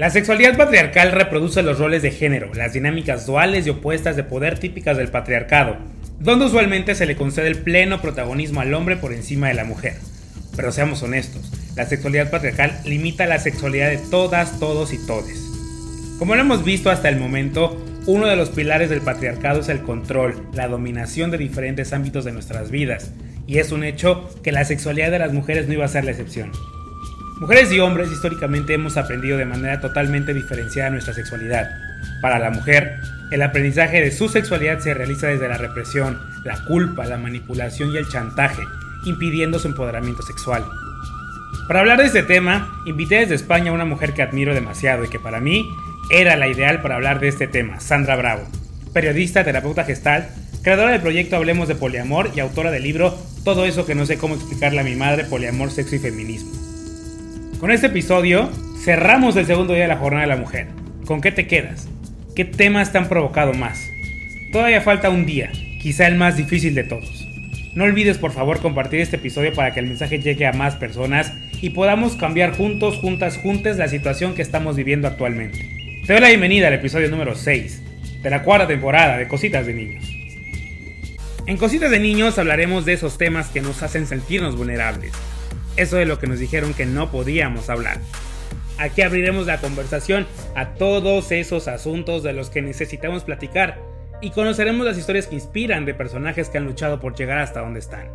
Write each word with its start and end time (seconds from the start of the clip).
La 0.00 0.08
sexualidad 0.08 0.56
patriarcal 0.56 1.12
reproduce 1.12 1.62
los 1.62 1.78
roles 1.78 2.00
de 2.00 2.10
género, 2.10 2.54
las 2.54 2.72
dinámicas 2.72 3.26
duales 3.26 3.66
y 3.66 3.70
opuestas 3.70 4.16
de 4.16 4.24
poder 4.24 4.58
típicas 4.58 4.96
del 4.96 5.10
patriarcado, 5.10 5.76
donde 6.18 6.46
usualmente 6.46 6.94
se 6.94 7.04
le 7.04 7.16
concede 7.16 7.48
el 7.48 7.58
pleno 7.58 8.00
protagonismo 8.00 8.62
al 8.62 8.72
hombre 8.72 8.96
por 8.96 9.12
encima 9.12 9.48
de 9.48 9.54
la 9.54 9.66
mujer. 9.66 9.96
Pero 10.56 10.72
seamos 10.72 11.02
honestos, 11.02 11.52
la 11.76 11.84
sexualidad 11.84 12.30
patriarcal 12.30 12.80
limita 12.86 13.26
la 13.26 13.38
sexualidad 13.38 13.90
de 13.90 13.98
todas, 13.98 14.58
todos 14.58 14.94
y 14.94 15.06
todes. 15.06 15.38
Como 16.18 16.34
lo 16.34 16.40
hemos 16.40 16.64
visto 16.64 16.88
hasta 16.88 17.10
el 17.10 17.18
momento, 17.18 17.78
uno 18.06 18.26
de 18.26 18.36
los 18.36 18.48
pilares 18.48 18.88
del 18.88 19.02
patriarcado 19.02 19.60
es 19.60 19.68
el 19.68 19.82
control, 19.82 20.48
la 20.54 20.66
dominación 20.66 21.30
de 21.30 21.36
diferentes 21.36 21.92
ámbitos 21.92 22.24
de 22.24 22.32
nuestras 22.32 22.70
vidas, 22.70 23.10
y 23.46 23.58
es 23.58 23.70
un 23.70 23.84
hecho 23.84 24.30
que 24.42 24.50
la 24.50 24.64
sexualidad 24.64 25.10
de 25.10 25.18
las 25.18 25.34
mujeres 25.34 25.66
no 25.68 25.74
iba 25.74 25.84
a 25.84 25.88
ser 25.88 26.04
la 26.04 26.12
excepción. 26.12 26.52
Mujeres 27.40 27.72
y 27.72 27.80
hombres 27.80 28.12
históricamente 28.12 28.74
hemos 28.74 28.98
aprendido 28.98 29.38
de 29.38 29.46
manera 29.46 29.80
totalmente 29.80 30.34
diferenciada 30.34 30.90
nuestra 30.90 31.14
sexualidad. 31.14 31.70
Para 32.20 32.38
la 32.38 32.50
mujer, 32.50 33.00
el 33.30 33.40
aprendizaje 33.40 34.02
de 34.02 34.10
su 34.10 34.28
sexualidad 34.28 34.80
se 34.80 34.92
realiza 34.92 35.28
desde 35.28 35.48
la 35.48 35.56
represión, 35.56 36.20
la 36.44 36.62
culpa, 36.66 37.06
la 37.06 37.16
manipulación 37.16 37.92
y 37.92 37.96
el 37.96 38.06
chantaje, 38.06 38.62
impidiendo 39.06 39.58
su 39.58 39.68
empoderamiento 39.68 40.20
sexual. 40.20 40.66
Para 41.66 41.80
hablar 41.80 42.00
de 42.00 42.08
este 42.08 42.22
tema, 42.22 42.78
invité 42.84 43.20
desde 43.20 43.36
España 43.36 43.70
a 43.70 43.74
una 43.74 43.86
mujer 43.86 44.12
que 44.12 44.20
admiro 44.20 44.52
demasiado 44.52 45.06
y 45.06 45.08
que 45.08 45.18
para 45.18 45.40
mí 45.40 45.66
era 46.10 46.36
la 46.36 46.46
ideal 46.46 46.82
para 46.82 46.96
hablar 46.96 47.20
de 47.20 47.28
este 47.28 47.46
tema, 47.46 47.80
Sandra 47.80 48.16
Bravo, 48.16 48.46
periodista, 48.92 49.44
terapeuta 49.44 49.84
gestal, 49.84 50.28
creadora 50.62 50.90
del 50.90 51.00
proyecto 51.00 51.36
Hablemos 51.36 51.68
de 51.68 51.74
Poliamor 51.74 52.32
y 52.36 52.40
autora 52.40 52.70
del 52.70 52.82
libro 52.82 53.16
Todo 53.44 53.64
eso 53.64 53.86
que 53.86 53.94
no 53.94 54.04
sé 54.04 54.18
cómo 54.18 54.34
explicarle 54.34 54.80
a 54.80 54.84
mi 54.84 54.94
madre, 54.94 55.24
Poliamor, 55.24 55.70
Sexo 55.70 55.96
y 55.96 56.00
Feminismo. 56.00 56.69
Con 57.60 57.70
este 57.70 57.88
episodio 57.88 58.50
cerramos 58.82 59.36
el 59.36 59.44
segundo 59.44 59.74
día 59.74 59.82
de 59.82 59.88
la 59.88 59.98
Jornada 59.98 60.22
de 60.22 60.34
la 60.34 60.40
Mujer. 60.40 60.68
¿Con 61.04 61.20
qué 61.20 61.30
te 61.30 61.46
quedas? 61.46 61.88
¿Qué 62.34 62.46
temas 62.46 62.90
te 62.90 62.96
han 62.96 63.06
provocado 63.06 63.52
más? 63.52 63.86
Todavía 64.50 64.80
falta 64.80 65.10
un 65.10 65.26
día, 65.26 65.52
quizá 65.82 66.06
el 66.06 66.14
más 66.14 66.38
difícil 66.38 66.74
de 66.74 66.84
todos. 66.84 67.28
No 67.74 67.84
olvides 67.84 68.16
por 68.16 68.32
favor 68.32 68.62
compartir 68.62 69.00
este 69.00 69.16
episodio 69.16 69.52
para 69.52 69.74
que 69.74 69.80
el 69.80 69.88
mensaje 69.88 70.20
llegue 70.20 70.46
a 70.46 70.54
más 70.54 70.76
personas 70.76 71.34
y 71.60 71.68
podamos 71.68 72.16
cambiar 72.16 72.56
juntos, 72.56 72.96
juntas, 72.96 73.36
juntes 73.36 73.76
la 73.76 73.88
situación 73.88 74.34
que 74.34 74.40
estamos 74.40 74.74
viviendo 74.74 75.06
actualmente. 75.06 75.68
Te 76.06 76.14
doy 76.14 76.22
la 76.22 76.28
bienvenida 76.28 76.68
al 76.68 76.74
episodio 76.74 77.10
número 77.10 77.34
6 77.34 78.22
de 78.22 78.30
la 78.30 78.42
cuarta 78.42 78.68
temporada 78.68 79.18
de 79.18 79.28
Cositas 79.28 79.66
de 79.66 79.74
Niños. 79.74 80.04
En 81.46 81.58
Cositas 81.58 81.90
de 81.90 82.00
Niños 82.00 82.38
hablaremos 82.38 82.86
de 82.86 82.94
esos 82.94 83.18
temas 83.18 83.48
que 83.48 83.60
nos 83.60 83.82
hacen 83.82 84.06
sentirnos 84.06 84.56
vulnerables 84.56 85.12
eso 85.80 85.96
de 85.96 86.06
lo 86.06 86.18
que 86.18 86.26
nos 86.26 86.38
dijeron 86.38 86.74
que 86.74 86.86
no 86.86 87.10
podíamos 87.10 87.70
hablar. 87.70 87.98
Aquí 88.78 89.02
abriremos 89.02 89.46
la 89.46 89.58
conversación 89.58 90.26
a 90.54 90.74
todos 90.74 91.32
esos 91.32 91.68
asuntos 91.68 92.22
de 92.22 92.32
los 92.32 92.50
que 92.50 92.62
necesitamos 92.62 93.24
platicar 93.24 93.78
y 94.22 94.30
conoceremos 94.30 94.86
las 94.86 94.98
historias 94.98 95.26
que 95.26 95.34
inspiran 95.34 95.84
de 95.84 95.94
personajes 95.94 96.48
que 96.48 96.58
han 96.58 96.64
luchado 96.64 97.00
por 97.00 97.14
llegar 97.14 97.38
hasta 97.38 97.60
donde 97.60 97.80
están. 97.80 98.08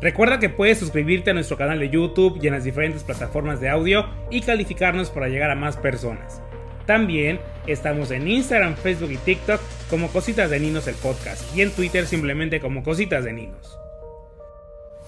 Recuerda 0.00 0.38
que 0.38 0.50
puedes 0.50 0.78
suscribirte 0.78 1.30
a 1.30 1.34
nuestro 1.34 1.56
canal 1.56 1.78
de 1.78 1.88
YouTube 1.88 2.38
y 2.42 2.46
en 2.46 2.52
las 2.52 2.64
diferentes 2.64 3.02
plataformas 3.02 3.60
de 3.60 3.70
audio 3.70 4.06
y 4.30 4.42
calificarnos 4.42 5.10
para 5.10 5.28
llegar 5.28 5.50
a 5.50 5.54
más 5.54 5.76
personas. 5.76 6.42
También 6.84 7.40
estamos 7.66 8.10
en 8.10 8.28
Instagram, 8.28 8.76
Facebook 8.76 9.10
y 9.10 9.16
TikTok 9.16 9.60
como 9.88 10.08
Cositas 10.08 10.50
de 10.50 10.60
Ninos 10.60 10.86
el 10.86 10.94
podcast 10.96 11.56
y 11.56 11.62
en 11.62 11.70
Twitter 11.70 12.06
simplemente 12.06 12.60
como 12.60 12.82
Cositas 12.82 13.24
de 13.24 13.32
Ninos. 13.32 13.78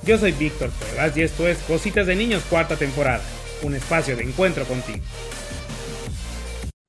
Yo 0.04 0.16
soy 0.16 0.32
Víctor 0.32 0.70
Cuevas 0.78 1.16
y 1.16 1.22
esto 1.22 1.47
es 1.47 1.59
Cositas 1.64 2.06
de 2.06 2.16
Niños 2.16 2.44
cuarta 2.44 2.76
temporada, 2.76 3.22
un 3.62 3.75
espacio 3.75 4.16
de 4.16 4.22
encuentro 4.22 4.64
contigo. 4.64 5.04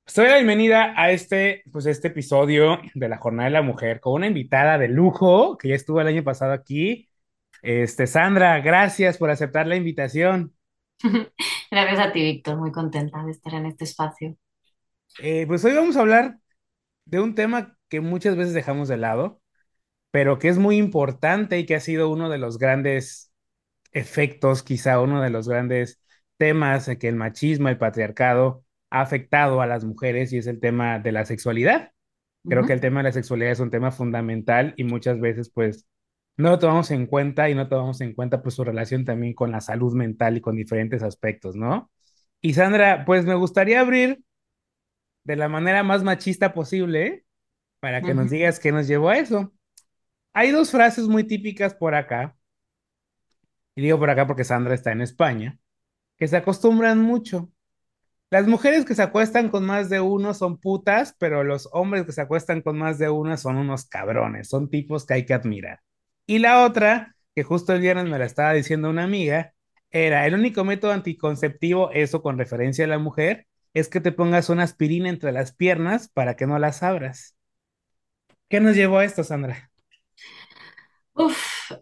Estoy 0.06 0.28
la 0.28 0.36
bienvenida 0.36 0.94
a 0.96 1.10
este, 1.10 1.62
pues 1.70 1.86
este 1.86 2.08
episodio 2.08 2.78
de 2.94 3.08
la 3.08 3.18
Jornada 3.18 3.48
de 3.48 3.52
la 3.52 3.62
Mujer 3.62 4.00
con 4.00 4.14
una 4.14 4.26
invitada 4.26 4.78
de 4.78 4.88
lujo 4.88 5.58
que 5.58 5.68
ya 5.68 5.74
estuvo 5.74 6.00
el 6.00 6.06
año 6.06 6.24
pasado 6.24 6.52
aquí. 6.52 7.08
Este, 7.62 8.06
Sandra, 8.06 8.60
gracias 8.60 9.18
por 9.18 9.30
aceptar 9.30 9.66
la 9.66 9.76
invitación. 9.76 10.54
Gracias 11.70 12.00
a 12.00 12.12
ti, 12.12 12.20
Víctor, 12.20 12.56
muy 12.56 12.72
contenta 12.72 13.22
de 13.24 13.30
estar 13.30 13.54
en 13.54 13.66
este 13.66 13.84
espacio. 13.84 14.36
Eh, 15.22 15.46
pues 15.46 15.64
hoy 15.64 15.72
vamos 15.72 15.96
a 15.96 16.00
hablar 16.00 16.38
de 17.04 17.20
un 17.20 17.34
tema 17.34 17.76
que 17.88 18.00
muchas 18.00 18.36
veces 18.36 18.54
dejamos 18.54 18.88
de 18.88 18.96
lado, 18.96 19.39
pero 20.10 20.38
que 20.38 20.48
es 20.48 20.58
muy 20.58 20.76
importante 20.76 21.58
y 21.58 21.66
que 21.66 21.74
ha 21.76 21.80
sido 21.80 22.10
uno 22.10 22.28
de 22.28 22.38
los 22.38 22.58
grandes 22.58 23.32
efectos, 23.92 24.62
quizá 24.62 25.00
uno 25.00 25.22
de 25.22 25.30
los 25.30 25.48
grandes 25.48 26.00
temas 26.36 26.88
que 26.98 27.08
el 27.08 27.16
machismo, 27.16 27.68
el 27.68 27.78
patriarcado 27.78 28.64
ha 28.90 29.02
afectado 29.02 29.60
a 29.60 29.66
las 29.66 29.84
mujeres 29.84 30.32
y 30.32 30.38
es 30.38 30.46
el 30.46 30.60
tema 30.60 30.98
de 30.98 31.12
la 31.12 31.24
sexualidad. 31.24 31.92
Creo 32.48 32.64
que 32.64 32.72
el 32.72 32.80
tema 32.80 33.00
de 33.00 33.04
la 33.04 33.12
sexualidad 33.12 33.52
es 33.52 33.60
un 33.60 33.70
tema 33.70 33.92
fundamental 33.92 34.74
y 34.76 34.84
muchas 34.84 35.20
veces 35.20 35.50
pues 35.50 35.86
no 36.36 36.50
lo 36.50 36.58
tomamos 36.58 36.90
en 36.90 37.06
cuenta 37.06 37.48
y 37.50 37.54
no 37.54 37.68
tomamos 37.68 38.00
en 38.00 38.14
cuenta 38.14 38.42
pues 38.42 38.54
su 38.54 38.64
relación 38.64 39.04
también 39.04 39.34
con 39.34 39.52
la 39.52 39.60
salud 39.60 39.94
mental 39.94 40.36
y 40.38 40.40
con 40.40 40.56
diferentes 40.56 41.02
aspectos, 41.02 41.54
¿no? 41.54 41.90
Y 42.40 42.54
Sandra, 42.54 43.04
pues 43.04 43.26
me 43.26 43.34
gustaría 43.34 43.80
abrir 43.80 44.24
de 45.24 45.36
la 45.36 45.48
manera 45.48 45.82
más 45.82 46.02
machista 46.02 46.52
posible 46.54 47.24
para 47.80 48.02
que 48.02 48.14
nos 48.14 48.30
digas 48.30 48.58
qué 48.58 48.72
nos 48.72 48.88
llevó 48.88 49.10
a 49.10 49.18
eso. 49.18 49.52
Hay 50.32 50.50
dos 50.52 50.70
frases 50.70 51.06
muy 51.08 51.24
típicas 51.24 51.74
por 51.74 51.94
acá, 51.94 52.36
y 53.74 53.82
digo 53.82 53.98
por 53.98 54.10
acá 54.10 54.26
porque 54.26 54.44
Sandra 54.44 54.74
está 54.74 54.92
en 54.92 55.00
España, 55.00 55.58
que 56.16 56.28
se 56.28 56.36
acostumbran 56.36 57.00
mucho. 57.00 57.50
Las 58.30 58.46
mujeres 58.46 58.84
que 58.84 58.94
se 58.94 59.02
acuestan 59.02 59.50
con 59.50 59.66
más 59.66 59.90
de 59.90 60.00
uno 60.00 60.34
son 60.34 60.58
putas, 60.58 61.16
pero 61.18 61.44
los 61.44 61.68
hombres 61.72 62.06
que 62.06 62.12
se 62.12 62.20
acuestan 62.22 62.62
con 62.62 62.78
más 62.78 62.98
de 62.98 63.10
uno 63.10 63.36
son 63.36 63.56
unos 63.56 63.86
cabrones, 63.86 64.48
son 64.48 64.70
tipos 64.70 65.06
que 65.06 65.14
hay 65.14 65.26
que 65.26 65.34
admirar. 65.34 65.80
Y 66.26 66.38
la 66.38 66.64
otra, 66.64 67.16
que 67.34 67.42
justo 67.44 67.72
el 67.74 67.80
viernes 67.80 68.06
me 68.06 68.18
la 68.18 68.26
estaba 68.26 68.52
diciendo 68.52 68.90
una 68.90 69.04
amiga, 69.04 69.54
era 69.90 70.26
el 70.26 70.34
único 70.34 70.64
método 70.64 70.92
anticonceptivo, 70.92 71.90
eso 71.92 72.22
con 72.22 72.38
referencia 72.38 72.84
a 72.84 72.88
la 72.88 72.98
mujer, 72.98 73.46
es 73.74 73.88
que 73.88 74.00
te 74.00 74.12
pongas 74.12 74.48
una 74.50 74.64
aspirina 74.64 75.08
entre 75.08 75.32
las 75.32 75.52
piernas 75.54 76.08
para 76.08 76.36
que 76.36 76.46
no 76.46 76.58
las 76.58 76.82
abras. 76.82 77.36
¿Qué 78.48 78.60
nos 78.60 78.76
llevó 78.76 78.98
a 78.98 79.04
esto, 79.04 79.24
Sandra? 79.24 79.69
Uf, 81.20 81.72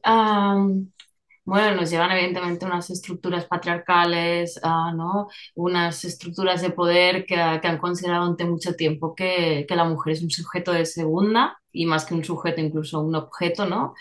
bueno, 1.45 1.77
nos 1.77 1.91
llevan 1.91 2.11
evidentemente 2.13 2.67
unas 2.67 2.91
estructuras 2.91 3.47
patriarcales, 3.47 4.61
ah, 4.63 4.93
¿no? 4.95 5.29
Unas 5.55 6.05
estructuras 6.05 6.61
de 6.61 6.71
poder 6.71 7.25
que, 7.25 7.37
han 7.37 7.79
considerado 7.79 8.25
durante 8.25 8.45
mucho 8.45 8.75
tiempo 8.75 9.15
que, 9.15 9.67
la 9.71 9.85
mujer 9.85 10.13
es 10.15 10.23
un 10.23 10.31
sujeto 10.31 10.73
de 10.73 10.85
segunda 10.85 11.59
y 11.73 11.87
más 11.87 12.05
que 12.05 12.15
un 12.15 12.25
sujeto, 12.25 12.61
incluso 12.61 13.01
un 13.01 13.15
objeto, 13.15 13.65
¿no? 13.67 13.95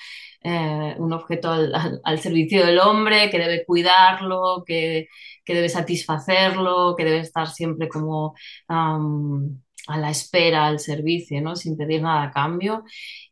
Eh, 0.44 0.95
un 0.98 1.13
objeto 1.13 1.51
al, 1.51 2.19
servicio 2.19 2.66
del 2.66 2.80
hombre, 2.80 3.30
que 3.30 3.40
debe 3.40 3.66
cuidarlo, 3.66 4.63
que, 4.66 5.07
debe 5.48 5.69
satisfacerlo, 5.69 6.95
que 6.98 7.06
debe 7.06 7.19
estar 7.19 7.48
siempre 7.48 7.88
como 7.88 8.36
a 9.88 9.98
la 9.98 10.10
espera, 10.10 10.68
al 10.68 10.80
servicio, 10.80 11.42
¿no? 11.42 11.56
Sin 11.56 11.78
pedir 11.78 12.01
nada 12.01 12.24
a 12.24 12.31
cambio. 12.31 12.84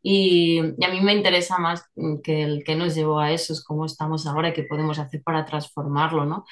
Y, 0.02 0.60
a 0.60 0.90
mí 0.90 1.02
me 1.02 1.14
interesa 1.14 1.58
más 1.58 1.90
que 2.24 2.44
el 2.44 2.64
que 2.64 2.76
nos 2.76 2.96
llevó 2.96 3.20
a 3.20 3.32
eso, 3.32 3.54
es 3.54 3.64
cómo 3.64 3.86
estamos 3.86 4.28
ahora 4.28 4.50
y 4.50 4.54
qué 4.54 4.64
podemos 4.64 5.00
hacer 5.00 5.22
para 5.24 5.46
transformarlo, 5.46 6.26
¿no? 6.26 6.46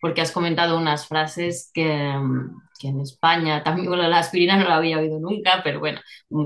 Porque 0.00 0.20
has 0.20 0.32
comentado 0.32 0.78
unas 0.78 1.06
frases 1.06 1.70
que, 1.72 2.14
que 2.78 2.88
en 2.88 3.00
España, 3.00 3.62
también 3.62 3.88
con 3.88 3.98
la 3.98 4.18
aspirina 4.18 4.56
no 4.56 4.68
la 4.68 4.76
había 4.76 4.98
oído 4.98 5.18
nunca, 5.18 5.62
pero 5.64 5.80
bueno, 5.80 6.00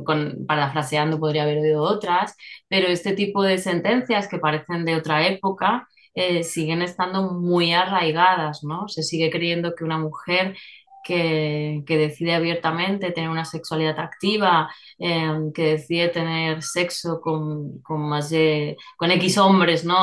con, 0.04 0.46
parafraseando 0.46 1.18
podría 1.18 1.42
haber 1.42 1.58
oído 1.58 1.82
otras, 1.82 2.36
pero 2.68 2.88
este 2.88 3.12
tipo 3.14 3.42
de 3.42 3.58
sentencias 3.58 4.28
que 4.28 4.38
parecen 4.38 4.84
de 4.84 4.96
otra 4.96 5.26
época, 5.26 5.88
eh, 6.14 6.42
siguen 6.42 6.82
estando 6.82 7.32
muy 7.32 7.72
arraigadas, 7.72 8.64
¿no? 8.64 8.88
Se 8.88 9.02
sigue 9.02 9.30
creyendo 9.30 9.74
que 9.74 9.84
una 9.84 9.98
mujer 9.98 10.56
que, 11.04 11.82
decide 11.86 12.34
abiertamente 12.34 13.12
tener 13.12 13.30
una 13.30 13.44
sexualidad 13.44 13.98
activa, 13.98 14.70
eh, 14.98 15.50
que 15.54 15.72
decide 15.72 16.08
tener 16.08 16.62
sexo 16.62 17.20
con, 17.20 17.80
con, 17.82 18.08
más 18.08 18.30
de, 18.30 18.76
con 18.96 19.10
X 19.10 19.38
hombres, 19.38 19.84
¿no? 19.84 19.96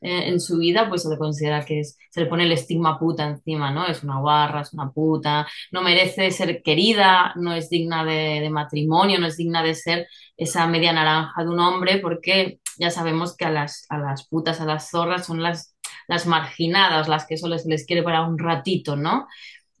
Eh, 0.00 0.28
en 0.28 0.40
su 0.40 0.58
vida, 0.58 0.88
pues 0.88 1.02
se 1.02 1.10
le 1.10 1.18
considera 1.18 1.64
que 1.64 1.82
se 1.84 2.20
le 2.20 2.26
pone 2.26 2.44
el 2.44 2.52
estigma 2.52 2.98
puta 2.98 3.26
encima, 3.26 3.70
¿no? 3.70 3.86
Es 3.86 4.02
una 4.02 4.20
guarra, 4.20 4.62
es 4.62 4.72
una 4.72 4.90
puta, 4.90 5.46
no 5.70 5.82
merece 5.82 6.30
ser 6.30 6.62
querida, 6.62 7.32
no 7.36 7.52
es 7.54 7.70
digna 7.70 8.04
de, 8.04 8.40
de 8.40 8.50
matrimonio, 8.50 9.18
no 9.18 9.26
es 9.26 9.36
digna 9.36 9.62
de 9.62 9.74
ser 9.74 10.06
esa 10.36 10.66
media 10.66 10.92
naranja 10.92 11.42
de 11.42 11.48
un 11.48 11.60
hombre, 11.60 11.98
porque 11.98 12.60
ya 12.78 12.90
sabemos 12.90 13.36
que 13.36 13.44
a 13.44 13.50
las, 13.50 13.86
a 13.88 13.98
las 13.98 14.26
putas, 14.28 14.60
a 14.60 14.64
las 14.64 14.90
zorras 14.90 15.26
son 15.26 15.42
las, 15.42 15.76
las 16.08 16.26
marginadas, 16.26 17.08
las 17.08 17.26
que 17.26 17.36
solo 17.36 17.58
se 17.58 17.68
les 17.68 17.86
quiere 17.86 18.02
para 18.02 18.22
un 18.22 18.38
ratito, 18.38 18.96
¿no? 18.96 19.26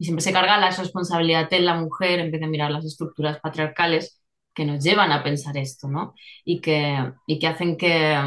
Y 0.02 0.04
siempre 0.04 0.24
se 0.24 0.32
carga 0.32 0.58
la 0.58 0.70
responsabilidad 0.72 1.46
en 1.52 1.64
la 1.64 1.76
mujer 1.76 2.18
en 2.18 2.32
vez 2.32 2.40
de 2.40 2.48
mirar 2.48 2.72
las 2.72 2.84
estructuras 2.84 3.38
patriarcales 3.38 4.20
que 4.52 4.64
nos 4.64 4.82
llevan 4.82 5.12
a 5.12 5.22
pensar 5.22 5.56
esto, 5.56 5.86
¿no? 5.86 6.14
Y 6.44 6.60
que, 6.60 7.12
y 7.24 7.38
que 7.38 7.46
hacen 7.46 7.76
que, 7.76 8.20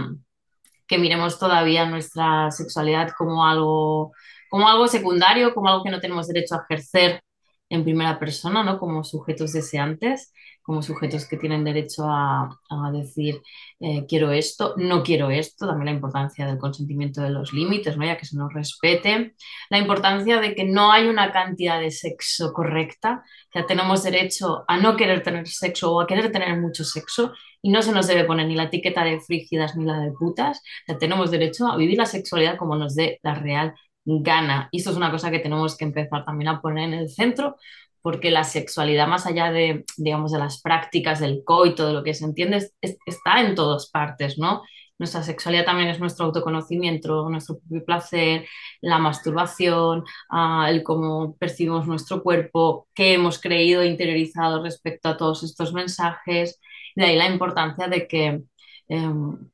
que 0.87 0.97
miremos 0.97 1.37
todavía 1.37 1.85
nuestra 1.85 2.49
sexualidad 2.49 3.09
como 3.17 3.45
algo, 3.45 4.13
como 4.49 4.69
algo 4.69 4.87
secundario, 4.87 5.53
como 5.53 5.67
algo 5.67 5.83
que 5.83 5.89
no 5.91 5.99
tenemos 5.99 6.27
derecho 6.29 6.55
a 6.55 6.63
ejercer 6.63 7.21
en 7.69 7.83
primera 7.83 8.19
persona, 8.19 8.63
¿no? 8.63 8.79
Como 8.79 9.03
sujetos 9.03 9.51
deseantes 9.51 10.31
como 10.65 10.81
sujetos 10.81 11.27
que 11.27 11.37
tienen 11.37 11.63
derecho 11.63 12.05
a, 12.07 12.49
decir 12.91 13.41
eh, 13.79 14.05
quiero 14.07 14.31
esto, 14.31 14.73
no 14.77 15.03
quiero 15.03 15.29
esto, 15.29 15.67
también 15.67 15.85
la 15.85 15.91
importancia 15.91 16.47
del 16.47 16.57
consentimiento 16.57 17.21
de 17.21 17.29
los 17.29 17.53
límites, 17.53 17.97
¿no? 17.97 18.05
ya 18.05 18.17
que 18.17 18.25
se 18.25 18.35
nos 18.35 18.51
respete, 18.51 19.35
la 19.69 19.77
importancia 19.77 20.39
de 20.41 20.55
que 20.55 20.63
no 20.63 20.91
hay 20.91 21.05
una 21.07 21.31
cantidad 21.31 21.79
de 21.79 21.91
sexo 21.91 22.51
correcta, 22.51 23.23
que 23.51 23.61
tenemos 23.63 24.03
derecho 24.03 24.65
a 24.67 24.77
no 24.77 24.97
querer 24.97 25.21
tener 25.21 25.47
sexo 25.47 25.93
o 25.93 26.01
a 26.01 26.07
querer 26.07 26.31
tener 26.31 26.59
mucho 26.59 26.83
sexo 26.83 27.33
y 27.61 27.69
no 27.69 27.83
se 27.83 27.91
nos 27.91 28.07
debe 28.07 28.23
poner 28.23 28.47
ni 28.47 28.55
la 28.55 28.63
etiqueta 28.63 29.03
de 29.03 29.19
frígidas 29.19 29.75
ni 29.75 29.85
la 29.85 29.99
de 29.99 30.11
putas, 30.13 30.63
o 30.87 30.97
tenemos 30.97 31.29
derecho 31.29 31.67
a 31.67 31.77
vivir 31.77 31.97
la 31.97 32.07
sexualidad 32.07 32.57
como 32.57 32.75
nos 32.75 32.95
dé 32.95 33.19
la 33.21 33.35
real 33.35 33.75
gana. 34.05 34.69
Y 34.71 34.77
esto 34.77 34.91
es 34.91 34.97
una 34.97 35.11
cosa 35.11 35.31
que 35.31 35.39
tenemos 35.39 35.77
que 35.77 35.85
empezar 35.85 36.25
también 36.25 36.49
a 36.49 36.61
poner 36.61 36.85
en 36.85 36.93
el 36.93 37.09
centro 37.09 37.57
porque 38.05 38.29
la 38.29 38.43
sexualidad, 38.43 39.07
más 39.07 39.25
allá 39.25 39.51
de, 39.51 39.83
digamos, 39.97 40.31
de 40.31 40.37
las 40.37 40.61
prácticas 40.61 41.19
del 41.19 41.41
coito, 41.43 41.87
de 41.87 41.93
lo 41.93 42.03
que 42.03 42.13
se 42.13 42.25
entiende, 42.25 42.57
es, 42.79 42.97
está 43.03 43.41
en 43.41 43.55
todas 43.55 43.89
partes, 43.89 44.37
¿no? 44.37 44.61
Nuestra 44.99 45.23
sexualidad 45.23 45.65
también 45.65 45.89
es 45.89 45.99
nuestro 45.99 46.27
autoconocimiento, 46.27 47.27
nuestro 47.31 47.57
propio 47.57 47.83
placer, 47.83 48.45
la 48.79 48.99
masturbación, 48.99 50.03
uh, 50.31 50.67
el 50.67 50.83
cómo 50.83 51.35
percibimos 51.37 51.87
nuestro 51.87 52.21
cuerpo, 52.21 52.87
qué 52.93 53.15
hemos 53.15 53.39
creído 53.41 53.81
e 53.81 53.87
interiorizado 53.87 54.61
respecto 54.61 55.09
a 55.09 55.17
todos 55.17 55.41
estos 55.41 55.73
mensajes. 55.73 56.59
De 56.95 57.05
ahí 57.05 57.15
la 57.15 57.27
importancia 57.27 57.87
de 57.87 58.07
que 58.07 58.43
eh, 58.87 59.09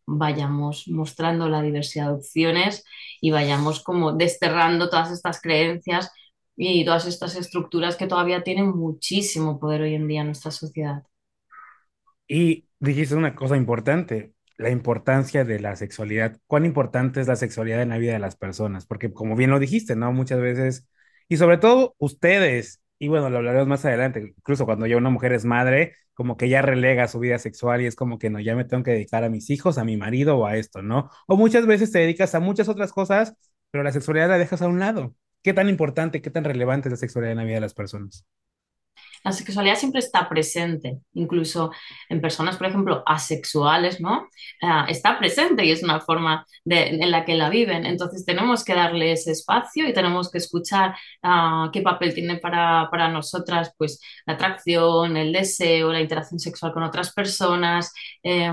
vayamos 0.06 0.90
mostrando 0.90 1.48
la 1.48 1.62
diversidad 1.62 2.08
de 2.08 2.16
opciones 2.16 2.84
y 3.22 3.32
vayamos 3.32 3.82
como 3.82 4.12
desterrando 4.12 4.90
todas 4.90 5.10
estas 5.10 5.40
creencias 5.40 6.12
y 6.56 6.86
todas 6.86 7.06
estas 7.08 7.36
estructuras 7.36 7.96
que 7.96 8.08
todavía 8.08 8.44
tienen 8.44 8.70
muchísimo 8.70 9.60
poder 9.60 9.82
hoy 9.82 9.96
en 9.96 10.08
día 10.08 10.22
en 10.22 10.28
nuestra 10.28 10.52
sociedad. 10.52 11.04
Y 12.28 12.68
dijiste 12.80 13.16
una 13.16 13.36
cosa 13.36 13.58
importante, 13.58 14.34
la 14.58 14.70
importancia 14.70 15.44
de 15.44 15.60
la 15.60 15.76
sexualidad. 15.76 16.38
¿Cuán 16.48 16.66
importante 16.66 17.20
es 17.22 17.28
la 17.28 17.36
sexualidad 17.36 17.82
en 17.82 17.90
la 17.90 17.98
vida 17.98 18.14
de 18.14 18.20
las 18.20 18.36
personas? 18.36 18.86
Porque 18.86 19.12
como 19.14 19.36
bien 19.36 19.50
lo 19.52 19.60
dijiste, 19.60 19.96
¿no? 19.96 20.14
Muchas 20.14 20.40
veces, 20.40 20.88
y 21.28 21.38
sobre 21.38 21.58
todo 21.58 21.96
ustedes, 21.98 22.82
y 23.00 23.08
bueno, 23.08 23.30
lo 23.30 23.38
hablaremos 23.40 23.68
más 23.68 23.86
adelante, 23.86 24.34
incluso 24.38 24.66
cuando 24.66 24.86
ya 24.88 24.98
una 24.98 25.10
mujer 25.10 25.34
es 25.34 25.46
madre, 25.46 25.96
como 26.14 26.38
que 26.38 26.50
ya 26.50 26.62
relega 26.62 27.08
su 27.08 27.20
vida 27.20 27.40
sexual 27.40 27.82
y 27.82 27.88
es 27.88 27.96
como 27.96 28.20
que 28.20 28.30
no, 28.30 28.40
ya 28.40 28.56
me 28.56 28.66
tengo 28.66 28.84
que 28.84 28.92
dedicar 28.92 29.24
a 29.24 29.30
mis 29.30 29.50
hijos, 29.50 29.78
a 29.78 29.84
mi 29.86 29.98
marido 29.98 30.38
o 30.38 30.46
a 30.46 30.58
esto, 30.58 30.82
¿no? 30.82 31.10
O 31.28 31.36
muchas 31.38 31.66
veces 31.66 31.92
te 31.92 32.00
dedicas 32.00 32.36
a 32.36 32.40
muchas 32.40 32.70
otras 32.70 32.92
cosas, 32.94 33.36
pero 33.72 33.84
la 33.84 33.92
sexualidad 33.92 34.30
la 34.30 34.38
dejas 34.38 34.62
a 34.62 34.68
un 34.68 34.80
lado. 34.80 35.16
¿Qué 35.44 35.54
tan 35.54 35.70
importante, 35.70 36.22
qué 36.22 36.30
tan 36.32 36.44
relevante 36.44 36.88
es 36.90 36.92
la 36.94 36.98
sexualidad 36.98 37.34
en 37.34 37.38
la 37.38 37.44
vida 37.44 37.56
de 37.56 37.62
las 37.62 37.74
personas? 37.76 38.26
La 39.24 39.32
sexualidad 39.32 39.76
siempre 39.76 40.00
está 40.00 40.28
presente, 40.28 41.00
incluso 41.14 41.72
en 42.10 42.22
personas, 42.22 42.58
por 42.58 42.68
ejemplo, 42.68 43.04
asexuales, 43.06 44.02
¿no? 44.02 44.28
Uh, 44.62 44.90
está 44.90 45.20
presente 45.20 45.64
y 45.64 45.72
es 45.72 45.84
una 45.84 46.00
forma 46.00 46.46
en 46.66 47.12
la 47.12 47.24
que 47.24 47.36
la 47.36 47.50
viven. 47.50 47.86
Entonces 47.86 48.26
tenemos 48.26 48.64
que 48.64 48.74
darle 48.74 49.12
ese 49.12 49.32
espacio 49.32 49.88
y 49.88 49.94
tenemos 49.94 50.32
que 50.32 50.40
escuchar 50.40 50.96
uh, 51.24 51.70
qué 51.72 51.82
papel 51.82 52.14
tiene 52.14 52.38
para, 52.38 52.88
para, 52.90 53.10
nosotras, 53.10 53.74
pues, 53.78 54.02
la 54.26 54.34
atracción, 54.34 55.18
el 55.18 55.34
deseo, 55.34 55.92
la 55.92 56.02
interacción 56.02 56.40
sexual 56.40 56.74
con 56.74 56.84
otras 56.84 57.14
personas, 57.14 57.94
eh, 58.24 58.52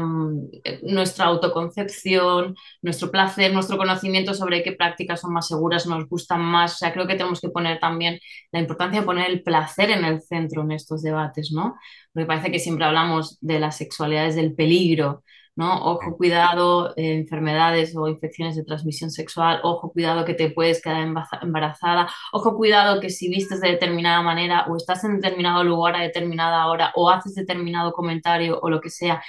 nuestra 0.82 1.26
autoconcepción, 1.26 2.55
nuestro 2.82 3.11
placer, 3.11 3.53
nuestro 3.53 3.79
conocimiento 3.79 4.35
sobre 4.35 4.62
qué 4.62 4.73
prácticas 4.73 5.21
son 5.21 5.32
más 5.32 5.49
seguras, 5.49 5.87
nos 5.87 6.09
gustan 6.09 6.41
más. 6.43 6.75
O 6.75 6.76
sea, 6.79 6.93
creo 6.93 7.06
que 7.06 7.14
tenemos 7.14 7.41
que 7.41 7.49
poner 7.49 7.79
también 7.79 8.19
la 8.53 8.61
importancia 8.61 9.00
de 9.00 9.06
poner 9.06 9.31
el 9.31 9.43
placer 9.43 9.91
en 9.91 10.05
el 10.05 10.21
centro 10.21 10.57
en 10.62 10.72
estos 10.72 11.02
debates, 11.02 11.52
¿no? 11.52 11.76
Porque 12.12 12.26
parece 12.26 12.50
que 12.52 12.58
siempre 12.58 12.84
hablamos 12.84 13.38
de 13.40 13.60
las 13.60 13.76
sexualidades 13.76 14.34
del 14.37 14.55
peligro, 14.55 15.25
¿no? 15.58 15.75
Ojo, 15.84 16.16
cuidado, 16.16 16.94
eh, 16.96 17.14
enfermedades 17.14 17.96
o 17.96 18.06
infecciones 18.06 18.55
de 18.55 18.62
transmisión 18.62 19.10
sexual, 19.10 19.58
ojo, 19.64 19.90
cuidado 19.93 20.25
que 20.25 20.34
te 20.34 20.50
puedes 20.50 20.81
quedar 20.81 21.02
embarazada, 21.43 22.08
ojo, 22.32 22.56
cuidado 22.56 23.00
que 23.00 23.10
si 23.10 23.28
vistes 23.28 23.60
de 23.60 23.70
determinada 23.70 24.22
manera 24.22 24.66
o 24.69 24.76
estás 24.76 25.02
en 25.02 25.16
determinado 25.20 25.64
lugar 25.64 25.96
a 25.96 26.02
determinada 26.02 26.64
hora 26.69 26.93
o 26.94 27.10
haces 27.10 27.34
determinado 27.34 27.93
comentario 27.93 28.60
o 28.62 28.70
lo 28.70 28.81
que 28.81 28.88
sea, 28.88 29.20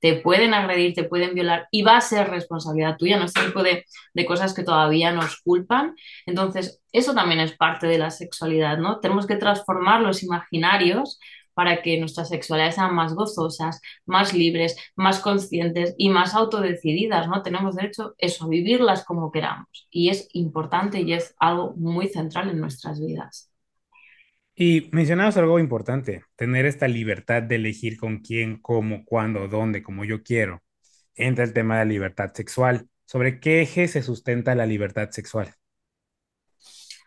te 0.00 0.16
pueden 0.16 0.54
agredir, 0.54 0.92
te 0.92 1.04
pueden 1.04 1.34
violar 1.34 1.68
y 1.70 1.82
va 1.82 1.96
a 1.96 2.00
ser 2.00 2.30
responsabilidad 2.30 2.96
tuya, 2.96 3.16
no 3.16 3.24
este 3.24 3.44
tipo 3.46 3.62
de, 3.62 3.84
de, 4.12 4.26
cosas 4.26 4.54
que 4.54 4.64
todavía 4.64 5.12
nos 5.12 5.40
culpan. 5.40 5.94
Entonces, 6.26 6.82
eso 6.92 7.14
también 7.14 7.40
es 7.40 7.56
parte 7.56 7.86
de 7.86 7.98
la 7.98 8.10
sexualidad, 8.10 8.78
¿no? 8.78 8.98
Tenemos 8.98 9.26
que 9.26 9.36
transformar 9.36 10.00
los 10.00 10.22
imaginarios 10.24 11.20
para 11.56 11.80
que 11.80 11.98
nuestras 11.98 12.28
sexualidades 12.28 12.74
sean 12.74 12.94
más 12.94 13.14
gozosas, 13.14 13.80
más 14.04 14.34
libres, 14.34 14.76
más 14.94 15.20
conscientes 15.20 15.94
y 15.96 16.10
más 16.10 16.34
autodecididas, 16.34 17.28
¿no? 17.28 17.42
Tenemos 17.42 17.76
derecho 17.76 18.14
eso, 18.18 18.44
a 18.44 18.48
vivirlas 18.48 19.06
como 19.06 19.32
queramos. 19.32 19.88
Y 19.90 20.10
es 20.10 20.28
importante 20.34 21.00
y 21.00 21.14
es 21.14 21.34
algo 21.38 21.72
muy 21.74 22.08
central 22.08 22.50
en 22.50 22.60
nuestras 22.60 23.00
vidas. 23.00 23.50
Y 24.54 24.90
mencionabas 24.92 25.38
algo 25.38 25.58
importante, 25.58 26.24
tener 26.36 26.66
esta 26.66 26.88
libertad 26.88 27.42
de 27.42 27.56
elegir 27.56 27.96
con 27.96 28.18
quién, 28.18 28.60
cómo, 28.60 29.06
cuándo, 29.06 29.48
dónde, 29.48 29.82
como 29.82 30.04
yo 30.04 30.22
quiero. 30.22 30.62
Entra 31.14 31.44
el 31.44 31.54
tema 31.54 31.78
de 31.78 31.86
la 31.86 31.90
libertad 31.90 32.32
sexual. 32.34 32.86
¿Sobre 33.06 33.40
qué 33.40 33.62
eje 33.62 33.88
se 33.88 34.02
sustenta 34.02 34.54
la 34.54 34.66
libertad 34.66 35.08
sexual? 35.10 35.54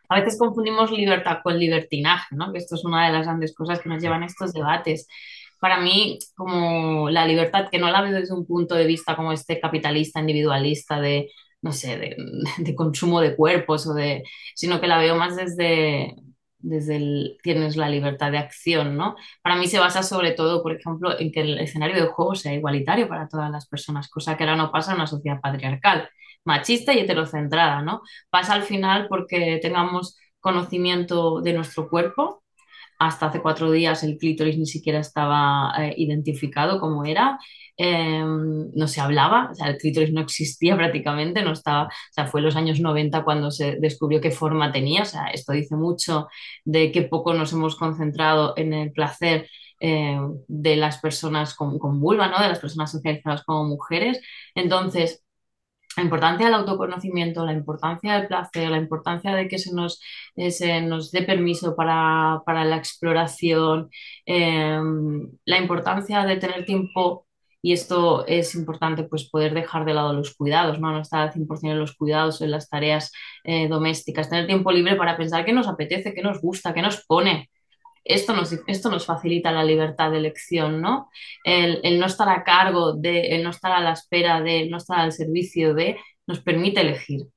A 0.10 0.20
veces 0.20 0.38
confundimos 0.40 0.92
libertad 0.92 1.40
con 1.44 1.58
libertinaje, 1.60 2.36
¿no? 2.36 2.52
Que 2.52 2.58
esto 2.60 2.76
es 2.76 2.86
una 2.86 3.06
de 3.08 3.14
las 3.14 3.26
grandes 3.26 3.54
cosas 3.56 3.80
que 3.82 3.90
nos 3.90 4.02
llevan 4.02 4.24
a 4.24 4.26
estos 4.28 4.54
debates. 4.54 5.08
Para 5.60 5.80
mí, 5.82 6.20
como 6.36 7.10
la 7.10 7.26
libertad, 7.28 7.70
que 7.72 7.80
no 7.80 7.92
la 7.92 8.02
veo 8.02 8.14
desde 8.14 8.34
un 8.34 8.46
punto 8.48 8.76
de 8.76 8.86
vista 8.88 9.16
como 9.16 9.32
este 9.34 9.60
capitalista, 9.60 10.20
individualista 10.22 11.00
de, 11.02 11.32
no 11.62 11.72
sé, 11.74 11.98
de, 11.98 12.16
de 12.58 12.76
consumo 12.76 13.22
de 13.22 13.36
cuerpos 13.36 13.88
o 13.88 13.94
de, 13.94 14.24
sino 14.56 14.82
que 14.82 14.88
la 14.88 14.98
veo 15.00 15.16
más 15.16 15.36
desde, 15.36 16.16
desde 16.60 16.98
el 16.98 17.38
tienes 17.44 17.78
la 17.78 17.90
libertad 17.90 18.32
de 18.32 18.38
acción, 18.38 18.98
¿no? 18.98 19.16
Para 19.42 19.56
mí 19.56 19.68
se 19.68 19.80
basa 19.80 20.04
sobre 20.04 20.32
todo, 20.32 20.62
por 20.62 20.74
ejemplo, 20.76 21.18
en 21.20 21.32
que 21.32 21.42
el 21.42 21.60
escenario 21.60 21.96
de 21.96 22.08
juego 22.10 22.36
sea 22.36 22.54
igualitario 22.54 23.08
para 23.08 23.28
todas 23.28 23.52
las 23.52 23.68
personas, 23.68 24.10
cosa 24.10 24.38
que 24.38 24.44
ahora 24.44 24.56
no 24.58 24.72
pasa 24.72 24.92
en 24.92 24.98
una 24.98 25.08
sociedad 25.08 25.40
patriarcal, 25.42 26.10
machista 26.50 26.94
y 26.94 27.00
heterocentrada, 27.00 27.82
¿no? 27.82 28.02
Pasa 28.30 28.54
al 28.54 28.64
final 28.64 29.08
porque 29.10 29.60
tengamos 29.62 30.18
conocimiento 30.40 31.42
de 31.42 31.54
nuestro 31.54 31.90
cuerpo, 31.90 32.44
hasta 33.00 33.28
hace 33.28 33.42
cuatro 33.42 33.72
días 33.72 34.04
el 34.04 34.18
clítoris 34.18 34.58
ni 34.58 34.66
siquiera 34.66 35.00
estaba 35.00 35.74
eh, 35.80 35.94
identificado 35.98 36.80
como 36.82 37.06
era, 37.06 37.40
eh, 37.78 38.22
no 38.76 38.88
se 38.88 39.00
hablaba, 39.02 39.50
o 39.52 39.56
sea, 39.56 39.68
el 39.70 39.78
clítoris 39.78 40.12
no 40.12 40.22
existía 40.22 40.76
prácticamente, 40.82 41.42
no 41.44 41.54
estaba, 41.54 41.86
o 41.86 41.90
sea, 42.12 42.28
fue 42.28 42.42
en 42.42 42.46
los 42.48 42.56
años 42.58 42.80
90 42.80 43.24
cuando 43.24 43.52
se 43.52 43.78
descubrió 43.80 44.20
qué 44.22 44.32
forma 44.32 44.72
tenía, 44.72 45.04
o 45.04 45.06
sea, 45.06 45.28
esto 45.28 45.54
dice 45.54 45.76
mucho 45.76 46.28
de 46.66 46.92
que 46.92 47.04
poco 47.04 47.34
nos 47.34 47.54
hemos 47.54 47.76
concentrado 47.78 48.54
en 48.58 48.74
el 48.74 48.92
placer 48.92 49.48
eh, 49.82 50.20
de 50.48 50.76
las 50.76 50.98
personas 51.00 51.54
con, 51.56 51.80
con 51.80 52.00
vulva, 52.02 52.28
¿no? 52.28 52.42
De 52.42 52.50
las 52.50 52.60
personas 52.60 52.92
socializadas 52.92 53.44
como 53.46 53.64
mujeres. 53.66 54.20
Entonces, 54.56 55.24
la 56.00 56.06
importancia 56.06 56.46
del 56.46 56.56
autoconocimiento, 56.56 57.46
la 57.46 57.54
importancia 57.54 58.14
del 58.16 58.28
placer, 58.28 58.70
la 58.70 58.78
importancia 58.78 59.36
de 59.36 59.48
que 59.48 59.60
se 59.60 59.74
nos, 59.74 60.02
eh, 60.36 60.52
se 60.52 60.82
nos 60.82 61.12
dé 61.12 61.24
permiso 61.24 61.76
para, 61.76 62.42
para 62.46 62.64
la 62.66 62.78
exploración, 62.78 63.90
eh, 64.26 64.80
la 65.46 65.58
importancia 65.58 66.26
de 66.26 66.38
tener 66.38 66.66
tiempo 66.66 67.26
y 67.62 67.74
esto 67.74 68.26
es 68.28 68.56
importante, 68.56 69.04
pues 69.04 69.30
poder 69.30 69.54
dejar 69.54 69.84
de 69.86 69.94
lado 69.94 70.14
los 70.14 70.34
cuidados, 70.36 70.80
¿no? 70.80 70.92
No 70.92 71.02
estar 71.02 71.22
al 71.22 71.34
100% 71.34 71.74
en 71.74 71.80
los 71.80 71.96
cuidados, 71.96 72.42
en 72.42 72.52
las 72.52 72.70
tareas 72.70 73.12
eh, 73.44 73.68
domésticas, 73.68 74.30
tener 74.30 74.48
tiempo 74.48 74.72
libre 74.72 74.96
para 74.96 75.18
pensar 75.18 75.44
qué 75.46 75.52
nos 75.54 75.68
apetece, 75.68 76.14
qué 76.14 76.22
nos 76.22 76.42
gusta, 76.42 76.74
qué 76.74 76.82
nos 76.82 77.06
pone. 77.06 77.50
Esto 78.04 78.36
nos, 78.36 78.52
esto 78.68 78.90
nos 78.90 79.06
facilita 79.06 79.52
la 79.52 79.64
libertad 79.64 80.12
de 80.12 80.18
elección, 80.18 80.82
¿no? 80.82 81.10
El, 81.44 81.80
el 81.84 82.00
no 82.00 82.06
estar 82.08 82.30
a 82.30 82.44
cargo 82.44 82.94
de, 82.94 83.36
el 83.36 83.44
no 83.44 83.50
estar 83.52 83.72
a 83.72 83.82
la 83.82 83.94
espera 83.94 84.42
de, 84.42 84.62
el 84.62 84.72
no 84.72 84.78
estar 84.78 85.00
al 85.00 85.12
servicio 85.12 85.74
de, 85.74 85.98
nos 86.28 86.40
permite 86.42 86.82
elegir. 86.82 87.28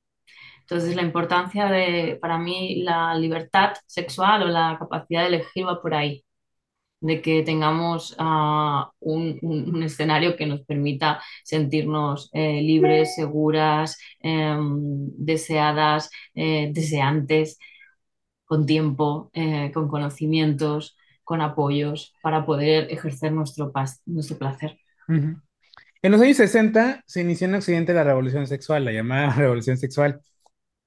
Entonces, 0.61 0.95
la 0.95 1.01
importancia 1.03 1.67
de, 1.67 2.17
para 2.21 2.37
mí, 2.37 2.83
la 2.83 3.15
libertad 3.15 3.73
sexual 3.85 4.43
o 4.43 4.47
la 4.47 4.77
capacidad 4.79 5.21
de 5.21 5.27
elegir 5.27 5.67
va 5.67 5.81
por 5.81 5.93
ahí 5.93 6.23
de 7.03 7.21
que 7.21 7.43
tengamos 7.43 8.15
uh, 8.19 8.85
un, 8.99 9.37
un, 9.41 9.83
escenario 9.83 10.37
que 10.37 10.45
nos 10.45 10.61
permita 10.61 11.21
sentirnos 11.43 12.29
eh, 12.33 12.61
libres, 12.61 13.15
seguras, 13.15 13.97
eh, 14.21 14.55
deseadas, 14.57 16.09
deseantes, 16.33 17.57
con 18.45 18.65
tiempo, 18.65 19.31
eh, 19.33 19.71
con 19.73 19.87
conocimientos, 19.87 20.97
con 21.23 21.41
apoyos, 21.41 22.13
para 22.21 22.45
poder 22.45 22.91
ejercer 22.91 23.31
nuestro, 23.31 23.71
nuestro 24.05 24.37
placer. 24.37 24.77
En 25.07 26.11
los 26.11 26.21
años 26.21 26.37
60 26.37 27.03
se 27.05 27.21
inició 27.21 27.47
en 27.47 27.55
Occidente 27.55 27.93
la 27.93 28.03
revolución 28.03 28.45
sexual, 28.47 28.85
la 28.85 28.91
llamada 28.91 29.33
revolución 29.37 29.77
sexual. 29.77 30.21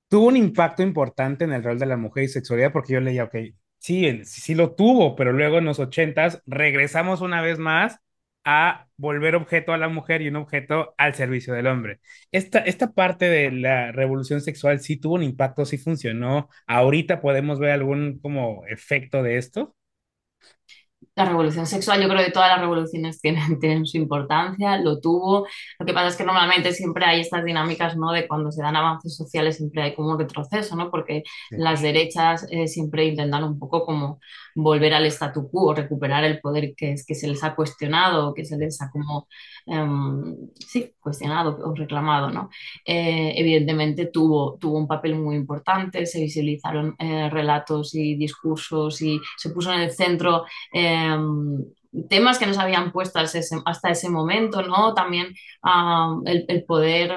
Tuvo 0.09 0.27
un 0.27 0.37
impacto 0.37 0.83
importante 0.83 1.45
en 1.45 1.53
el 1.53 1.65
rol 1.65 1.79
de 1.79 1.87
la 1.87 1.97
mujer 1.97 2.25
y 2.25 2.29
sexualidad 2.29 2.73
porque 2.73 2.93
yo 2.93 3.01
leía, 3.01 3.25
ok, 3.25 3.35
sí, 3.79 4.25
sí 4.25 4.55
lo 4.55 4.75
tuvo, 4.75 5.17
pero 5.17 5.33
luego 5.33 5.59
en 5.59 5.65
los 5.65 5.79
ochentas 5.81 6.43
regresamos 6.47 7.23
una 7.23 7.41
vez 7.43 7.59
más 7.59 7.99
a 8.47 8.87
volver 8.97 9.35
objeto 9.35 9.73
a 9.73 9.79
la 9.79 9.89
mujer 9.89 10.23
y 10.23 10.29
un 10.29 10.37
objeto 10.37 10.95
al 10.99 11.15
servicio 11.15 11.53
del 11.53 11.67
hombre. 11.67 12.01
Esta, 12.33 12.61
esta 12.61 12.93
parte 12.93 13.27
de 13.29 13.51
la 13.51 13.93
revolución 13.93 14.41
sexual 14.41 14.81
sí 14.81 14.97
tuvo 14.99 15.17
un 15.17 15.25
impacto, 15.25 15.65
sí 15.67 15.79
funcionó. 15.79 16.49
Ahorita 16.67 17.21
podemos 17.21 17.59
ver 17.59 17.73
algún 17.73 18.21
como 18.21 18.65
efecto 18.67 19.23
de 19.23 19.39
esto 19.39 19.77
la 21.17 21.25
revolución 21.25 21.67
sexual, 21.67 22.03
yo 22.03 22.09
creo 22.09 22.25
que 22.25 22.31
todas 22.31 22.51
las 22.51 22.61
revoluciones 22.61 23.21
tienen, 23.21 23.59
tienen, 23.61 23.87
su 23.87 23.97
importancia, 23.97 24.77
lo 24.79 25.01
tuvo. 25.01 25.47
Lo 25.79 25.87
que 25.87 25.95
pasa 25.95 26.09
es 26.09 26.17
que 26.17 26.25
normalmente 26.25 26.73
siempre 26.73 27.07
hay 27.07 27.23
estas 27.23 27.43
dinámicas, 27.45 27.97
¿no? 27.97 28.13
De 28.13 28.29
cuando 28.29 28.53
se 28.53 28.63
dan 28.63 28.77
avances 28.77 29.17
sociales 29.17 29.57
siempre 29.57 29.83
hay 29.83 29.95
como 29.95 30.13
un 30.13 30.19
retroceso, 30.19 30.77
¿no? 30.77 30.91
Porque 30.91 31.23
sí. 31.49 31.57
las 31.59 31.81
derechas 31.81 32.47
eh, 32.51 32.69
siempre 32.69 33.07
intentan 33.07 33.45
un 33.45 33.59
poco 33.59 33.87
como 33.87 34.21
volver 34.57 34.95
al 34.95 35.07
statu 35.07 35.49
quo, 35.49 35.75
recuperar 35.75 36.25
el 36.25 36.41
poder 36.41 36.75
que, 36.75 36.97
que 37.07 37.15
se 37.15 37.29
les 37.29 37.45
ha 37.45 37.55
cuestionado, 37.55 38.35
que 38.35 38.45
se 38.45 38.59
les 38.59 38.81
ha 38.83 38.91
como, 38.91 39.29
um, 39.67 40.51
sí, 40.59 40.93
cuestionado 40.99 41.59
o 41.65 41.75
reclamado, 41.75 42.31
¿no? 42.31 42.51
Eh, 42.85 43.35
evidentemente 43.37 44.07
tuvo, 44.07 44.57
tuvo 44.59 44.79
un 44.79 44.89
papel 44.89 45.15
muy 45.17 45.37
importante, 45.37 46.07
se 46.07 46.21
visibilizaron 46.21 46.97
eh, 46.99 47.31
relatos 47.31 47.95
y 47.95 48.17
discursos 48.17 49.01
y 49.03 49.21
se 49.37 49.51
puso 49.51 49.73
en 49.73 49.81
el 49.81 49.93
centro 49.93 50.45
Em, 50.73 51.65
temas 52.09 52.39
que 52.39 52.47
nos 52.47 52.59
habían 52.59 52.93
puesto 52.93 53.19
hasta 53.19 53.91
ese, 53.91 54.11
momento, 54.11 54.63
¿no? 54.63 54.95
También 54.95 55.35
el, 56.27 56.65
poder 56.65 57.15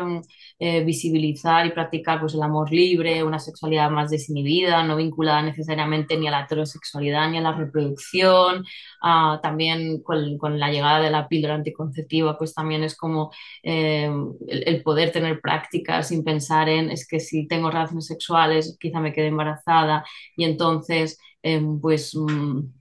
eh, 0.59 0.83
visibilizar 0.83 1.65
y 1.65 1.71
practicar 1.71 2.19
pues, 2.19 2.33
el 2.33 2.43
amor 2.43 2.71
libre, 2.71 3.23
una 3.23 3.39
sexualidad 3.39 3.89
más 3.89 4.09
desinhibida, 4.11 4.83
no 4.83 4.95
vinculada 4.95 5.41
necesariamente 5.41 6.17
ni 6.17 6.27
a 6.27 6.31
la 6.31 6.41
heterosexualidad 6.41 7.29
ni 7.29 7.37
a 7.37 7.41
la 7.41 7.53
reproducción. 7.53 8.65
Uh, 9.01 9.39
también 9.41 10.01
con, 10.03 10.59
la 10.59 10.71
llegada 10.71 10.99
de 10.99 11.11
la 11.11 11.27
píldora 11.27 11.55
anticonceptiva, 11.55 12.37
pues 12.37 12.53
también 12.53 12.83
es 12.83 12.95
como 12.95 13.31
eh, 13.63 14.09
el, 14.47 14.83
poder 14.83 15.11
tener 15.11 15.39
prácticas 15.41 16.09
sin 16.09 16.23
pensar 16.23 16.69
en 16.69 16.89
es 16.91 17.07
que 17.07 17.19
si 17.19 17.47
tengo 17.47 17.71
relaciones 17.71 18.07
sexuales 18.07 18.77
quizá 18.79 18.99
me 18.99 19.13
quede 19.13 19.27
embarazada 19.27 20.03
y 20.35 20.45
entonces 20.45 21.19
eh, 21.43 21.61
pues... 21.81 22.15
Um, 22.15 22.78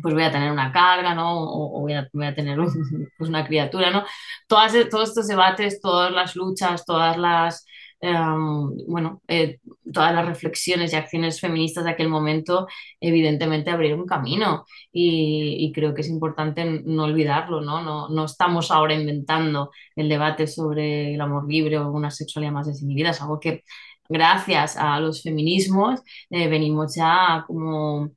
pues 0.00 0.14
voy 0.14 0.22
a 0.22 0.32
tener 0.32 0.50
una 0.50 0.72
carga, 0.72 1.14
¿no? 1.14 1.42
O, 1.42 1.80
voy, 1.80 1.92
a, 1.92 2.08
voy, 2.12 2.26
a, 2.26 2.34
tener 2.34 2.58
pues 3.18 3.28
una 3.28 3.46
criatura, 3.46 3.90
¿no? 3.90 4.04
Todas, 4.46 4.72
todos 4.90 5.10
estos 5.10 5.28
debates, 5.28 5.80
todas 5.80 6.10
las 6.12 6.34
luchas, 6.34 6.84
todas 6.86 7.18
las, 7.18 7.66
um, 8.00 8.74
bueno, 8.88 9.22
eh, 9.28 9.58
todas 9.92 10.14
las 10.14 10.26
reflexiones 10.26 10.92
y 10.92 10.96
acciones 10.96 11.40
feministas 11.40 11.84
de 11.84 11.90
aquel 11.90 12.08
momento, 12.08 12.66
evidentemente 13.00 13.70
abrieron 13.70 14.06
camino 14.06 14.64
y, 14.92 15.56
y, 15.66 15.72
creo 15.72 15.94
que 15.94 16.00
es 16.00 16.08
importante 16.08 16.64
no 16.84 17.04
olvidarlo, 17.04 17.60
¿no? 17.60 17.82
¿no? 17.82 18.08
No 18.08 18.24
estamos 18.24 18.70
ahora 18.70 18.94
inventando 18.94 19.70
el 19.96 20.08
debate 20.08 20.46
sobre 20.46 21.14
el 21.14 21.20
amor 21.20 21.46
libre 21.48 21.78
o 21.78 21.90
una 21.90 22.10
sexualidad 22.10 22.52
más 22.52 22.66
desinhibida, 22.66 23.10
es 23.10 23.20
algo 23.20 23.38
que 23.40 23.62
gracias 24.08 24.76
a 24.76 25.00
los 25.00 25.22
feminismos 25.22 26.00
eh, 26.30 26.48
venimos 26.48 26.94
ya 26.96 27.44
como 27.46 28.10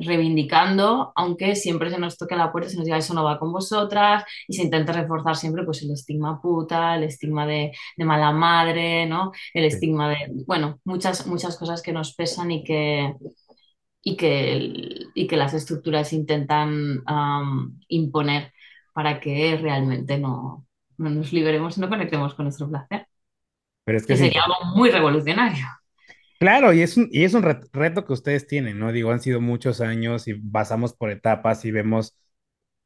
reivindicando, 0.00 1.12
aunque 1.14 1.56
siempre 1.56 1.90
se 1.90 1.98
nos 1.98 2.16
toque 2.16 2.36
la 2.36 2.50
puerta 2.52 2.68
y 2.68 2.70
se 2.72 2.76
nos 2.76 2.84
diga 2.84 2.96
eso 2.98 3.14
no 3.14 3.24
va 3.24 3.38
con 3.38 3.52
vosotras 3.52 4.24
y 4.48 4.54
se 4.54 4.62
intenta 4.62 4.92
reforzar 4.92 5.36
siempre 5.36 5.64
pues 5.64 5.82
el 5.82 5.92
estigma 5.92 6.40
puta, 6.40 6.96
el 6.96 7.04
estigma 7.04 7.46
de, 7.46 7.72
de 7.96 8.04
mala 8.04 8.32
madre, 8.32 9.06
¿no? 9.06 9.32
El 9.54 9.64
estigma 9.64 10.08
de, 10.10 10.16
bueno, 10.46 10.80
muchas, 10.84 11.26
muchas 11.26 11.56
cosas 11.56 11.82
que 11.82 11.92
nos 11.92 12.14
pesan 12.14 12.50
y 12.50 12.64
que, 12.64 13.14
y 14.02 14.16
que, 14.16 15.08
y 15.14 15.26
que 15.26 15.36
las 15.36 15.54
estructuras 15.54 16.12
intentan 16.12 17.02
um, 17.08 17.78
imponer 17.88 18.52
para 18.92 19.20
que 19.20 19.56
realmente 19.60 20.18
no, 20.18 20.66
no, 20.98 21.10
nos 21.10 21.32
liberemos 21.32 21.76
y 21.76 21.80
no 21.80 21.88
conectemos 21.88 22.34
con 22.34 22.46
nuestro 22.46 22.68
placer. 22.68 23.06
Pero 23.84 23.98
es 23.98 24.06
que, 24.06 24.14
que 24.14 24.18
sería 24.18 24.42
algo 24.42 24.76
muy 24.76 24.90
revolucionario. 24.90 25.66
Claro, 26.40 26.72
y 26.72 26.80
es 26.80 26.96
un, 26.96 27.08
y 27.12 27.24
es 27.24 27.34
un 27.34 27.42
reto 27.72 28.06
que 28.06 28.14
ustedes 28.14 28.46
tienen, 28.46 28.78
¿no? 28.78 28.92
Digo, 28.92 29.10
han 29.12 29.20
sido 29.20 29.42
muchos 29.42 29.82
años 29.82 30.26
y 30.26 30.32
pasamos 30.34 30.94
por 30.94 31.10
etapas 31.10 31.66
y 31.66 31.70
vemos, 31.70 32.16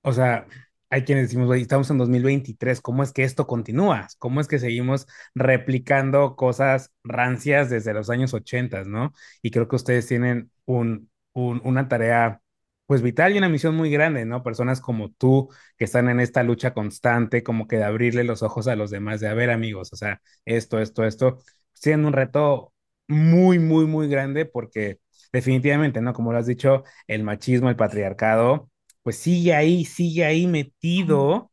o 0.03 0.13
sea, 0.13 0.47
hay 0.91 1.05
quienes 1.05 1.27
decimos, 1.29 1.57
estamos 1.57 1.91
en 1.91 1.99
2023, 1.99 2.81
¿cómo 2.83 3.03
es 3.05 3.13
que 3.13 3.25
esto 3.25 3.47
continúa? 3.47 4.09
¿Cómo 4.19 4.41
es 4.41 4.49
que 4.49 4.59
seguimos 4.61 5.07
replicando 5.35 6.37
cosas 6.37 6.93
rancias 7.05 7.71
desde 7.71 7.95
los 7.95 8.11
años 8.11 8.35
80, 8.35 8.85
¿no? 8.85 9.13
Y 9.43 9.51
creo 9.53 9.69
que 9.69 9.77
ustedes 9.77 10.07
tienen 10.09 10.51
un, 10.67 11.11
un, 11.33 11.63
una 11.65 11.89
tarea, 11.89 12.43
pues 12.87 13.03
vital 13.03 13.35
y 13.35 13.39
una 13.39 13.49
misión 13.49 13.77
muy 13.77 13.91
grande, 13.91 14.27
¿no? 14.27 14.43
Personas 14.43 14.81
como 14.83 15.13
tú 15.13 15.49
que 15.79 15.85
están 15.87 16.09
en 16.11 16.21
esta 16.21 16.43
lucha 16.43 16.75
constante, 16.75 17.43
como 17.45 17.69
que 17.69 17.77
de 17.79 17.85
abrirle 17.85 18.25
los 18.25 18.43
ojos 18.43 18.69
a 18.69 18.77
los 18.77 18.91
demás, 18.91 19.21
de, 19.21 19.29
a 19.29 19.35
ver, 19.35 19.51
amigos, 19.51 19.93
o 19.93 19.97
sea, 19.97 20.21
esto, 20.45 20.81
esto, 20.81 21.05
esto, 21.07 21.39
siendo 21.73 22.09
un 22.09 22.15
reto 22.15 22.74
muy, 23.09 23.59
muy, 23.59 23.87
muy 23.87 24.09
grande 24.09 24.47
porque 24.47 24.99
definitivamente, 25.33 26.01
¿no? 26.01 26.13
Como 26.13 26.33
lo 26.33 26.39
has 26.39 26.47
dicho, 26.47 26.85
el 27.07 27.23
machismo, 27.25 27.69
el 27.69 27.77
patriarcado, 27.77 28.71
pues 29.03 29.17
sigue 29.19 29.55
ahí, 29.55 29.85
sigue 29.85 30.25
ahí 30.25 30.47
metido 30.47 31.51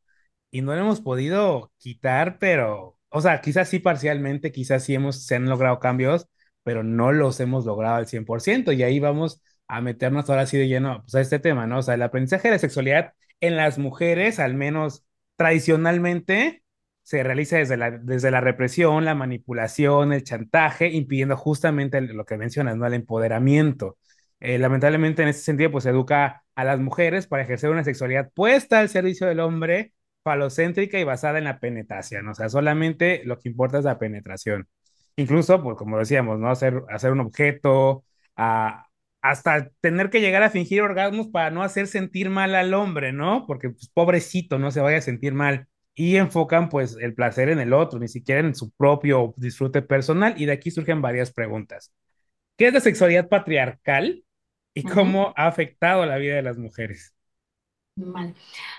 y 0.52 0.62
no 0.62 0.74
lo 0.76 0.82
hemos 0.82 1.02
podido 1.02 1.72
quitar, 1.78 2.38
pero, 2.40 2.98
o 3.10 3.22
sea, 3.22 3.42
quizás 3.42 3.70
sí 3.70 3.80
parcialmente, 3.80 4.52
quizás 4.52 4.84
sí 4.84 4.94
hemos, 4.96 5.26
se 5.26 5.36
han 5.36 5.48
logrado 5.50 5.80
cambios, 5.80 6.28
pero 6.64 6.84
no 6.84 7.12
los 7.12 7.40
hemos 7.40 7.66
logrado 7.66 7.96
al 7.96 8.08
100% 8.08 8.72
y 8.72 8.84
ahí 8.84 9.00
vamos 9.00 9.42
a 9.68 9.82
meternos 9.82 10.30
ahora 10.30 10.46
sí 10.46 10.58
de 10.58 10.68
lleno 10.68 11.02
pues, 11.04 11.16
a 11.16 11.22
este 11.22 11.40
tema, 11.40 11.68
¿no? 11.68 11.80
O 11.80 11.82
sea, 11.82 11.96
el 11.96 12.02
aprendizaje 12.02 12.50
de 12.50 12.56
la 12.56 12.60
sexualidad 12.60 13.14
en 13.40 13.56
las 13.58 13.78
mujeres, 13.80 14.40
al 14.40 14.54
menos 14.54 15.06
tradicionalmente, 15.38 16.64
se 17.12 17.24
realiza 17.24 17.58
desde 17.58 17.76
la, 17.76 17.92
desde 17.92 18.32
la 18.32 18.40
represión, 18.40 19.04
la 19.04 19.16
manipulación, 19.16 20.14
el 20.14 20.24
chantaje, 20.24 20.88
impidiendo 20.88 21.36
justamente 21.36 22.00
lo 22.00 22.24
que 22.26 22.38
mencionas, 22.38 22.78
¿no? 22.78 22.88
El 22.88 22.94
empoderamiento. 22.94 23.98
Eh, 24.40 24.58
lamentablemente, 24.58 25.22
en 25.22 25.28
ese 25.28 25.42
sentido, 25.42 25.72
pues 25.72 25.86
educa 25.86 26.46
a 26.56 26.64
las 26.64 26.80
mujeres 26.80 27.28
para 27.28 27.44
ejercer 27.44 27.70
una 27.70 27.84
sexualidad 27.84 28.32
puesta 28.34 28.80
al 28.80 28.88
servicio 28.88 29.28
del 29.28 29.42
hombre, 29.42 29.92
falocéntrica 30.24 31.00
y 31.00 31.04
basada 31.04 31.38
en 31.38 31.44
la 31.44 31.60
penetración. 31.60 32.30
O 32.30 32.34
sea, 32.34 32.48
solamente 32.48 33.24
lo 33.26 33.40
que 33.40 33.50
importa 33.50 33.80
es 33.80 33.84
la 33.84 34.00
penetración. 34.00 34.70
Incluso, 35.18 35.62
pues 35.62 35.76
como 35.76 36.00
decíamos, 36.00 36.40
¿no? 36.40 36.50
Hacer, 36.50 36.82
hacer 36.90 37.12
un 37.12 37.20
objeto, 37.20 38.06
hasta 39.22 39.70
tener 39.82 40.10
que 40.10 40.22
llegar 40.22 40.44
a 40.44 40.50
fingir 40.50 40.82
orgasmos 40.82 41.28
para 41.28 41.52
no 41.52 41.62
hacer 41.62 41.88
sentir 41.88 42.30
mal 42.30 42.56
al 42.56 42.74
hombre, 42.74 43.12
¿no? 43.12 43.46
Porque, 43.48 43.70
pues, 43.70 43.90
pobrecito, 43.90 44.60
no 44.60 44.72
se 44.72 44.80
vaya 44.80 45.00
a 45.00 45.02
sentir 45.02 45.34
mal 45.34 45.68
y 45.94 46.16
enfocan 46.18 46.70
pues 46.70 46.98
el 47.00 47.14
placer 47.14 47.50
en 47.50 47.60
el 47.60 47.74
otro, 47.74 48.00
ni 48.00 48.08
siquiera 48.08 48.42
en 48.42 48.56
su 48.56 48.72
propio 48.72 49.34
disfrute 49.38 49.82
personal 49.82 50.34
y 50.38 50.46
de 50.46 50.54
aquí 50.54 50.72
surgen 50.72 51.02
varias 51.02 51.32
preguntas. 51.32 51.94
¿Qué 52.58 52.68
es 52.68 52.74
la 52.74 52.80
sexualidad 52.80 53.30
patriarcal 53.30 54.24
y 54.74 54.84
cómo 54.84 55.24
uh 55.24 55.26
-huh. 55.30 55.34
ha 55.38 55.48
afectado 55.48 56.06
la 56.06 56.18
vida 56.18 56.36
de 56.36 56.44
las 56.44 56.58
mujeres? 56.58 57.14
Vale. 57.96 58.34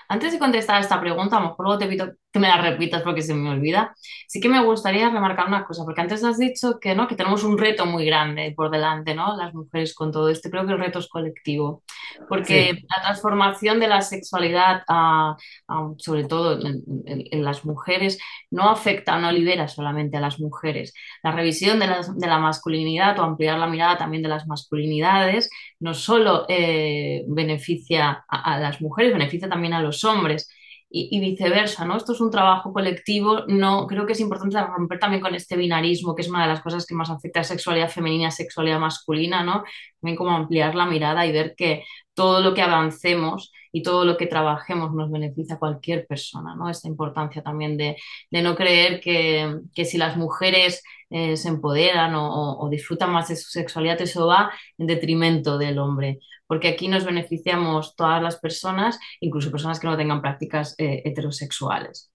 Antes 0.09 0.33
de 0.33 0.39
contestar 0.39 0.81
esta 0.81 0.99
pregunta, 0.99 1.37
a 1.37 1.39
lo 1.41 1.49
mejor 1.49 1.65
luego 1.65 1.79
te 1.79 1.87
pido 1.87 2.11
que 2.31 2.39
me 2.39 2.47
la 2.47 2.59
repitas 2.59 3.03
porque 3.03 3.21
se 3.21 3.33
me 3.35 3.51
olvida. 3.51 3.93
Sí 4.27 4.41
que 4.41 4.49
me 4.49 4.63
gustaría 4.63 5.09
remarcar 5.09 5.47
una 5.47 5.65
cosa, 5.65 5.83
porque 5.85 6.01
antes 6.01 6.23
has 6.23 6.39
dicho 6.39 6.79
que, 6.81 6.95
¿no? 6.95 7.07
que 7.07 7.15
tenemos 7.15 7.43
un 7.43 7.57
reto 7.57 7.85
muy 7.85 8.05
grande 8.05 8.53
por 8.57 8.71
delante, 8.71 9.13
¿no? 9.13 9.37
Las 9.37 9.53
mujeres 9.53 9.93
con 9.93 10.11
todo 10.11 10.29
esto. 10.29 10.49
Creo 10.49 10.65
que 10.65 10.73
el 10.73 10.79
reto 10.79 10.97
es 10.99 11.07
colectivo, 11.07 11.83
porque 12.27 12.73
Sí, 12.73 12.85
la 12.89 13.01
transformación 13.03 13.79
de 13.79 13.87
la 13.87 14.01
sexualidad, 14.01 14.81
a- 14.87 15.37
a- 15.67 15.91
sobre 15.97 16.25
todo 16.25 16.59
en, 16.59 16.83
en- 17.05 17.23
en 17.31 17.43
las 17.45 17.63
mujeres, 17.65 18.17
no 18.51 18.69
afecta, 18.69 19.19
no 19.19 19.31
libera 19.31 19.67
solamente 19.67 20.17
a 20.17 20.21
las 20.21 20.39
mujeres. 20.39 20.93
La 21.23 21.31
revisión 21.31 21.79
de 21.79 21.87
la 22.27 22.39
masculinidad 22.39 23.17
o 23.19 23.23
ampliar 23.23 23.59
la 23.59 23.67
mirada 23.67 23.97
también 23.97 24.23
de 24.23 24.29
las 24.29 24.47
masculinidades 24.47 25.49
no 25.83 25.93
solo 25.93 26.45
eh, 26.47 27.25
beneficia 27.27 28.25
a, 28.27 28.53
a, 28.53 28.59
las 28.59 28.81
mujeres, 28.81 29.13
beneficia 29.13 29.49
también 29.49 29.73
a 29.73 29.81
los 29.81 30.03
hombres 30.05 30.49
y, 30.95 31.09
y, 31.17 31.19
viceversa, 31.19 31.85
¿no? 31.85 31.97
Esto 31.97 32.13
es 32.13 32.21
un 32.21 32.29
trabajo 32.29 32.71
colectivo, 32.71 33.45
no, 33.47 33.87
creo 33.87 34.05
que 34.05 34.13
es 34.13 34.19
importante 34.19 34.61
romper 34.61 34.99
también 34.99 35.23
con 35.23 35.33
este 35.33 35.57
binarismo, 35.57 36.13
que 36.13 36.21
es 36.21 36.29
una 36.29 36.43
de 36.43 36.49
las 36.49 36.61
cosas 36.61 36.85
que 36.85 36.93
más 36.93 37.09
afecta 37.09 37.39
a 37.39 37.43
sexualidad 37.43 37.89
femenina, 37.89 38.29
sexualidad 38.29 38.79
masculina, 38.79 39.43
¿no? 39.43 39.63
También 39.99 40.15
como 40.15 40.29
ampliar 40.31 40.75
la 40.75 40.85
mirada 40.85 41.25
y 41.25 41.31
ver 41.31 41.55
que 41.57 41.83
todo 42.13 42.41
lo 42.41 42.53
que 42.53 42.61
avancemos 42.61 43.51
y 43.71 43.81
todo 43.81 44.05
lo 44.05 44.17
que 44.17 44.27
trabajemos 44.27 44.93
nos 44.93 45.09
beneficia 45.09 45.55
a 45.55 45.59
cualquier 45.59 46.05
persona, 46.05 46.55
¿no? 46.55 46.69
Esta 46.69 46.87
importancia 46.87 47.41
también 47.41 47.75
de, 47.75 47.97
de 48.29 48.41
no 48.43 48.55
creer 48.55 49.01
que, 49.01 49.61
que 49.73 49.85
si 49.85 49.97
las 49.97 50.15
mujeres 50.15 50.83
eh, 51.09 51.37
se 51.37 51.49
empoderan 51.49 52.13
o, 52.13 52.59
o, 52.59 52.69
disfrutan 52.69 53.11
más 53.11 53.29
de 53.29 53.35
su 53.35 53.49
sexualidad, 53.49 53.99
eso 54.01 54.27
va 54.27 54.51
en 54.77 54.85
detrimento 54.85 55.57
del 55.57 55.79
hombre, 55.79 56.19
porque 56.53 56.67
aquí 56.69 56.87
nos 56.87 57.05
beneficiamos 57.05 57.95
todas 57.95 58.21
las 58.21 58.37
personas, 58.39 58.99
incluso 59.19 59.51
personas 59.51 59.79
que 59.79 59.87
no 59.87 59.97
tengan 59.97 60.21
prácticas 60.21 60.75
eh, 60.77 61.01
heterosexuales. 61.05 62.11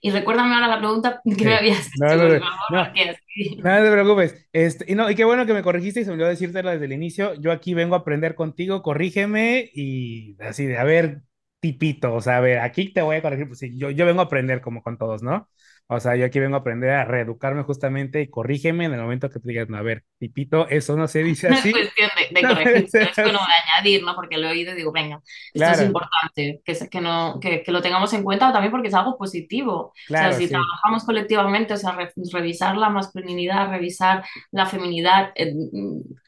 Y 0.00 0.10
recuérdame 0.10 0.54
ahora 0.54 0.68
la 0.68 0.78
pregunta 0.78 1.22
que 1.38 1.46
me 1.46 1.56
sí. 1.56 1.58
habías 1.58 1.88
No, 1.94 2.06
hecho, 2.06 2.16
no, 2.16 2.28
por 2.28 2.38
no, 2.38 2.40
favor, 2.40 2.58
no, 2.68 2.80
así... 2.80 3.72
no 3.78 3.84
te 3.84 3.92
preocupes. 3.92 4.48
Este, 4.52 4.90
y 4.92 4.94
no, 4.94 5.10
y 5.10 5.14
qué 5.14 5.24
bueno 5.24 5.46
que 5.46 5.54
me 5.54 5.62
corregiste 5.62 6.00
y 6.00 6.04
se 6.04 6.10
me 6.10 6.14
olvidó 6.14 6.28
decírtelo 6.28 6.70
desde 6.70 6.86
el 6.86 6.92
inicio. 6.92 7.34
Yo 7.34 7.52
aquí 7.52 7.74
vengo 7.74 7.94
a 7.94 7.98
aprender 7.98 8.34
contigo, 8.34 8.82
corrígeme 8.82 9.70
y 9.74 10.36
así 10.42 10.66
de, 10.66 10.78
a 10.78 10.84
ver, 10.84 11.22
tipito, 11.60 12.14
o 12.14 12.20
sea, 12.20 12.38
a 12.38 12.40
ver, 12.40 12.58
aquí 12.60 12.92
te 12.92 13.02
voy 13.02 13.16
a 13.16 13.22
corregir, 13.22 13.46
pues 13.48 13.60
sí, 13.60 13.78
yo, 13.78 13.90
yo 13.90 14.06
vengo 14.06 14.20
a 14.20 14.24
aprender 14.24 14.60
como 14.60 14.82
con 14.82 14.98
todos, 14.98 15.22
¿no? 15.22 15.48
O 15.94 16.00
sea, 16.00 16.16
yo 16.16 16.24
aquí 16.26 16.40
vengo 16.40 16.56
a 16.56 16.60
aprender 16.60 16.90
a 16.90 17.04
reeducarme 17.04 17.62
justamente 17.64 18.20
y 18.22 18.28
corrígeme 18.30 18.84
en 18.86 18.94
el 18.94 19.00
momento 19.00 19.30
que 19.30 19.40
te 19.40 19.48
digas, 19.48 19.68
no, 19.68 19.76
a 19.78 19.82
ver, 19.82 20.04
tipito, 20.18 20.68
eso 20.68 20.96
no 20.96 21.08
se 21.08 21.22
dice 21.22 21.48
No 21.48 21.56
es 21.56 21.66
así. 21.66 21.70
cuestión 21.70 22.10
de, 22.16 22.40
de 22.40 22.46
No 22.48 22.48
corregir, 22.48 22.88
es 22.90 22.96
así. 23.00 23.42
de 23.46 23.52
añadir, 23.76 24.02
¿no? 24.04 24.14
Porque 24.14 24.38
lo 24.38 24.46
he 24.48 24.50
oído 24.52 24.72
y 24.72 24.76
digo, 24.76 24.92
venga, 24.92 25.20
esto 25.54 25.72
es 25.72 25.80
Claro, 25.80 25.82
importante, 25.82 26.62
que, 26.90 27.00
no, 27.00 27.38
que, 27.40 27.62
que 27.62 27.72
lo 27.72 27.82
tengamos 27.82 28.12
en 28.12 28.22
cuenta 28.22 28.52
también 28.52 28.70
porque 28.70 28.88
es 28.88 28.94
algo 28.94 29.16
positivo. 29.18 29.74
O 29.88 29.92
sea, 30.14 30.32
claro, 30.32 30.32
si 30.32 30.48
sí. 30.48 30.48
trabajamos 30.48 31.04
colectivamente, 31.04 31.74
o 31.74 31.76
sea, 31.76 31.92
re- 31.92 32.12
revisar 32.32 32.76
la 32.76 32.90
masculinidad, 32.90 33.70
revisar 33.70 34.24
la 34.52 34.66
feminidad, 34.66 35.32
eh, 35.34 35.54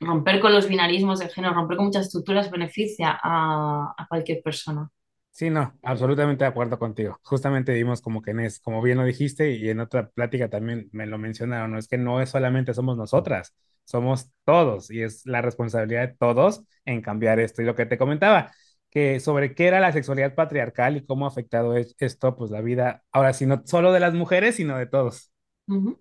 romper 0.01 0.41
con 0.41 0.53
los 0.53 0.69
binarismos 0.69 1.19
de 1.21 1.29
género, 1.29 1.55
romper 1.55 1.77
con 1.77 1.87
muchas 1.87 2.07
estructuras, 2.07 2.51
beneficia 2.51 3.19
a, 3.23 3.95
a 3.97 4.07
cualquier 4.09 4.43
persona. 4.43 4.91
Sí, 5.37 5.51
no, 5.51 5.77
absolutamente 5.83 6.45
de 6.45 6.49
acuerdo 6.51 6.79
contigo. 6.79 7.19
Justamente 7.25 7.73
vimos 7.75 8.01
como 8.01 8.23
que 8.23 8.31
en 8.31 8.39
es, 8.41 8.61
como 8.61 8.81
bien 8.81 8.99
lo 8.99 9.05
dijiste 9.05 9.51
y 9.51 9.69
en 9.69 9.81
otra 9.81 10.09
plática 10.11 10.49
también 10.49 10.89
me 10.93 11.07
lo 11.07 11.19
mencionaron, 11.19 11.73
no 11.73 11.79
es 11.79 11.89
que 11.89 11.99
no 11.99 12.21
es 12.21 12.31
solamente 12.31 12.73
somos 12.73 12.97
nosotras, 12.97 13.53
somos 13.83 14.31
todos 14.45 14.93
y 14.93 15.03
es 15.03 15.27
la 15.27 15.43
responsabilidad 15.43 16.03
de 16.09 16.15
todos 16.17 16.63
en 16.85 17.03
cambiar 17.03 17.41
esto. 17.41 17.63
Y 17.63 17.65
lo 17.65 17.75
que 17.75 17.85
te 17.87 17.99
comentaba, 17.99 18.53
que 18.91 19.19
sobre 19.19 19.57
qué 19.57 19.67
era 19.67 19.81
la 19.81 19.93
sexualidad 19.93 20.37
patriarcal 20.37 20.97
y 20.99 21.05
cómo 21.05 21.25
ha 21.25 21.29
afectado 21.31 21.77
es- 21.77 21.97
esto, 21.99 22.37
pues 22.37 22.53
la 22.53 22.61
vida, 22.61 23.03
ahora 23.11 23.33
sí, 23.33 23.45
no 23.45 23.61
solo 23.67 23.91
de 23.93 23.99
las 24.01 24.15
mujeres, 24.15 24.55
sino 24.55 24.79
de 24.79 24.87
todos. 24.87 25.33
Ujú. 25.67 25.99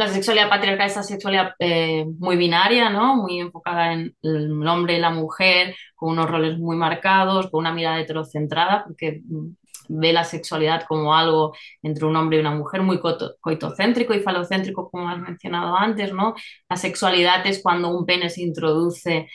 La 0.00 0.08
sexualidad 0.08 0.48
patriarcal 0.48 0.86
es 0.86 0.92
esa 0.92 1.02
sexualidad 1.02 1.52
eh, 1.58 2.06
muy 2.18 2.36
binaria, 2.36 2.88
¿no? 2.90 3.16
Muy 3.16 3.38
enfocada 3.40 3.92
en 3.92 4.14
el 4.22 4.66
hombre 4.66 4.96
y 4.96 5.00
la 5.00 5.10
mujer, 5.10 5.74
con 5.94 6.10
unos 6.12 6.30
roles 6.30 6.58
muy 6.58 6.76
marcados, 6.76 7.50
con 7.50 7.60
una 7.60 7.72
mirada 7.72 8.00
heterocentrada, 8.00 8.84
porque 8.84 9.20
mm, 9.24 9.48
ve 9.90 10.12
la 10.12 10.24
sexualidad 10.24 10.84
como 10.88 11.14
algo 11.14 11.54
entre 11.82 12.06
un 12.06 12.16
hombre 12.16 12.38
y 12.38 12.40
una 12.40 12.52
mujer, 12.52 12.82
muy 12.82 12.98
coito- 12.98 13.34
coitocéntrico 13.40 14.14
y 14.14 14.20
falocéntrico, 14.20 14.90
como 14.90 15.08
has 15.08 15.18
mencionado 15.18 15.76
antes, 15.76 16.12
¿no? 16.14 16.34
La 16.68 16.76
sexualidad 16.76 17.46
es 17.46 17.62
cuando 17.62 17.88
un 17.96 18.06
pene 18.06 18.30
se 18.30 18.42
introduce 18.42 19.28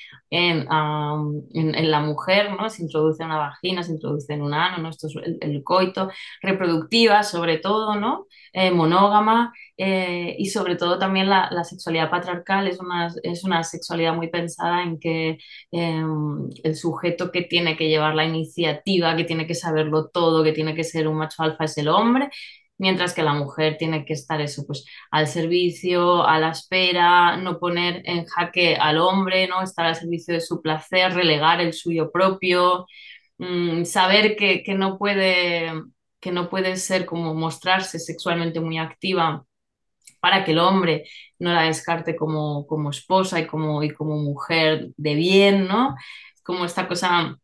en, 1.53 1.73
en 1.75 1.91
la 1.91 1.99
mujer, 2.01 2.51
¿no? 2.53 2.69
Se 2.69 2.81
introduce 2.83 3.21
en 3.23 3.29
una 3.29 3.37
vagina, 3.39 3.83
se 3.83 3.91
introduce 3.91 4.33
en 4.33 4.41
un 4.41 4.53
ano, 4.53 4.77
¿no? 4.79 4.89
Esto 4.89 5.07
es 5.07 5.15
el, 5.23 5.37
el 5.41 5.63
coito, 5.63 6.09
reproductiva 6.41 7.23
sobre 7.23 7.57
todo, 7.57 7.95
¿no? 7.95 8.25
Eh, 8.57 8.71
monógama 8.71 9.53
eh, 9.75 10.33
y 10.39 10.45
sobre 10.45 10.77
todo 10.77 10.97
también 10.97 11.29
la, 11.29 11.49
sexualidad 11.65 12.09
patriarcal 12.09 12.67
es 12.69 12.79
una, 12.79 13.13
es 13.23 13.43
una 13.43 13.63
sexualidad 13.65 14.15
muy 14.15 14.29
pensada 14.29 14.81
en 14.83 14.97
que 14.97 15.37
eh, 15.73 16.03
el 16.63 16.75
sujeto 16.77 17.31
que 17.33 17.41
tiene 17.41 17.75
que 17.75 17.89
llevar 17.89 18.15
la 18.15 18.23
iniciativa, 18.23 19.15
que 19.17 19.25
tiene 19.25 19.45
que 19.45 19.55
saberlo 19.55 20.07
todo, 20.07 20.41
que 20.41 20.53
tiene 20.53 20.73
que 20.73 20.85
ser 20.85 21.09
un 21.09 21.17
macho 21.17 21.43
alfa 21.43 21.65
es 21.65 21.77
el 21.77 21.89
hombre, 21.89 22.29
mientras 22.77 23.13
que 23.13 23.23
la 23.23 23.33
mujer 23.33 23.75
tiene 23.77 24.05
que 24.05 24.13
estar 24.13 24.39
eso, 24.39 24.65
pues 24.65 24.85
al 25.11 25.27
servicio, 25.27 26.25
a 26.25 26.39
la 26.39 26.51
espera, 26.51 27.35
no 27.37 27.59
poner 27.59 28.03
en 28.05 28.25
jaque 28.25 28.75
al 28.77 28.99
hombre, 28.99 29.47
¿no? 29.47 29.61
Estar 29.63 29.85
al 29.85 29.95
servicio 29.97 30.33
de 30.33 30.41
su 30.41 30.61
placer, 30.61 31.13
relegar 31.13 31.59
el 31.61 31.73
suyo 31.73 32.09
propio, 32.11 32.85
mm, 33.37 33.83
saber 33.83 34.35
que, 34.37 34.63
que 34.63 34.75
no 34.75 34.97
puede 34.97 35.73
que 36.25 36.31
no 36.31 36.49
puede 36.49 36.75
ser 36.77 37.05
como 37.05 37.35
mostrarse 37.35 37.99
sexualmente 37.99 38.59
muy 38.59 38.79
activa 38.79 39.45
para 40.19 40.43
que 40.43 40.53
el 40.53 40.59
hombre 40.59 41.05
no 41.37 41.53
la 41.53 41.63
descarte 41.63 42.15
como, 42.15 42.65
como 42.65 42.89
esposa 42.89 43.39
y 43.39 43.45
como, 43.45 43.83
y 43.83 43.91
como 43.91 44.17
mujer 44.17 44.89
de 44.97 45.13
bien, 45.13 45.67
¿no? 45.67 45.95
Como 46.43 46.65
esta 46.65 46.87
cosa, 46.87 47.37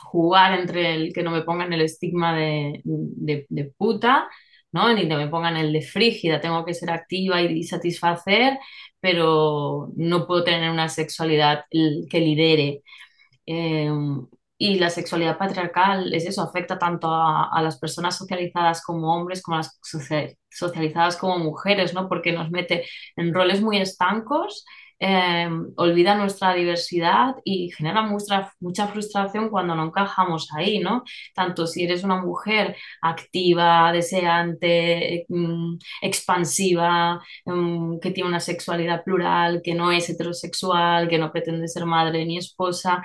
jugar 0.00 0.58
entre 0.58 0.94
el 0.96 1.12
que 1.12 1.22
no 1.22 1.30
me 1.30 1.42
pongan 1.42 1.72
el 1.72 1.82
estigma 1.82 2.36
de, 2.36 2.82
puta, 3.78 4.28
¿no? 4.72 4.92
Ni 4.92 5.08
que 5.08 5.16
me 5.16 5.28
pongan 5.28 5.56
el 5.56 5.72
de 5.72 5.82
frígida, 5.82 6.40
tengo 6.40 6.64
que 6.64 6.74
ser 6.74 6.90
activa 6.90 7.40
y 7.40 7.62
satisfacer, 7.62 8.58
pero 9.00 9.92
no 9.96 10.26
puedo 10.26 10.42
tener 10.44 10.70
una 10.70 10.88
sexualidad 10.88 11.66
que 11.70 12.20
lidere. 12.20 12.82
Eh, 13.46 13.90
y 14.62 14.78
la 14.78 14.90
sexualidad 14.90 15.38
patriarcal 15.38 16.14
es 16.14 16.24
eso, 16.24 16.40
afecta 16.40 16.78
tanto 16.78 17.08
a, 17.10 17.60
las 17.62 17.80
personas 17.80 18.16
socializadas 18.16 18.80
como 18.84 19.12
hombres 19.12 19.42
como 19.42 19.56
a 19.56 19.58
las 19.58 19.80
socia- 19.82 20.36
socializadas 20.48 21.16
como 21.16 21.38
mujeres, 21.38 21.92
¿no? 21.94 22.08
Porque 22.08 22.30
nos 22.32 22.48
mete 22.52 22.84
en 23.16 23.34
roles 23.34 23.60
muy 23.60 23.78
estancos, 23.78 24.64
eh, 25.00 25.48
olvida 25.76 26.14
nuestra 26.14 26.54
diversidad 26.54 27.34
y 27.44 27.72
genera 27.72 28.02
mucha, 28.02 28.52
mucha 28.60 28.86
frustración 28.86 29.48
cuando 29.50 29.74
no 29.74 29.86
encajamos 29.86 30.48
ahí, 30.54 30.78
¿no? 30.78 31.02
Tanto 31.34 31.66
si 31.66 31.82
eres 31.82 32.04
una 32.04 32.22
mujer 32.22 32.76
activa, 33.00 33.90
deseante, 33.92 35.26
mm, 35.28 35.76
expansiva, 36.02 37.20
mm, 37.46 37.98
que 37.98 38.12
tiene 38.12 38.28
una 38.28 38.38
sexualidad 38.40 39.02
plural, 39.02 39.60
que 39.64 39.74
no 39.74 39.90
es 39.90 40.08
heterosexual, 40.08 41.08
que 41.08 41.18
no 41.18 41.32
pretende 41.32 41.66
ser 41.66 41.84
madre 41.84 42.24
ni 42.24 42.38
esposa 42.38 43.02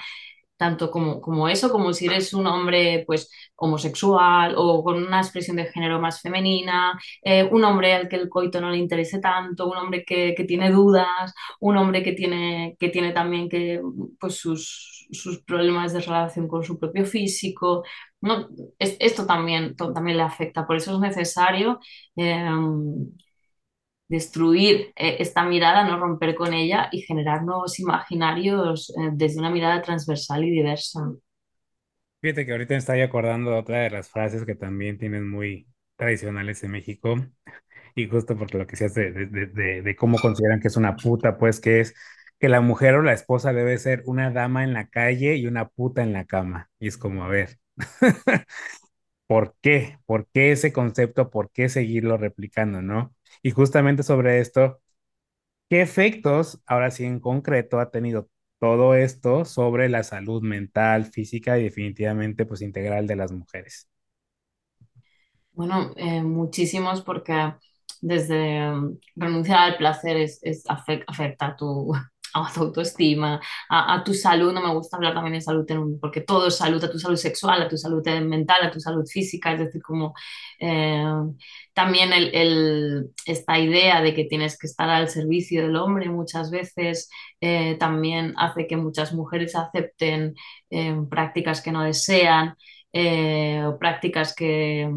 tanto 0.57 0.89
como, 0.91 1.21
como 1.21 1.47
eso, 1.49 1.69
como 1.71 1.93
si 1.93 2.07
eres 2.07 2.33
un 2.33 2.47
hombre 2.47 3.03
pues 3.07 3.29
homosexual 3.55 4.55
o 4.57 4.83
con 4.83 5.03
una 5.03 5.19
expresión 5.21 5.57
de 5.57 5.65
género 5.67 5.99
más 6.01 6.21
femenina, 6.21 6.99
eh, 7.23 7.47
un 7.51 7.63
hombre 7.63 7.93
al 7.93 8.09
que 8.09 8.15
el 8.17 8.29
coito 8.29 8.59
no 8.61 8.69
le 8.71 8.77
interese 8.77 9.19
tanto, 9.19 9.67
un 9.69 9.77
hombre 9.77 10.03
que, 10.05 10.33
que 10.35 10.43
tiene 10.45 10.71
dudas, 10.71 11.33
un 11.59 11.77
hombre 11.77 12.03
que 12.03 12.13
tiene, 12.13 12.75
que 12.79 12.89
tiene 12.89 13.11
también 13.13 13.49
que, 13.49 13.81
pues, 14.19 14.35
sus, 14.37 15.07
sus 15.11 15.41
problemas 15.43 15.93
de 15.93 16.01
relación 16.01 16.47
con 16.47 16.63
su 16.63 16.79
propio 16.79 17.05
físico. 17.05 17.83
¿no? 18.21 18.47
Es- 18.79 18.97
esto 18.99 19.25
también, 19.25 19.75
también 19.75 20.17
le 20.17 20.23
afecta, 20.23 20.65
por 20.67 20.77
eso 20.77 20.93
es 20.95 20.99
necesario 20.99 21.79
eh, 22.15 22.49
destruir 24.09 24.93
eh, 24.95 25.17
esta 25.19 25.43
mirada, 25.45 25.83
no 25.85 25.99
romper 25.99 26.35
con 26.35 26.53
ella 26.53 26.89
y 26.91 27.01
generar 27.01 27.43
nuevos 27.43 27.79
imaginarios 27.79 28.89
eh, 28.91 29.09
desde 29.13 29.39
una 29.39 29.51
mirada 29.51 29.81
transversal 29.81 30.43
y 30.45 30.51
diversa. 30.51 31.01
Fíjate 32.21 32.45
que 32.45 32.51
ahorita 32.51 32.73
me 32.73 32.77
estoy 32.79 33.01
acordando 33.01 33.51
de 33.51 33.57
otra 33.59 33.79
de 33.79 33.89
las 33.91 34.09
frases 34.09 34.43
que 34.45 34.55
también 34.55 34.97
tienen 34.97 35.29
muy 35.29 35.67
tradicionales 35.95 36.63
en 36.63 36.71
México, 36.71 37.15
y 37.95 38.07
justo 38.09 38.37
porque 38.37 38.57
lo 38.57 38.67
que 38.67 38.71
decías 38.73 38.95
de, 38.95 39.11
de, 39.11 39.27
de, 39.27 39.47
de- 39.47 39.83
de 39.83 39.95
cómo 39.95 40.19
consideran 40.21 40.59
que 40.61 40.69
es 40.69 40.77
una 40.77 40.97
puta, 40.97 41.37
pues 41.37 41.59
que 41.61 41.81
es 41.81 41.95
que 42.39 42.49
la 42.49 42.61
mujer 42.61 42.95
o 42.95 43.03
la 43.03 43.13
esposa 43.13 43.53
debe 43.53 43.77
ser 43.79 44.03
una 44.07 44.31
dama 44.31 44.63
en 44.65 44.73
la 44.73 44.89
calle 44.89 45.35
y 45.37 45.47
una 45.47 45.69
puta 45.69 46.03
en 46.03 46.13
la 46.13 46.25
cama. 46.25 46.69
Y 46.79 46.87
es 46.89 46.97
como, 46.97 47.23
a 47.25 47.29
ver, 47.29 47.59
¿por 49.27 49.55
qué? 49.61 49.99
¿Por 50.07 50.27
qué 50.29 50.53
ese 50.53 50.73
concepto? 50.73 51.31
¿Por 51.31 51.51
qué 51.51 51.69
seguirlo 51.69 52.17
replicando, 52.17 52.81
no? 52.83 53.15
Y 53.47 53.51
justamente 53.51 54.03
sobre 54.03 54.41
esto, 54.41 54.81
¿qué 55.69 55.79
efectos, 55.81 56.61
ahora 56.65 56.91
sí 56.91 57.05
en 57.05 57.21
concreto, 57.21 57.79
ha 57.79 57.91
tenido 57.91 58.29
todo 58.59 58.93
esto 58.93 59.45
sobre 59.45 59.87
la 59.87 60.03
salud 60.03 60.41
mental, 60.41 61.05
física 61.05 61.57
y 61.57 61.63
definitivamente 61.63 62.45
pues 62.45 62.61
integral 62.61 63.07
de 63.07 63.15
las 63.15 63.31
mujeres. 63.31 63.87
Bueno, 65.53 65.93
eh, 65.95 66.21
muchísimos 66.23 67.01
porque 67.01 67.53
desde 68.01 68.69
um, 68.69 68.97
renunciar 69.15 69.59
al 69.59 69.77
placer 69.77 70.17
es, 70.17 70.39
es 70.43 70.65
tu, 71.57 71.93
a 72.45 72.53
tu 72.53 72.61
autoestima, 72.61 73.39
a, 73.69 74.03
tu 74.03 74.13
salud. 74.13 74.53
No 74.53 74.61
me 74.61 74.73
gusta 74.73 74.97
hablar 74.97 75.13
también 75.13 75.33
de 75.33 75.41
salud 75.41 75.65
porque 75.99 76.21
todo 76.21 76.47
es 76.47 76.57
salud, 76.57 76.83
a 76.83 76.91
tu 76.91 76.99
salud 76.99 77.17
sexual, 77.17 77.61
a 77.61 77.67
tu 77.67 77.77
salud 77.77 78.05
mental, 78.21 78.59
a 78.63 78.71
tu 78.71 78.79
salud 78.79 79.05
física. 79.05 79.53
Es 79.53 79.59
decir, 79.59 79.81
como 79.81 80.13
eh, 80.59 81.03
también 81.73 82.11
esta 83.25 83.59
idea 83.59 84.01
de 84.01 84.13
que 84.13 84.25
tienes 84.25 84.57
que 84.57 84.67
estar 84.67 84.89
al 84.89 85.09
servicio 85.09 85.61
del 85.63 85.75
hombre 85.75 86.09
muchas 86.09 86.51
veces 86.51 87.09
eh, 87.41 87.75
también 87.79 88.33
hace 88.37 88.67
que 88.67 88.77
muchas 88.77 89.13
mujeres 89.13 89.55
acepten 89.55 90.35
eh, 90.69 90.95
prácticas 91.09 91.61
que 91.61 91.71
no 91.71 91.83
desean. 91.83 92.55
Eh, 92.93 93.63
o 93.65 93.77
prácticas 93.79 94.33
que, 94.35 94.89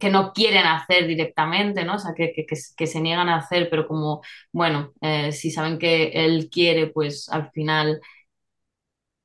que 0.00 0.10
no 0.10 0.32
quieren 0.32 0.66
hacer 0.66 1.06
directamente, 1.06 1.84
¿no? 1.84 1.96
O 1.96 1.98
sea, 1.98 2.14
que, 2.14 2.32
que, 2.76 2.86
se 2.86 3.00
niegan 3.00 3.28
a 3.28 3.36
hacer, 3.36 3.68
pero 3.70 3.86
como, 3.86 4.22
bueno, 4.52 4.92
eh, 5.00 5.32
si 5.32 5.50
saben 5.50 5.78
que 5.78 6.08
él 6.14 6.48
quiere, 6.50 6.88
pues 6.88 7.28
al 7.28 7.50
final, 7.52 8.00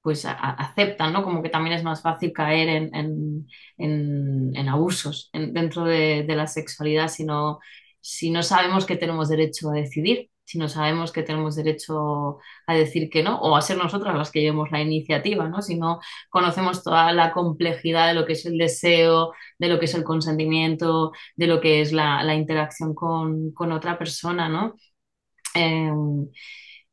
pues 0.01 0.25
aceptan, 0.25 1.13
¿no? 1.13 1.23
Como 1.23 1.41
que 1.41 1.49
también 1.49 1.75
es 1.77 1.83
más 1.83 2.01
fácil 2.01 2.33
caer 2.33 2.67
en, 2.69 2.95
en, 2.95 3.47
en- 3.77 4.51
en 4.55 4.69
abusos 4.69 5.29
en- 5.33 5.53
dentro 5.53 5.85
de, 5.85 6.23
de 6.23 6.35
la 6.35 6.47
sexualidad 6.47 7.07
si 7.07 7.23
no, 7.25 7.59
si 8.01 8.29
no 8.29 8.43
sabemos 8.43 8.85
que 8.85 8.97
tenemos 8.97 9.29
derecho 9.29 9.69
a 9.71 9.75
decidir. 9.75 10.29
Si 10.45 10.57
no 10.59 10.67
sabemos 10.69 11.11
que 11.11 11.23
tenemos 11.23 11.55
derecho 11.55 12.37
a 12.67 12.73
decir 12.75 13.09
que 13.09 13.23
no, 13.23 13.39
o 13.39 13.55
a 13.55 13.61
ser 13.61 13.77
nosotras 13.77 14.15
las 14.15 14.29
que 14.31 14.41
llevemos 14.41 14.71
la 14.71 14.81
iniciativa, 14.81 15.47
¿no? 15.47 15.61
Si 15.61 15.77
no 15.77 15.99
conocemos 16.29 16.83
toda 16.83 17.11
la 17.13 17.31
complejidad 17.31 18.07
de 18.07 18.13
lo 18.13 18.25
que 18.25 18.33
es 18.33 18.45
el 18.45 18.57
deseo, 18.57 19.33
de 19.57 19.67
lo 19.69 19.79
que 19.79 19.85
es 19.85 19.93
el 19.95 20.03
consentimiento, 20.03 21.11
de 21.35 21.47
lo 21.47 21.61
que 21.61 21.81
es 21.81 21.93
la, 21.93 22.23
la 22.23 22.35
interacción 22.35 22.93
con, 22.93 23.51
con 23.53 23.71
otra 23.71 23.97
persona, 23.97 24.49
¿no? 24.49 24.75
Eh, 25.55 25.91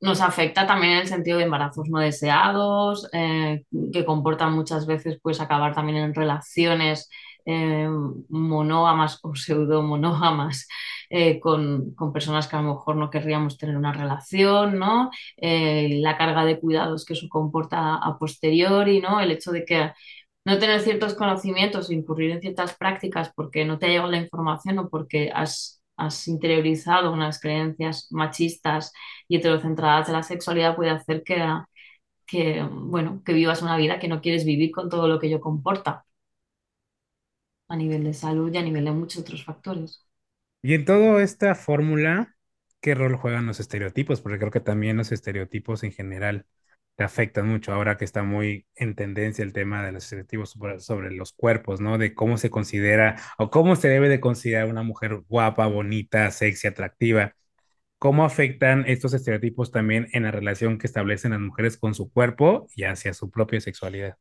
nos 0.00 0.20
afecta 0.20 0.66
también 0.66 0.94
el 0.98 1.06
sentido 1.08 1.38
de 1.38 1.44
embarazos 1.44 1.88
no 1.88 1.98
deseados, 2.00 3.08
eh, 3.12 3.64
que 3.92 4.04
comportan 4.04 4.52
muchas 4.54 4.86
veces 4.86 5.18
pues 5.22 5.40
acabar 5.40 5.74
también 5.74 5.98
en 5.98 6.14
relaciones 6.14 7.10
eh, 7.46 7.88
monógamas 8.28 9.18
o 9.22 9.34
pseudo-monógamas 9.34 10.66
eh, 11.10 11.40
con, 11.40 11.94
con 11.94 12.12
personas 12.12 12.46
que 12.48 12.56
a 12.56 12.62
lo 12.62 12.74
mejor 12.74 12.96
no 12.96 13.10
querríamos 13.10 13.58
tener 13.58 13.76
una 13.76 13.92
relación, 13.92 14.78
¿no? 14.78 15.10
Eh, 15.36 15.98
la 16.00 16.16
carga 16.16 16.44
de 16.44 16.60
cuidados 16.60 17.04
que 17.04 17.14
eso 17.14 17.28
comporta 17.28 17.96
a 17.96 18.18
posteriori, 18.18 19.00
¿no? 19.00 19.20
El 19.20 19.30
hecho 19.32 19.52
de 19.52 19.64
que 19.64 19.92
no 20.44 20.58
tener 20.58 20.80
ciertos 20.80 21.14
conocimientos, 21.14 21.90
incurrir 21.90 22.30
en 22.32 22.40
ciertas 22.40 22.74
prácticas 22.76 23.32
porque 23.34 23.64
no 23.64 23.78
te 23.78 23.86
ha 23.86 23.88
llegado 23.90 24.10
la 24.10 24.18
información 24.18 24.78
o 24.78 24.88
porque 24.88 25.30
has, 25.34 25.82
has 25.96 26.28
interiorizado 26.28 27.12
unas 27.12 27.40
creencias 27.40 28.08
machistas 28.10 28.92
y 29.28 29.36
heterocentradas 29.36 30.06
de 30.08 30.12
la 30.14 30.22
sexualidad 30.22 30.76
puede 30.76 30.90
hacer 30.90 31.22
que, 31.24 31.42
que, 32.26 32.62
bueno, 32.70 33.22
que 33.24 33.32
vivas 33.32 33.62
una 33.62 33.76
vida 33.76 33.98
que 33.98 34.08
no 34.08 34.20
quieres 34.20 34.44
vivir 34.44 34.70
con 34.72 34.88
todo 34.88 35.08
lo 35.08 35.18
que 35.18 35.26
ello 35.28 35.40
comporta 35.40 36.04
a 37.70 37.76
nivel 37.76 38.04
de 38.04 38.12
salud 38.12 38.52
y 38.52 38.58
a 38.58 38.62
nivel 38.62 38.84
de 38.84 38.90
muchos 38.90 39.22
otros 39.22 39.44
factores. 39.44 40.04
Y 40.60 40.74
en 40.74 40.84
toda 40.84 41.22
esta 41.22 41.54
fórmula, 41.54 42.36
¿qué 42.80 42.94
rol 42.94 43.16
juegan 43.16 43.46
los 43.46 43.60
estereotipos? 43.60 44.20
Porque 44.20 44.38
creo 44.38 44.50
que 44.50 44.60
también 44.60 44.96
los 44.96 45.12
estereotipos 45.12 45.84
en 45.84 45.92
general 45.92 46.46
te 46.96 47.04
afectan 47.04 47.48
mucho 47.48 47.72
ahora 47.72 47.96
que 47.96 48.04
está 48.04 48.24
muy 48.24 48.66
en 48.74 48.94
tendencia 48.96 49.44
el 49.44 49.52
tema 49.52 49.84
de 49.84 49.92
los 49.92 50.04
estereotipos 50.04 50.56
sobre, 50.80 51.12
los 51.12 51.32
cuerpos, 51.32 51.80
¿no? 51.80 51.96
De 51.96 52.12
cómo 52.12 52.36
se 52.38 52.50
considera 52.50 53.16
o 53.38 53.50
cómo 53.50 53.76
se 53.76 53.88
debe 53.88 54.08
de 54.08 54.20
considerar 54.20 54.68
una 54.68 54.82
mujer 54.82 55.22
guapa, 55.28 55.66
bonita, 55.66 56.30
sexy, 56.32 56.66
atractiva. 56.66 57.36
¿Cómo 57.98 58.24
afectan 58.24 58.84
estos 58.88 59.14
estereotipos 59.14 59.70
también 59.70 60.08
en 60.12 60.24
la 60.24 60.32
relación 60.32 60.78
que 60.78 60.86
establecen 60.88 61.32
las 61.32 61.40
mujeres 61.40 61.78
con 61.78 61.94
su 61.94 62.10
cuerpo 62.12 62.68
y 62.74 62.84
hacia 62.84 63.14
su 63.14 63.30
propia 63.30 63.60
sexualidad? 63.60 64.16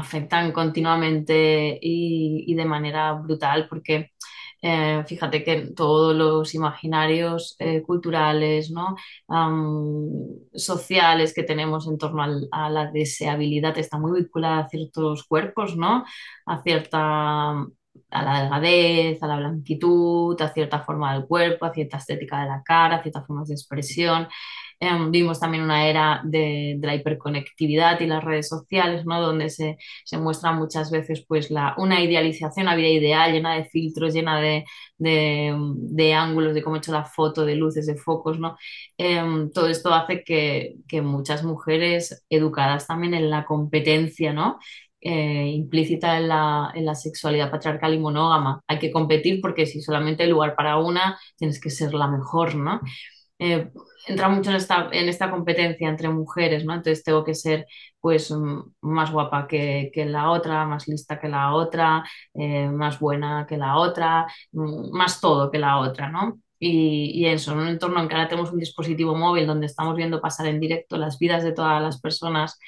Afectan 0.00 0.52
continuamente 0.52 1.78
y, 1.80 2.54
de 2.54 2.64
manera 2.64 3.12
brutal 3.14 3.68
porque 3.68 4.10
eh, 4.62 5.04
fíjate 5.06 5.42
que 5.44 5.72
todos 5.74 6.14
los 6.14 6.54
imaginarios 6.54 7.56
eh, 7.58 7.82
culturales, 7.82 8.70
¿no? 8.70 8.96
Sociales 10.54 11.32
que 11.34 11.42
tenemos 11.44 11.88
en 11.88 11.98
torno 11.98 12.22
a 12.52 12.70
la 12.70 12.90
deseabilidad 12.90 13.78
está 13.78 13.98
muy 13.98 14.20
vinculada 14.20 14.58
a 14.60 14.68
ciertos 14.68 15.24
cuerpos, 15.24 15.76
¿no? 15.76 16.04
A 16.46 16.62
cierta, 16.62 17.50
a 18.10 18.22
la 18.22 18.40
delgadez, 18.40 19.22
a 19.22 19.26
la 19.26 19.36
blanquitud, 19.36 20.40
a 20.40 20.52
cierta 20.52 20.80
forma 20.80 21.14
del 21.14 21.26
cuerpo, 21.26 21.64
a 21.66 21.72
cierta 21.72 21.98
estética 21.98 22.40
de 22.42 22.48
la 22.48 22.62
cara, 22.62 22.96
a 22.96 23.02
ciertas 23.02 23.26
formas 23.26 23.48
de 23.48 23.54
expresión. 23.54 24.28
Em, 24.82 25.10
vimos 25.10 25.38
también 25.38 25.62
una 25.64 25.86
era 25.88 26.22
de, 26.24 26.76
de 26.78 26.86
la 26.86 26.94
hiperconectividad 26.94 28.00
y 28.00 28.06
las 28.06 28.24
redes 28.24 28.48
sociales, 28.48 29.04
¿no? 29.04 29.20
Donde 29.20 29.50
se, 29.50 29.76
se 30.04 30.16
muestra 30.18 30.52
muchas 30.52 30.90
veces 30.90 31.22
pues 31.28 31.50
la, 31.50 31.74
una 31.78 32.02
idealización, 32.02 32.66
una 32.66 32.76
vida 32.76 32.88
ideal 32.88 33.32
llena 33.32 33.54
de 33.56 33.66
filtros, 33.66 34.14
llena 34.14 34.40
de, 34.40 34.64
de, 34.98 35.54
de 35.76 36.14
ángulos, 36.14 36.54
de 36.54 36.62
cómo 36.62 36.76
he 36.76 36.78
hecho 36.78 36.92
la 36.92 37.04
foto, 37.04 37.44
de 37.44 37.56
luces, 37.56 37.86
de 37.86 37.96
focos, 37.96 38.38
¿no? 38.38 38.56
Em, 38.96 39.50
todo 39.52 39.68
esto 39.68 39.92
hace 39.94 40.24
que, 40.24 40.76
que 40.88 41.02
muchas 41.02 41.44
mujeres 41.44 42.24
educadas 42.30 42.86
también 42.86 43.12
en 43.14 43.28
la 43.30 43.44
competencia, 43.44 44.32
¿no? 44.32 44.58
eh, 45.02 45.46
implícita 45.54 46.18
en 46.18 46.28
la, 46.28 46.72
en 46.74 46.84
la 46.84 46.94
sexualidad 46.94 47.50
patriarcal 47.50 47.94
y 47.94 47.98
monógama. 47.98 48.62
Hay 48.66 48.78
que 48.78 48.90
competir 48.92 49.40
porque 49.40 49.66
si 49.66 49.80
solamente 49.80 50.22
hay 50.24 50.28
lugar 50.30 50.54
para 50.54 50.76
una, 50.78 51.18
tienes 51.36 51.60
que 51.60 51.70
ser 51.70 51.94
la 51.94 52.06
mejor, 52.08 52.54
¿no? 52.54 52.80
Eh, 53.40 53.70
entra 54.06 54.28
mucho 54.28 54.50
en 54.50 54.56
esta, 54.56 54.88
en 54.92 55.08
esta 55.08 55.30
competencia 55.30 55.88
entre 55.88 56.08
mujeres, 56.10 56.64
¿no? 56.64 56.74
Entonces 56.74 57.02
tengo 57.04 57.24
que 57.24 57.34
ser 57.34 57.66
pues 58.00 58.30
mm, 58.30 58.60
más 58.82 59.10
guapa 59.12 59.46
que, 59.48 59.90
que 59.94 60.04
la 60.06 60.30
otra, 60.30 60.66
más 60.66 60.88
lista 60.88 61.18
que 61.20 61.28
la 61.28 61.54
otra, 61.54 62.04
eh, 62.34 62.68
más 62.68 63.00
buena 63.00 63.46
que 63.48 63.56
la 63.56 63.76
otra, 63.78 64.26
mm, 64.52 64.90
más 64.96 65.20
todo 65.20 65.50
que 65.50 65.58
la 65.58 65.78
otra, 65.78 66.10
¿no? 66.10 66.40
Y, 66.58 67.12
y 67.14 67.26
en 67.26 67.38
un 67.58 67.68
entorno 67.68 68.00
en 68.02 68.08
que 68.08 68.14
ahora 68.14 68.28
tenemos 68.28 68.52
un 68.52 68.58
dispositivo 68.60 69.14
móvil 69.16 69.46
donde 69.46 69.66
estamos 69.66 69.96
viendo 69.96 70.20
pasar 70.20 70.46
en 70.46 70.60
directo 70.60 70.98
las 70.98 71.18
vidas 71.18 71.42
de 71.42 71.52
todas 71.52 71.80
las 71.82 72.00
personas 72.00 72.58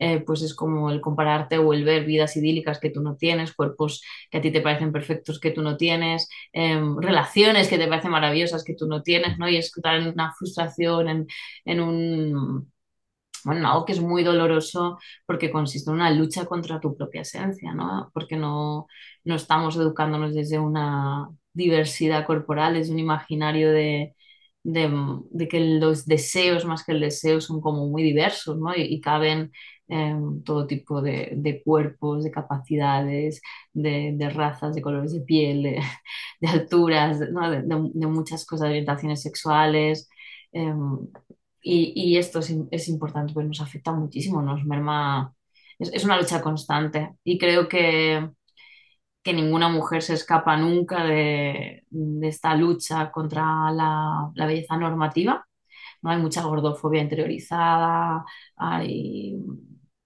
eh, 0.00 0.20
pues 0.20 0.42
es 0.42 0.54
como 0.54 0.90
el 0.90 1.00
compararte 1.00 1.58
o 1.58 1.72
el 1.74 1.84
ver 1.84 2.04
vidas 2.06 2.36
idílicas 2.36 2.80
que 2.80 2.90
tú 2.90 3.02
no 3.02 3.16
tienes, 3.16 3.54
cuerpos 3.54 4.02
que 4.30 4.38
a 4.38 4.40
ti 4.40 4.50
te 4.50 4.62
parecen 4.62 4.92
perfectos 4.92 5.38
que 5.38 5.50
tú 5.50 5.62
no 5.62 5.76
tienes, 5.76 6.28
eh, 6.52 6.80
relaciones 7.00 7.68
que 7.68 7.78
te 7.78 7.86
parecen 7.88 8.10
maravillosas 8.12 8.64
que 8.64 8.74
tú 8.74 8.86
no 8.88 9.02
tienes, 9.02 9.38
¿no? 9.38 9.48
Y 9.48 9.56
estar 9.58 9.96
en 9.96 10.08
una 10.08 10.32
frustración, 10.34 11.08
en, 11.08 11.26
en 11.64 11.80
un... 11.80 12.72
Bueno, 13.44 13.70
algo 13.70 13.84
que 13.86 13.92
es 13.92 14.00
muy 14.00 14.22
doloroso 14.22 14.98
porque 15.26 15.50
consiste 15.50 15.90
en 15.90 15.96
una 15.96 16.10
lucha 16.10 16.44
contra 16.46 16.78
tu 16.80 16.96
propia 16.96 17.22
esencia, 17.22 17.72
¿no? 17.74 18.10
Porque 18.12 18.36
no, 18.36 18.86
no 19.24 19.34
estamos 19.34 19.76
educándonos 19.76 20.34
desde 20.34 20.58
una 20.58 21.28
diversidad 21.54 22.26
corporal, 22.26 22.74
desde 22.74 22.92
un 22.92 22.98
imaginario 22.98 23.72
de, 23.72 24.14
de, 24.62 25.48
que 25.48 25.60
los 25.60 26.06
deseos 26.06 26.64
más 26.64 26.84
que 26.84 26.92
el 26.92 27.00
deseo 27.00 27.40
son 27.40 27.60
como 27.60 27.86
muy 27.86 28.02
diversos, 28.02 28.58
¿no? 28.58 28.72
Y 28.76 29.00
caben 29.00 29.52
eh, 29.90 30.16
todo 30.44 30.66
tipo 30.66 31.02
de, 31.02 31.32
de 31.36 31.62
cuerpos, 31.62 32.24
de 32.24 32.30
capacidades, 32.30 33.42
de, 33.72 34.12
de 34.16 34.30
razas, 34.30 34.74
de 34.74 34.82
colores 34.82 35.12
de 35.12 35.20
piel, 35.22 35.62
de, 35.62 35.82
de 36.40 36.48
alturas, 36.48 37.20
¿no? 37.32 37.50
de, 37.50 37.62
muchas 38.06 38.44
cosas, 38.46 38.66
de 38.68 38.70
orientaciones 38.74 39.22
sexuales. 39.22 40.08
eh, 40.52 40.72
y, 41.62 41.92
y 42.14 42.16
esto 42.18 42.38
es, 42.40 42.54
es 42.70 42.88
importante, 42.88 43.34
pues 43.34 43.46
nos 43.46 43.60
afecta 43.60 43.92
muchísimo, 43.92 44.42
nos 44.42 44.64
merma. 44.64 45.34
Es, 45.78 45.90
es 45.92 46.04
una 46.04 46.18
lucha 46.18 46.40
constante 46.42 47.16
y 47.24 47.38
creo 47.38 47.68
que, 47.68 48.30
que 49.22 49.32
ninguna 49.34 49.68
mujer 49.68 50.02
se 50.02 50.14
escapa 50.14 50.56
nunca 50.56 51.04
de, 51.04 51.84
de 51.90 52.28
esta 52.28 52.54
lucha 52.56 53.10
contra 53.12 53.70
la, 53.72 54.30
la 54.34 54.46
belleza 54.46 54.76
normativa 54.76 55.46
¿no? 56.02 56.10
Hay 56.10 56.18
mucha 56.18 56.42
gordofobia 56.44 57.02
interiorizada, 57.02 58.24
hay, 58.56 59.36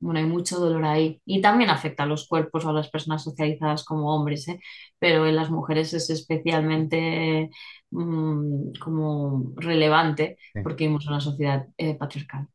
bueno, 0.04 0.20
hay 0.20 0.26
mucho 0.26 0.58
dolor 0.58 0.84
ahí. 0.84 1.20
Y 1.24 1.40
también 1.42 1.70
afecta 1.70 2.04
a 2.04 2.06
los 2.06 2.28
cuerpos 2.28 2.64
o 2.64 2.70
a 2.70 2.72
las 2.72 2.90
personas 2.90 3.24
socializadas 3.24 3.84
como 3.84 4.14
hombres, 4.14 4.48
¿eh? 4.48 4.60
Pero 4.98 5.26
en 5.26 5.36
las 5.36 5.50
mujeres 5.50 5.94
es 5.94 6.10
especialmente 6.10 7.50
mm, 7.90 8.72
como 8.80 9.52
relevante 9.56 10.38
Sí. 10.54 10.60
porque 10.62 10.84
vivimos 10.84 11.04
en 11.06 11.12
una 11.12 11.20
sociedad 11.20 11.66
eh, 11.78 11.96
patriarcal. 11.96 12.48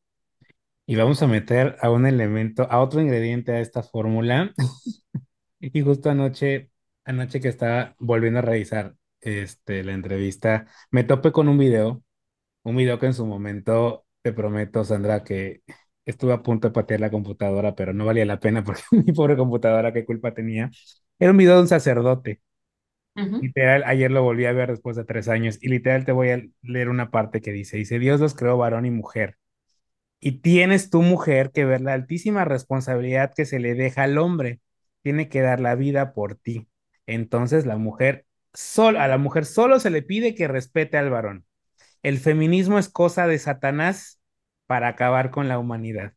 Y 0.86 0.96
vamos 0.96 1.22
a 1.22 1.28
meter 1.28 1.78
a 1.82 1.92
un 1.92 2.06
elemento, 2.08 2.64
a 2.70 2.80
otro 2.82 3.02
ingrediente 3.02 3.52
a 3.54 3.60
esta 3.62 3.84
fórmula. 3.84 4.54
Y 5.60 5.82
justo 5.82 6.10
anoche, 6.10 6.72
anoche 7.06 7.42
que 7.42 7.50
estaba 7.50 7.96
volviendo 8.00 8.40
a 8.40 8.42
revisar 8.44 8.96
este, 9.22 9.84
la 9.84 9.94
entrevista, 9.94 10.68
me 10.92 11.04
topé 11.04 11.32
con 11.32 11.50
un 11.50 11.58
video, 11.58 12.04
un 12.64 12.76
video 12.78 13.00
que 13.00 13.08
en 13.08 13.14
su 13.16 13.26
momento 13.26 14.06
te 14.24 14.34
prometo, 14.34 14.84
Sandra, 14.86 15.24
que 15.24 15.64
estuve 16.10 16.34
a 16.34 16.42
punto 16.44 16.68
de 16.70 16.74
patear 16.74 17.00
la 17.02 17.12
computadora, 17.12 17.76
pero 17.76 17.94
no 17.94 18.06
valía 18.06 18.26
la 18.26 18.40
pena 18.40 18.64
porque 18.64 18.82
mi 18.92 19.14
pobre 19.14 19.38
computadora, 19.38 19.94
qué 19.94 20.06
culpa 20.06 20.34
tenía. 20.34 20.70
Era 21.20 21.32
un 21.32 21.38
video 21.38 21.56
de 21.56 21.62
un 21.62 21.68
sacerdote. 21.68 22.42
Ujú. 23.16 23.38
Literal, 23.42 23.84
ayer 23.86 24.12
lo 24.12 24.22
volví 24.24 24.46
a 24.46 24.52
ver 24.52 24.70
después 24.70 24.98
de 24.98 25.06
tres 25.06 25.30
años 25.30 25.58
y 25.62 25.70
literal 25.70 26.06
te 26.06 26.12
voy 26.12 26.30
a 26.30 26.42
leer 26.62 26.90
una 26.90 27.10
parte 27.10 27.42
que 27.42 27.52
dice, 27.54 27.78
dice, 27.78 27.98
Dios 28.00 28.20
los 28.20 28.36
creó 28.36 28.58
varón 28.58 28.86
y 28.86 28.92
mujer. 28.92 29.38
Y 30.20 30.42
tienes 30.42 30.90
tu 30.90 31.02
mujer 31.02 31.52
que 31.52 31.66
ver 31.66 31.82
la 31.82 31.94
altísima 31.94 32.46
responsabilidad 32.46 33.34
que 33.36 33.46
se 33.46 33.60
le 33.60 33.76
deja 33.76 34.04
al 34.04 34.18
hombre. 34.18 34.62
Tiene 35.02 35.30
que 35.30 35.42
dar 35.42 35.60
la 35.62 35.76
vida 35.76 36.14
por 36.14 36.36
ti. 36.36 36.68
Entonces 37.08 37.66
la 37.66 37.78
mujer, 37.78 38.26
a 38.78 39.08
la 39.08 39.18
mujer 39.18 39.46
solo 39.46 39.80
se 39.80 39.90
le 39.90 40.02
pide 40.02 40.36
que 40.36 40.48
respete 40.48 40.98
al 40.98 41.10
varón. 41.10 41.46
El 42.04 42.20
feminismo 42.20 42.80
es 42.80 42.90
cosa 42.90 43.28
de 43.28 43.40
Satanás 43.40 44.19
para 44.70 44.90
acabar 44.90 45.32
con 45.32 45.48
la 45.48 45.58
humanidad. 45.58 46.14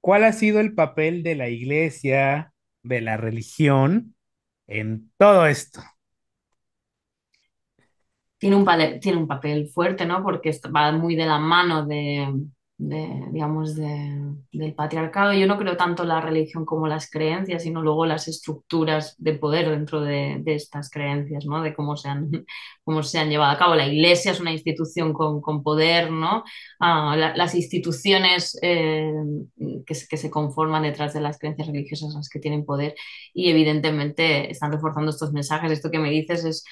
¿Cuál 0.00 0.24
ha 0.24 0.32
sido 0.32 0.58
el 0.58 0.74
papel 0.74 1.22
de 1.22 1.34
la 1.34 1.50
iglesia, 1.50 2.54
de 2.82 3.02
la 3.02 3.18
religión 3.18 4.16
en 4.66 5.12
todo 5.18 5.46
esto? 5.46 5.82
tiene 8.38 8.56
un, 8.56 8.66
tiene 9.00 9.18
un 9.18 9.26
papel 9.26 9.68
fuerte, 9.68 10.06
¿no? 10.06 10.22
Porque 10.22 10.58
va 10.74 10.92
muy 10.92 11.14
de 11.16 11.26
la 11.26 11.38
mano 11.38 11.84
de, 11.84 12.26
de, 12.78 13.24
digamos, 13.32 13.74
de- 13.74 14.34
del 14.52 14.74
patriarcado. 14.74 15.32
Yo 15.34 15.46
no 15.48 15.58
creo 15.58 15.76
tanto 15.76 16.04
la 16.04 16.20
religión 16.20 16.64
como 16.64 16.86
las 16.88 17.10
creencias, 17.10 17.62
sino 17.64 17.82
luego 17.82 18.06
las 18.06 18.28
estructuras 18.28 19.16
de 19.18 19.34
poder 19.34 19.68
dentro 19.70 20.00
de, 20.00 20.38
de 20.40 20.54
estas 20.54 20.88
creencias, 20.90 21.44
¿no? 21.46 21.60
De 21.62 21.74
cómo 21.74 21.96
se 21.96 22.08
han, 22.08 22.30
cómo 22.84 23.02
se 23.02 23.18
han 23.18 23.30
llevado 23.30 23.52
a 23.52 23.58
cabo. 23.58 23.74
La 23.74 23.86
iglesia 23.88 24.32
es 24.32 24.40
una 24.40 24.52
institución 24.52 25.12
con, 25.12 25.40
con 25.40 25.62
poder, 25.64 26.10
¿no? 26.12 26.44
Ah, 26.80 27.16
la- 27.18 27.36
las 27.36 27.54
instituciones 27.54 28.56
eh, 28.62 29.12
que, 29.86 29.94
que 30.08 30.16
se 30.16 30.30
conforman 30.30 30.82
detrás 30.82 31.14
de 31.14 31.20
las 31.20 31.38
creencias 31.38 31.68
religiosas, 31.68 32.14
las 32.14 32.28
que 32.28 32.38
tienen 32.40 32.64
poder, 32.64 32.94
y 33.34 33.50
evidentemente 33.50 34.50
están 34.50 34.72
reforzando 34.72 35.10
estos 35.10 35.32
mensajes. 35.32 35.72
Esto 35.72 35.90
que 35.90 35.98
me 35.98 36.10
dices 36.10 36.44
es 36.44 36.64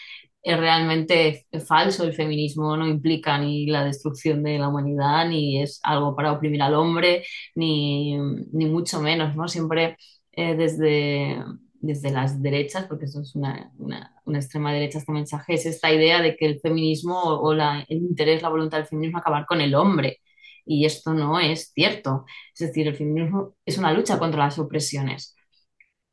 es 0.43 0.59
realmente 0.59 1.47
falso. 1.67 2.05
El 2.05 2.15
feminismo 2.15 2.77
no 2.77 2.87
implica 2.87 3.39
ni 3.39 3.67
la 3.67 3.85
destrucción 3.85 4.43
de 4.43 4.59
la 4.59 4.69
humanidad, 4.69 5.29
ni 5.29 5.63
es 5.63 5.81
algo 5.83 6.15
para 6.17 6.33
oprimir 6.33 6.63
al 6.63 6.75
hombre, 6.75 7.25
ni, 7.55 8.17
ni 8.53 8.67
mucho 8.67 9.01
menos, 9.01 9.35
¿no? 9.37 9.49
Siempre 9.49 9.97
eh, 10.33 10.55
desde, 10.57 11.43
desde 11.75 12.11
las 12.11 12.43
derechas, 12.43 12.87
porque 12.87 13.07
eso 13.07 13.21
es 13.21 13.35
una, 13.35 13.73
una, 13.79 14.15
una, 14.25 14.39
extrema 14.39 14.73
derecha 14.73 14.99
este 14.99 15.13
mensaje, 15.13 15.55
es 15.55 15.67
esta 15.67 15.93
idea 15.93 16.23
de 16.23 16.37
que 16.37 16.47
el 16.47 16.61
feminismo 16.61 17.23
o, 17.23 17.55
la, 17.55 17.85
el 17.89 17.99
interés, 17.99 18.43
la 18.43 18.49
voluntad 18.51 18.79
del 18.79 18.87
feminismo 18.87 19.19
acabar 19.19 19.47
con 19.47 19.61
el 19.61 19.75
hombre. 19.75 20.21
Y 20.65 20.85
esto 20.85 21.15
no 21.15 21.39
es 21.41 21.73
cierto. 21.75 22.25
Es 22.53 22.61
decir, 22.69 22.89
el 22.89 22.97
feminismo 22.97 23.55
es 23.65 23.79
una 23.79 23.93
lucha 23.93 24.19
contra 24.19 24.45
las 24.45 24.59
opresiones 24.59 25.37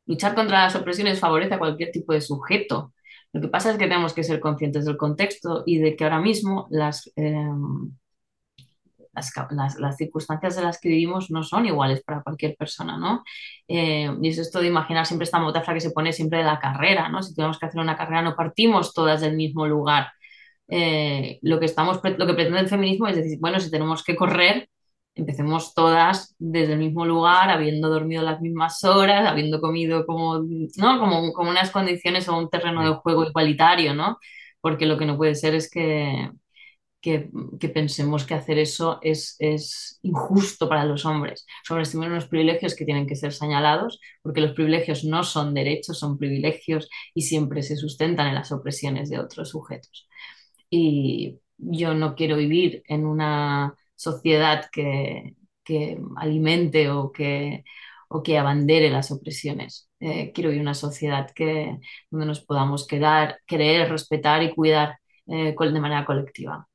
luchar 0.06 0.34
contra 0.34 0.64
las 0.64 0.76
opresiones 0.76 1.20
favorece 1.20 1.54
a 1.54 1.58
cualquier 1.58 1.90
tipo 1.92 2.12
de 2.12 2.20
sujeto. 2.20 2.92
Lo 3.34 3.40
que 3.40 3.48
pasa 3.48 3.72
es 3.72 3.78
que 3.78 3.88
tenemos 3.88 4.14
que 4.14 4.22
ser 4.22 4.38
conscientes 4.38 4.84
del 4.84 4.96
contexto 4.96 5.64
y 5.66 5.78
de 5.78 5.96
que 5.96 6.04
ahora 6.04 6.20
mismo 6.20 6.68
las, 6.70 7.10
eh, 7.16 7.34
las, 9.12 9.32
las, 9.50 9.76
las, 9.80 9.96
circunstancias 9.96 10.54
de 10.54 10.62
las 10.62 10.78
que 10.80 10.88
vivimos 10.88 11.32
no 11.32 11.42
son 11.42 11.66
iguales 11.66 12.02
para 12.04 12.22
cualquier 12.22 12.54
persona, 12.56 12.96
¿no? 12.96 13.24
Eh, 13.66 14.08
y 14.22 14.28
es 14.28 14.38
esto 14.38 14.60
de 14.60 14.68
imaginar 14.68 15.04
siempre 15.04 15.24
esta 15.24 15.40
metáfora 15.40 15.74
que 15.74 15.80
se 15.80 15.90
pone 15.90 16.12
siempre 16.12 16.38
de 16.38 16.44
la 16.44 16.60
carrera, 16.60 17.08
¿no? 17.08 17.24
Si 17.24 17.34
tenemos 17.34 17.58
que 17.58 17.66
hacer 17.66 17.80
una 17.80 17.96
carrera, 17.96 18.22
no 18.22 18.36
partimos 18.36 18.94
todas 18.94 19.20
del 19.20 19.34
mismo 19.34 19.66
lugar. 19.66 20.12
Eh, 20.68 21.40
lo, 21.42 21.58
que 21.58 21.66
estamos, 21.66 22.00
lo 22.04 22.26
que 22.26 22.34
pretende 22.34 22.60
el 22.60 22.68
feminismo 22.68 23.08
es 23.08 23.16
decir, 23.16 23.38
bueno, 23.40 23.58
si 23.58 23.70
tenemos 23.70 24.04
que 24.04 24.14
correr, 24.14 24.68
empecemos 25.14 25.74
todas 25.74 26.34
desde 26.38 26.74
el 26.74 26.78
mismo 26.80 27.04
lugar, 27.06 27.50
habiendo 27.50 27.88
dormido 27.88 28.22
las 28.22 28.40
mismas 28.40 28.82
horas, 28.84 29.26
habiendo 29.28 29.60
comido 29.60 30.06
como, 30.06 30.40
¿no? 30.76 30.98
como, 31.00 31.32
como 31.32 31.50
unas 31.50 31.70
condiciones 31.70 32.28
o 32.28 32.36
un 32.38 32.50
terreno 32.50 32.84
de 32.84 32.94
Sí. 32.94 32.96
juego 32.96 33.24
igualitario, 33.24 33.94
¿no? 33.94 34.18
Porque 34.60 34.86
lo 34.86 34.98
que 34.98 35.06
no 35.06 35.16
puede 35.16 35.34
ser 35.34 35.54
es 35.54 35.70
que, 35.70 36.30
que, 37.00 37.30
que 37.60 37.68
pensemos 37.68 38.24
que 38.24 38.34
hacer 38.34 38.58
eso 38.58 38.98
es, 39.02 39.36
es, 39.38 39.98
injusto 40.02 40.68
para 40.68 40.84
los 40.86 41.04
hombres. 41.04 41.46
Tienen 41.68 42.12
unos 42.12 42.26
privilegios 42.28 42.74
que 42.74 42.84
tienen 42.86 43.06
que 43.06 43.16
ser 43.16 43.32
señalados, 43.32 44.00
porque 44.22 44.40
los 44.40 44.52
privilegios 44.52 45.04
no 45.04 45.22
son 45.22 45.52
derechos, 45.54 45.98
son 45.98 46.16
privilegios 46.18 46.88
y 47.14 47.22
siempre 47.22 47.62
se 47.62 47.76
sustentan 47.76 48.28
en 48.28 48.34
las 48.36 48.52
opresiones 48.52 49.10
de 49.10 49.18
otros 49.18 49.50
sujetos. 49.50 50.08
Y 50.70 51.40
yo 51.58 51.94
no 51.94 52.14
quiero 52.14 52.36
vivir 52.36 52.82
en 52.88 53.06
una 53.06 53.74
sociedad 53.96 54.66
que, 54.72 55.36
que 55.64 55.98
alimente 56.16 56.90
o 56.90 57.12
que, 57.12 57.64
o 58.08 58.22
que 58.22 58.38
abandere 58.38 58.90
las 58.90 59.10
opresiones. 59.10 59.90
Eh, 60.00 60.32
quiero 60.34 60.50
vivir 60.50 60.60
en 60.62 60.68
una 60.68 60.74
sociedad 60.74 61.30
que, 61.34 61.78
donde 62.10 62.26
nos 62.26 62.40
podamos 62.44 62.86
quedar, 62.86 63.38
querer, 63.46 63.90
respetar 63.90 64.42
y 64.42 64.54
cuidar 64.54 64.98
eh, 65.26 65.54
de 65.58 65.80
manera 65.80 66.04
colectiva. 66.04 66.68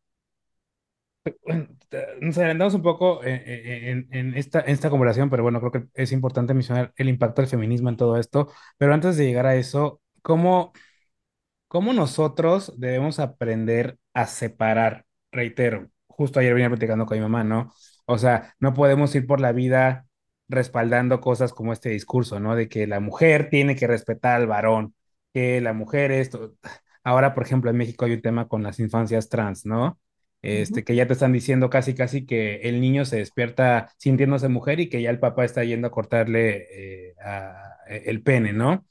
Nos 2.21 2.37
adelantamos 2.37 2.73
un 2.75 2.81
poco 2.83 3.23
eh, 3.23 3.43
eh, 3.45 3.89
en, 3.91 4.07
en 4.11 4.35
esta, 4.37 4.59
esta 4.61 4.89
conversación, 4.89 5.29
pero 5.29 5.43
bueno, 5.43 5.59
creo 5.59 5.71
que 5.71 5.87
es 5.95 6.11
importante 6.11 6.53
mencionar 6.53 6.93
el 6.97 7.09
impacto 7.09 7.41
del 7.41 7.49
feminismo 7.49 7.89
en 7.89 7.97
todo 7.97 8.17
esto. 8.17 8.49
Pero 8.77 8.93
antes 8.93 9.17
de 9.17 9.25
llegar 9.25 9.45
a 9.45 9.55
eso, 9.55 10.01
¿cómo, 10.21 10.71
cómo 11.67 11.93
nosotros 11.93 12.73
debemos 12.79 13.19
aprender 13.19 13.99
a 14.13 14.27
separar? 14.27 15.05
Reitero, 15.31 15.89
justo 16.19 16.39
ayer 16.39 16.53
venía 16.53 16.69
platicando 16.69 17.05
con 17.05 17.17
mi 17.17 17.21
mamá, 17.23 17.43
¿no? 17.43 17.73
O 18.05 18.17
sea, 18.17 18.55
no 18.59 18.73
podemos 18.73 19.15
ir 19.15 19.25
por 19.27 19.39
la 19.41 19.51
vida 19.53 20.07
respaldando 20.49 21.21
cosas 21.21 21.53
como 21.53 21.73
este 21.73 21.89
discurso, 21.89 22.39
¿no? 22.39 22.55
De 22.55 22.69
que 22.69 22.87
la 22.87 22.99
mujer 22.99 23.49
tiene 23.49 23.75
que 23.75 23.87
respetar 23.87 24.35
al 24.41 24.47
varón, 24.47 24.95
que 25.33 25.61
la 25.61 25.73
mujer 25.73 26.11
esto. 26.11 26.55
Ahora, 27.03 27.33
por 27.33 27.43
ejemplo, 27.43 27.69
en 27.71 27.77
México 27.77 28.05
hay 28.05 28.13
un 28.13 28.21
tema 28.21 28.47
con 28.47 28.63
las 28.63 28.79
infancias 28.79 29.29
trans, 29.29 29.65
¿no? 29.65 29.99
Este, 30.41 30.83
Ujú. 30.83 30.85
que 30.85 30.95
ya 30.95 31.07
te 31.07 31.13
están 31.13 31.33
diciendo 31.33 31.69
casi, 31.69 31.95
casi 31.95 32.25
que 32.25 32.57
el 32.61 32.79
niño 32.81 33.05
se 33.05 33.17
despierta 33.17 33.89
sintiéndose 33.97 34.47
mujer 34.49 34.79
y 34.79 34.89
que 34.89 35.01
ya 35.01 35.09
el 35.09 35.19
papá 35.19 35.45
está 35.45 35.63
yendo 35.65 35.87
a 35.87 35.91
cortarle 35.91 37.09
eh, 37.11 37.15
a- 37.23 37.75
el 37.89 38.21
pene, 38.23 38.53
¿no? 38.53 38.85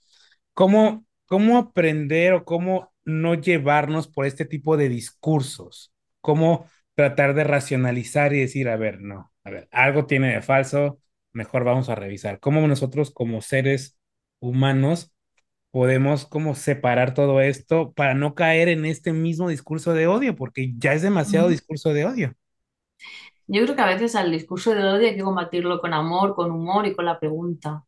¿Cómo, 0.54 1.04
cómo 1.26 1.58
aprender 1.58 2.32
o 2.34 2.44
cómo 2.44 2.92
no 3.04 3.34
llevarnos 3.34 4.08
por 4.08 4.26
este 4.26 4.44
tipo 4.44 4.76
de 4.76 4.88
discursos? 4.88 5.92
¿Cómo 6.20 6.66
tratar 6.98 7.34
de 7.34 7.44
racionalizar 7.44 8.34
y 8.34 8.40
decir, 8.40 8.68
a 8.68 8.76
ver, 8.76 9.00
no, 9.02 9.32
a 9.44 9.50
ver, 9.50 9.68
algo 9.70 10.06
tiene 10.06 10.34
de 10.34 10.42
falso, 10.42 11.00
mejor 11.32 11.62
vamos 11.64 11.88
a 11.88 11.94
revisar? 11.94 12.40
¿Cómo 12.40 12.66
nosotros 12.66 13.12
como 13.12 13.40
seres 13.40 13.96
humanos 14.40 15.12
podemos 15.70 16.26
como 16.26 16.54
separar 16.56 17.14
todo 17.14 17.40
esto 17.40 17.92
para 17.94 18.14
no 18.14 18.34
caer 18.34 18.68
en 18.68 18.84
este 18.86 19.12
mismo 19.12 19.48
discurso 19.48 19.94
de 19.94 20.08
odio? 20.08 20.36
Porque 20.36 20.74
ya 20.78 20.94
es 20.94 21.02
demasiado 21.02 21.48
discurso 21.48 21.92
de 21.94 22.06
odio. 22.06 22.34
Yo 23.46 23.62
creo 23.64 23.76
que 23.76 23.82
a 23.82 23.86
veces 23.86 24.14
al 24.14 24.30
discurso 24.30 24.74
de 24.74 24.84
odio 24.84 25.08
hay 25.08 25.16
que 25.16 25.22
combatirlo 25.22 25.80
con 25.80 25.94
amor, 25.94 26.34
con 26.34 26.50
humor 26.50 26.86
y 26.86 26.94
con 26.94 27.06
la 27.06 27.18
pregunta. 27.18 27.84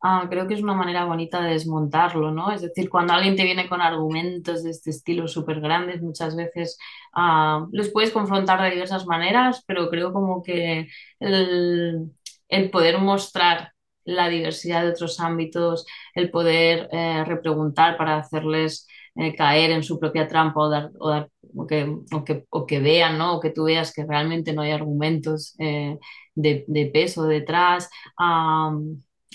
Ah, 0.00 0.26
creo 0.30 0.46
que 0.46 0.54
es 0.54 0.62
una 0.62 0.74
manera 0.74 1.04
bonita 1.04 1.40
de 1.40 1.50
desmontarlo, 1.50 2.30
¿no? 2.30 2.52
Es 2.52 2.62
decir, 2.62 2.88
cuando 2.88 3.14
alguien 3.14 3.34
te 3.34 3.42
viene 3.44 3.68
con 3.68 3.80
argumentos 3.80 4.62
de 4.62 4.70
este 4.70 4.90
estilo 4.90 5.26
súper 5.26 5.60
grandes, 5.60 6.00
muchas 6.02 6.36
veces 6.36 6.78
ah, 7.14 7.66
los 7.72 7.88
puedes 7.90 8.12
confrontar 8.12 8.62
de 8.62 8.70
diversas 8.70 9.06
maneras, 9.06 9.64
pero 9.66 9.90
creo 9.90 10.12
como 10.12 10.42
que 10.42 10.86
el, 11.18 12.12
el 12.48 12.70
poder 12.70 12.98
mostrar 12.98 13.72
la 14.04 14.28
diversidad 14.28 14.82
de 14.82 14.90
otros 14.90 15.20
ámbitos, 15.20 15.84
el 16.14 16.30
poder 16.30 16.88
eh, 16.92 17.24
repreguntar 17.24 17.96
para 17.96 18.18
hacerles 18.18 18.86
eh, 19.16 19.34
caer 19.34 19.72
en 19.72 19.82
su 19.82 19.98
propia 19.98 20.28
trampa 20.28 20.60
o, 20.60 20.70
dar, 20.70 20.90
o, 20.98 21.08
dar, 21.10 21.28
o, 21.56 21.66
que, 21.66 21.84
o, 22.12 22.24
que, 22.24 22.44
o, 22.50 22.66
que, 22.66 22.78
vean, 22.80 23.18
¿no? 23.18 23.34
O 23.36 23.40
que 23.40 23.50
tú 23.50 23.64
veas 23.64 23.92
que 23.92 24.04
realmente 24.06 24.52
no 24.52 24.62
hay 24.62 24.70
argumentos 24.70 25.54
eh, 25.58 25.98
de, 26.34 26.64
de, 26.68 26.86
peso 26.86 27.24
detrás. 27.24 27.90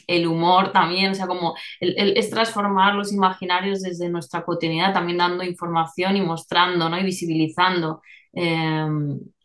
El 0.08 0.28
humor 0.28 0.72
también, 0.72 1.12
o 1.12 1.16
sea, 1.16 1.28
como 1.28 1.56
el, 1.80 1.96
el, 1.98 2.18
es 2.18 2.30
transformar 2.30 2.96
los 2.96 3.14
imaginarios 3.14 3.82
desde 3.82 4.10
nuestra 4.10 4.44
cotidianidad, 4.44 4.94
también 4.94 5.18
dando 5.18 5.44
información 5.44 6.18
y 6.18 6.22
mostrando, 6.22 6.90
¿no? 6.90 7.00
Y 7.00 7.04
visibilizando 7.04 8.02
eh, 8.34 8.86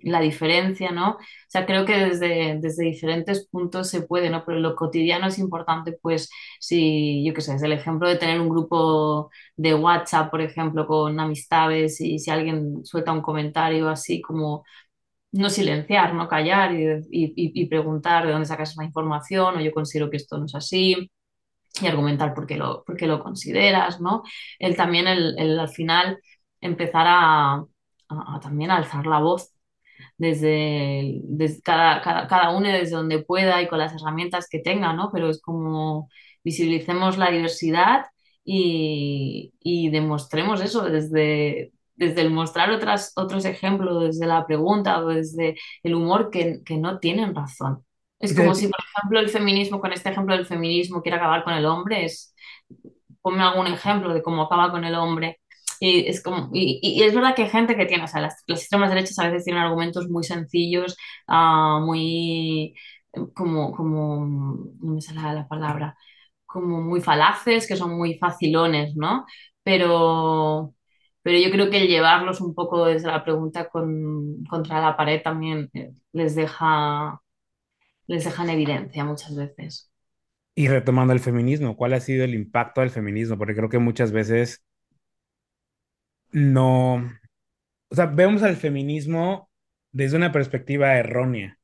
la 0.00 0.20
diferencia, 0.20 0.90
¿no? 0.92 1.10
O 1.12 1.18
sea, 1.48 1.66
creo 1.66 1.84
que 1.84 1.96
desde, 1.96 2.58
desde 2.60 2.84
diferentes 2.84 3.46
puntos 3.48 3.88
se 3.90 4.02
puede, 4.02 4.30
¿no? 4.30 4.44
Pero 4.44 4.60
lo 4.60 4.76
cotidiano 4.76 5.26
es 5.26 5.38
importante, 5.38 5.92
pues, 6.00 6.30
si, 6.60 7.24
yo 7.24 7.34
qué 7.34 7.40
sé, 7.40 7.54
es 7.56 7.62
el 7.62 7.72
ejemplo 7.72 8.08
de 8.08 8.16
tener 8.16 8.40
un 8.40 8.48
grupo 8.48 9.30
de 9.56 9.74
WhatsApp, 9.74 10.30
por 10.30 10.40
ejemplo, 10.40 10.86
con 10.86 11.18
amistades 11.20 12.00
y 12.00 12.18
si 12.18 12.30
alguien 12.30 12.84
suelta 12.84 13.12
un 13.12 13.22
comentario 13.22 13.88
así 13.88 14.20
como 14.20 14.64
no 15.32 15.50
silenciar, 15.50 16.14
no 16.14 16.28
callar 16.28 16.72
y, 16.74 17.04
y, 17.10 17.66
preguntar 17.66 18.26
de 18.26 18.32
dónde 18.32 18.46
sacas 18.46 18.72
esa 18.72 18.84
información 18.84 19.56
o 19.56 19.60
yo 19.60 19.72
considero 19.72 20.10
que 20.10 20.16
esto 20.16 20.38
no 20.38 20.46
es 20.46 20.54
así 20.54 21.10
y 21.80 21.86
argumentar 21.86 22.34
por 22.34 22.46
qué 22.46 22.56
lo, 22.56 22.84
por 22.84 22.96
qué 22.96 23.06
lo 23.06 23.22
consideras, 23.22 24.00
¿no? 24.00 24.22
El 24.58 24.76
también 24.76 25.06
el, 25.08 25.58
al 25.58 25.68
final 25.68 26.20
empezar 26.60 27.06
a 27.08 27.64
también 28.40 28.70
alzar 28.70 29.06
la 29.06 29.20
voz 29.20 29.52
desde, 30.16 31.20
desde 31.24 31.62
cada, 31.62 32.00
cada, 32.02 32.26
cada 32.26 32.50
uno 32.56 32.68
desde 32.68 32.96
donde 32.96 33.22
pueda 33.22 33.62
y 33.62 33.68
con 33.68 33.78
las 33.78 33.94
herramientas 33.94 34.48
que 34.48 34.58
tenga, 34.60 34.92
¿no? 34.92 35.10
Pero 35.12 35.30
es 35.30 35.40
como 35.40 36.08
visibilicemos 36.44 37.18
la 37.18 37.30
diversidad 37.30 38.06
y, 38.44 39.52
y 39.60 39.90
demostremos 39.90 40.60
eso 40.62 40.82
desde, 40.88 41.72
desde 41.98 42.22
el 42.22 42.30
mostrar 42.30 42.70
otras, 42.70 43.12
otros 43.16 43.44
ejemplos, 43.44 44.02
desde 44.04 44.26
la 44.26 44.46
pregunta 44.46 45.00
o 45.00 45.08
desde 45.08 45.56
el 45.82 45.94
humor 45.94 46.30
que, 46.30 46.60
que 46.64 46.76
no 46.76 46.98
tienen 46.98 47.34
razón. 47.34 47.84
Es 48.18 48.34
como 48.34 48.54
si, 48.54 48.66
por 48.68 48.80
ejemplo, 48.96 49.20
el 49.20 49.28
feminismo, 49.28 49.80
con 49.80 49.92
este 49.92 50.10
ejemplo 50.10 50.34
del 50.36 50.46
feminismo, 50.46 51.02
quiere 51.02 51.18
acabar 51.18 51.44
con 51.44 51.54
el 51.54 51.66
hombre, 51.66 52.04
es, 52.04 52.34
ponme 53.22 53.42
algún 53.42 53.66
ejemplo 53.68 54.12
de 54.14 54.22
cómo 54.22 54.42
acaba 54.42 54.70
con 54.70 54.84
el 54.84 54.94
hombre. 54.94 55.40
Y 55.80 56.06
es, 56.08 56.22
como, 56.22 56.50
y, 56.52 56.80
y 56.82 57.02
es 57.04 57.14
verdad 57.14 57.34
que 57.36 57.44
hay 57.44 57.50
gente 57.50 57.76
que 57.76 57.86
tiene, 57.86 58.04
o 58.04 58.08
sea, 58.08 58.20
las, 58.20 58.42
las 58.46 58.60
extremas 58.60 58.90
derechas 58.90 59.18
a 59.20 59.28
veces 59.28 59.44
tienen 59.44 59.62
argumentos 59.62 60.08
muy 60.08 60.24
sencillos, 60.24 60.96
uh, 61.28 61.80
muy, 61.80 62.74
como, 63.34 63.72
como, 63.72 64.26
no 64.80 64.94
me 64.94 65.00
sale 65.00 65.20
la 65.20 65.46
palabra, 65.48 65.96
como 66.46 66.80
muy 66.82 67.00
falaces, 67.00 67.68
que 67.68 67.76
son 67.76 67.96
muy 67.96 68.18
facilones, 68.18 68.96
¿no? 68.96 69.26
Pero, 69.62 70.74
pero 71.28 71.40
yo 71.40 71.50
creo 71.50 71.68
que 71.68 71.86
llevarlos 71.86 72.40
un 72.40 72.54
poco 72.54 72.86
desde 72.86 73.08
la 73.08 73.22
pregunta 73.22 73.68
con, 73.68 74.44
contra 74.46 74.80
la 74.80 74.96
pared 74.96 75.20
también 75.20 75.68
eh, 75.74 75.92
les 76.14 76.34
deja, 76.34 77.20
les 78.06 78.24
deja 78.24 78.44
en 78.44 78.48
evidencia 78.48 79.04
muchas 79.04 79.36
veces. 79.36 79.92
Y 80.54 80.68
retomando 80.68 81.12
el 81.12 81.20
feminismo, 81.20 81.76
¿cuál 81.76 81.92
ha 81.92 82.00
sido 82.00 82.24
el 82.24 82.32
impacto 82.32 82.80
del 82.80 82.88
feminismo? 82.88 83.36
Porque 83.36 83.54
creo 83.54 83.68
que 83.68 83.78
muchas 83.78 84.10
veces 84.10 84.64
no, 86.32 86.94
o 86.94 87.94
sea, 87.94 88.06
vemos 88.06 88.42
al 88.42 88.56
feminismo 88.56 89.50
desde 89.92 90.16
una 90.16 90.32
perspectiva 90.32 90.96
errónea. 90.96 91.58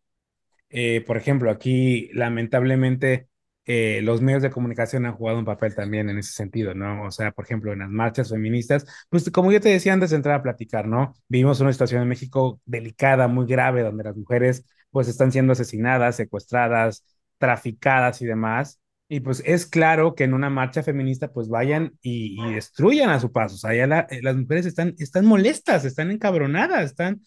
Eh, 0.69 1.03
por 1.07 1.17
ejemplo, 1.17 1.51
aquí 1.51 2.11
lamentablemente 2.13 3.29
eh, 3.67 4.01
los 4.03 4.21
medios 4.21 4.43
de 4.43 4.51
comunicación 4.51 5.07
han 5.07 5.15
jugado 5.15 5.39
un 5.39 5.45
papel 5.45 5.75
también 5.75 6.11
en 6.11 6.19
ese 6.19 6.33
sentido, 6.33 6.75
¿no? 6.75 7.05
O 7.05 7.11
sea, 7.11 7.33
por 7.33 7.45
ejemplo, 7.45 7.73
en 7.73 7.79
las 7.81 7.89
marchas 7.89 8.31
feministas, 8.31 8.87
pues 9.09 9.31
como 9.31 9.53
yo 9.53 9.61
te 9.61 9.71
decía 9.71 9.93
antes 9.93 10.11
de 10.11 10.17
entrar 10.17 10.37
a 10.37 10.43
platicar, 10.43 10.87
¿no? 10.87 11.15
Vivimos 11.29 11.61
una 11.61 11.73
situación 11.73 12.03
en 12.03 12.09
México 12.09 12.61
delicada, 12.67 13.27
muy 13.29 13.47
grave, 13.47 13.83
donde 13.83 14.05
las 14.05 14.17
mujeres 14.17 14.65
pues 14.91 15.09
están 15.09 15.33
siendo 15.33 15.53
asesinadas, 15.55 16.17
secuestradas, 16.17 17.05
traficadas 17.39 18.21
y 18.23 18.27
demás. 18.27 18.81
Y 19.09 19.21
pues 19.21 19.43
es 19.47 19.67
claro 19.67 20.15
que 20.15 20.25
en 20.25 20.35
una 20.35 20.51
marcha 20.51 20.83
feminista 20.83 21.33
pues 21.33 21.49
vayan 21.49 21.93
y, 22.03 22.37
destruyan 22.55 23.11
a 23.11 23.21
su 23.21 23.33
paso. 23.33 23.55
O 23.57 23.59
sea, 23.59 23.75
ya 23.75 23.87
la, 23.87 24.07
las 24.23 24.37
mujeres 24.37 24.67
están, 24.67 24.95
están 24.99 25.25
molestas, 25.27 25.85
están 25.85 26.11
encabronadas, 26.11 26.85
están 26.85 27.23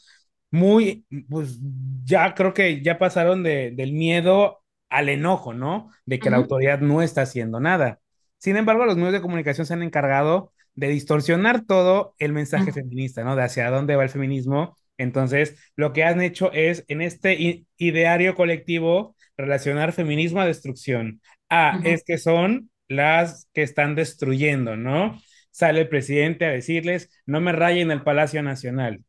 muy, 0.52 1.06
pues 1.30 1.60
ya 2.04 2.34
creo 2.34 2.54
que 2.54 2.82
ya 2.82 2.98
pasaron 2.98 3.44
de, 3.44 3.72
del 3.76 3.94
miedo 3.94 4.62
al 4.90 5.10
enojo, 5.10 5.54
¿no? 5.54 5.92
De 6.06 6.20
que 6.20 6.30
la 6.30 6.38
autoridad 6.38 6.80
no 6.80 7.02
está 7.02 7.24
haciendo 7.24 7.60
nada. 7.60 8.00
Sin 8.38 8.56
embargo, 8.56 8.86
los 8.86 8.98
medios 8.98 9.14
de 9.14 9.22
comunicación 9.22 9.66
se 9.66 9.74
han 9.74 9.84
encargado 9.84 10.54
de 10.76 10.90
distorsionar 10.90 11.66
todo 11.66 12.14
el 12.20 12.34
mensaje 12.34 12.72
feminista, 12.72 13.24
¿no? 13.24 13.36
De 13.36 13.44
hacia 13.44 13.70
dónde 13.72 13.96
va 13.96 14.04
el 14.04 14.10
feminismo. 14.10 14.78
Entonces, 14.98 15.72
lo 15.76 15.94
que 15.94 16.04
han 16.04 16.22
hecho 16.22 16.52
es, 16.54 16.86
en 16.88 17.02
este 17.02 17.66
ideario 17.78 18.36
colectivo, 18.36 19.16
relacionar 19.36 19.94
feminismo 19.94 20.42
a 20.42 20.46
destrucción. 20.46 21.22
Ah, 21.50 21.80
es 21.84 22.04
que 22.04 22.18
son 22.18 22.70
las 22.88 23.50
que 23.54 23.64
están 23.64 23.96
destruyendo, 23.96 24.76
¿no? 24.76 25.20
Sale 25.52 25.82
el 25.82 25.90
presidente 25.90 26.46
a 26.46 26.52
decirles, 26.52 27.10
no 27.26 27.42
me 27.42 27.52
rayen 27.52 27.92
el 27.92 28.04
Palacio 28.04 28.44
Nacional. 28.44 29.04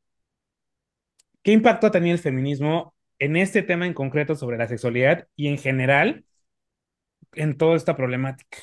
¿Qué 1.43 1.53
impacto 1.53 1.87
ha 1.87 1.91
tenido 1.91 2.14
el 2.14 2.21
feminismo 2.21 2.95
en 3.18 3.37
este 3.37 3.62
tema 3.62 3.87
en 3.87 3.94
concreto 3.94 4.35
sobre 4.35 4.59
la 4.59 4.68
sexualidad 4.68 5.26
y 5.37 5.48
en 5.48 5.59
general 5.59 6.24
en 7.33 7.57
toda 7.57 7.76
esta 7.76 7.96
problemática? 7.96 8.59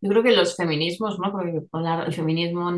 Yo 0.00 0.10
creo 0.10 0.22
que 0.22 0.32
los 0.32 0.56
feminismos, 0.56 1.18
¿no? 1.18 1.32
Porque 1.32 1.52
el 2.06 2.12
feminismo 2.12 2.72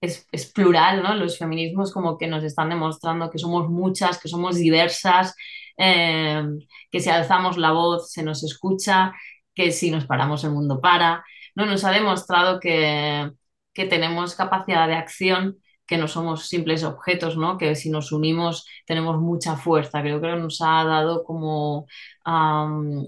es, 0.00 0.26
es, 0.32 0.52
plural, 0.52 1.02
¿no? 1.02 1.14
Los 1.14 1.38
feminismos 1.38 1.92
como 1.92 2.18
que 2.18 2.26
nos 2.26 2.42
están 2.44 2.68
demostrando 2.68 3.30
que 3.30 3.38
somos 3.38 3.68
muchas, 3.68 4.20
que 4.20 4.28
somos 4.28 4.56
diversas, 4.56 5.34
eh, 5.78 6.42
que 6.90 7.00
si 7.00 7.10
alzamos 7.10 7.56
la 7.56 7.72
voz 7.72 8.10
se 8.10 8.22
nos 8.22 8.42
escucha, 8.42 9.12
que 9.54 9.72
si 9.72 9.90
nos 9.90 10.06
paramos 10.06 10.44
el 10.44 10.50
mundo 10.50 10.80
para. 10.80 11.24
¿no? 11.54 11.66
Nos 11.66 11.84
ha 11.84 11.90
demostrado 11.92 12.60
que, 12.60 13.30
que 13.72 13.86
tenemos 13.86 14.34
capacidad 14.34 14.88
de 14.88 14.94
acción 14.94 15.58
que 15.86 15.98
no 15.98 16.08
somos 16.08 16.48
simples 16.48 16.84
objetos, 16.84 17.36
¿no? 17.36 17.58
que 17.58 17.74
si 17.76 17.90
nos 17.90 18.12
unimos 18.12 18.66
tenemos 18.86 19.18
mucha 19.20 19.56
fuerza. 19.56 20.02
Creo 20.02 20.20
que 20.20 20.28
nos 20.36 20.60
ha 20.60 20.84
dado 20.84 21.24
como 21.24 21.86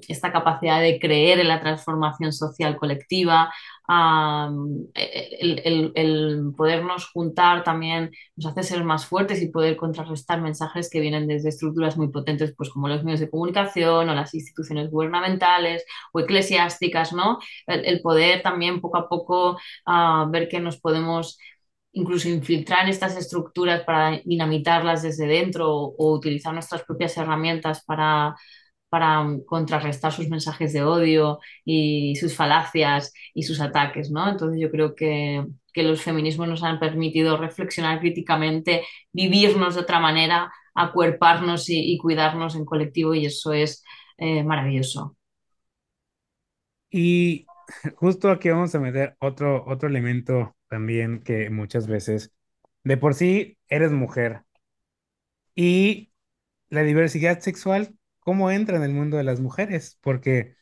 esta 0.07 0.31
capacidad 0.31 0.81
de 0.81 1.01
creer 1.01 1.41
en 1.41 1.49
la 1.49 1.61
transformación 1.61 2.33
social 2.33 2.77
colectiva, 2.77 3.53
um, 3.89 4.87
el, 4.95 5.93
el, 5.97 6.53
podernos 6.57 7.11
juntar 7.11 7.65
también 7.65 8.13
nos 8.37 8.47
hace 8.47 8.63
ser 8.63 8.85
más 8.85 9.07
fuertes 9.07 9.43
y 9.43 9.49
poder 9.49 9.77
contrarrestar 9.77 10.41
mensajes 10.41 10.89
que 10.89 11.01
vienen 11.01 11.27
desde 11.27 11.49
estructuras 11.49 11.97
muy 11.97 12.09
potentes, 12.09 12.55
pues 12.57 12.71
como 12.71 12.87
los 12.87 13.03
medios 13.03 13.19
de 13.19 13.31
comunicación 13.31 14.09
o 14.09 14.15
las 14.15 14.35
instituciones 14.35 14.89
gubernamentales 14.89 15.85
o 16.13 16.21
eclesiásticas, 16.21 17.13
¿no? 17.13 17.41
El, 17.67 18.01
poder 18.03 18.43
también 18.43 18.81
poco 18.81 18.99
a 18.99 19.09
poco 19.09 19.59
uh, 19.87 20.31
ver 20.31 20.49
que 20.49 20.61
nos 20.61 20.79
podemos 20.79 21.39
incluso 21.93 22.29
infiltrar 22.29 22.89
estas 22.89 23.17
estructuras 23.17 23.83
para 23.85 24.21
dinamitarlas 24.25 25.03
desde 25.03 25.27
dentro 25.27 25.69
o, 25.71 26.15
utilizar 26.15 26.53
nuestras 26.55 26.83
propias 26.85 27.17
herramientas 27.17 27.85
para, 27.85 28.37
para 28.89 29.27
contrarrestar 29.47 30.13
sus 30.13 30.29
mensajes 30.29 30.73
de 30.73 30.83
odio 30.83 31.39
y 31.65 32.17
sus 32.17 32.35
falacias 32.35 33.13
y 33.35 33.43
sus 33.45 33.61
ataques, 33.61 34.11
¿no? 34.11 34.29
Entonces 34.29 34.61
yo 34.61 34.71
creo 34.71 34.95
que, 34.95 35.45
que 35.73 35.83
los 35.83 36.03
feminismos 36.03 36.49
nos 36.49 36.63
han 36.63 36.79
permitido 36.79 37.37
reflexionar 37.37 38.01
críticamente, 38.01 38.85
vivirnos 39.13 39.75
de 39.75 39.83
otra 39.83 40.01
manera, 40.01 40.53
acuerparnos 40.75 41.69
y, 41.71 41.93
y 41.93 41.99
cuidarnos 41.99 42.55
en 42.57 42.65
colectivo 42.65 43.15
y 43.15 43.27
eso 43.27 43.53
es 43.53 43.85
eh, 44.19 44.45
maravilloso. 44.45 45.17
Y 46.91 47.47
justo 47.97 48.31
aquí 48.31 48.49
vamos 48.49 48.75
a 48.75 48.81
meter 48.81 49.17
otro, 49.21 49.65
otro 49.67 49.89
elemento 49.89 50.57
también 50.69 51.21
que 51.23 51.51
muchas 51.51 51.87
veces, 51.89 52.33
de 52.85 52.97
por 52.97 53.15
sí 53.15 53.59
eres 53.69 53.93
mujer 53.93 54.43
y 55.55 56.13
la 56.71 56.85
diversidad 56.85 57.41
sexual, 57.41 57.97
¿cómo 58.21 58.53
entra 58.53 58.79
en 58.79 58.85
el 58.85 58.93
mundo 58.95 59.19
de 59.19 59.25
las 59.25 59.41
mujeres? 59.41 59.99
Porque 60.03 60.57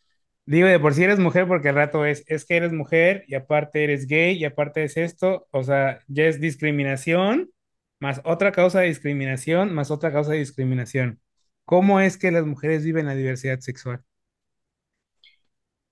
digo, 0.47 0.69
de 0.69 0.81
por 0.81 0.95
sí 0.95 1.05
eres 1.05 1.21
mujer 1.21 1.49
porque 1.49 1.71
el 1.71 1.77
rato 1.77 2.07
es, 2.07 2.25
es 2.29 2.47
que 2.47 2.59
eres 2.59 2.73
mujer 2.75 3.25
y 3.29 3.37
aparte 3.37 3.85
eres 3.85 4.09
gay 4.09 4.37
y 4.38 4.47
aparte 4.47 4.85
es 4.85 4.99
esto, 4.99 5.49
o 5.53 5.64
sea, 5.64 6.01
ya 6.09 6.27
es 6.27 6.40
discriminación, 6.40 7.53
más 8.01 8.23
otra 8.27 8.53
causa 8.53 8.81
de 8.83 8.88
discriminación, 8.88 9.75
más 9.75 9.92
otra 9.92 10.12
causa 10.12 10.33
de 10.35 10.40
discriminación. 10.40 11.21
¿Cómo 11.66 12.01
es 12.01 12.19
que 12.19 12.33
las 12.33 12.47
mujeres 12.47 12.85
viven 12.85 13.07
la 13.09 13.16
diversidad 13.16 13.61
sexual? 13.61 14.05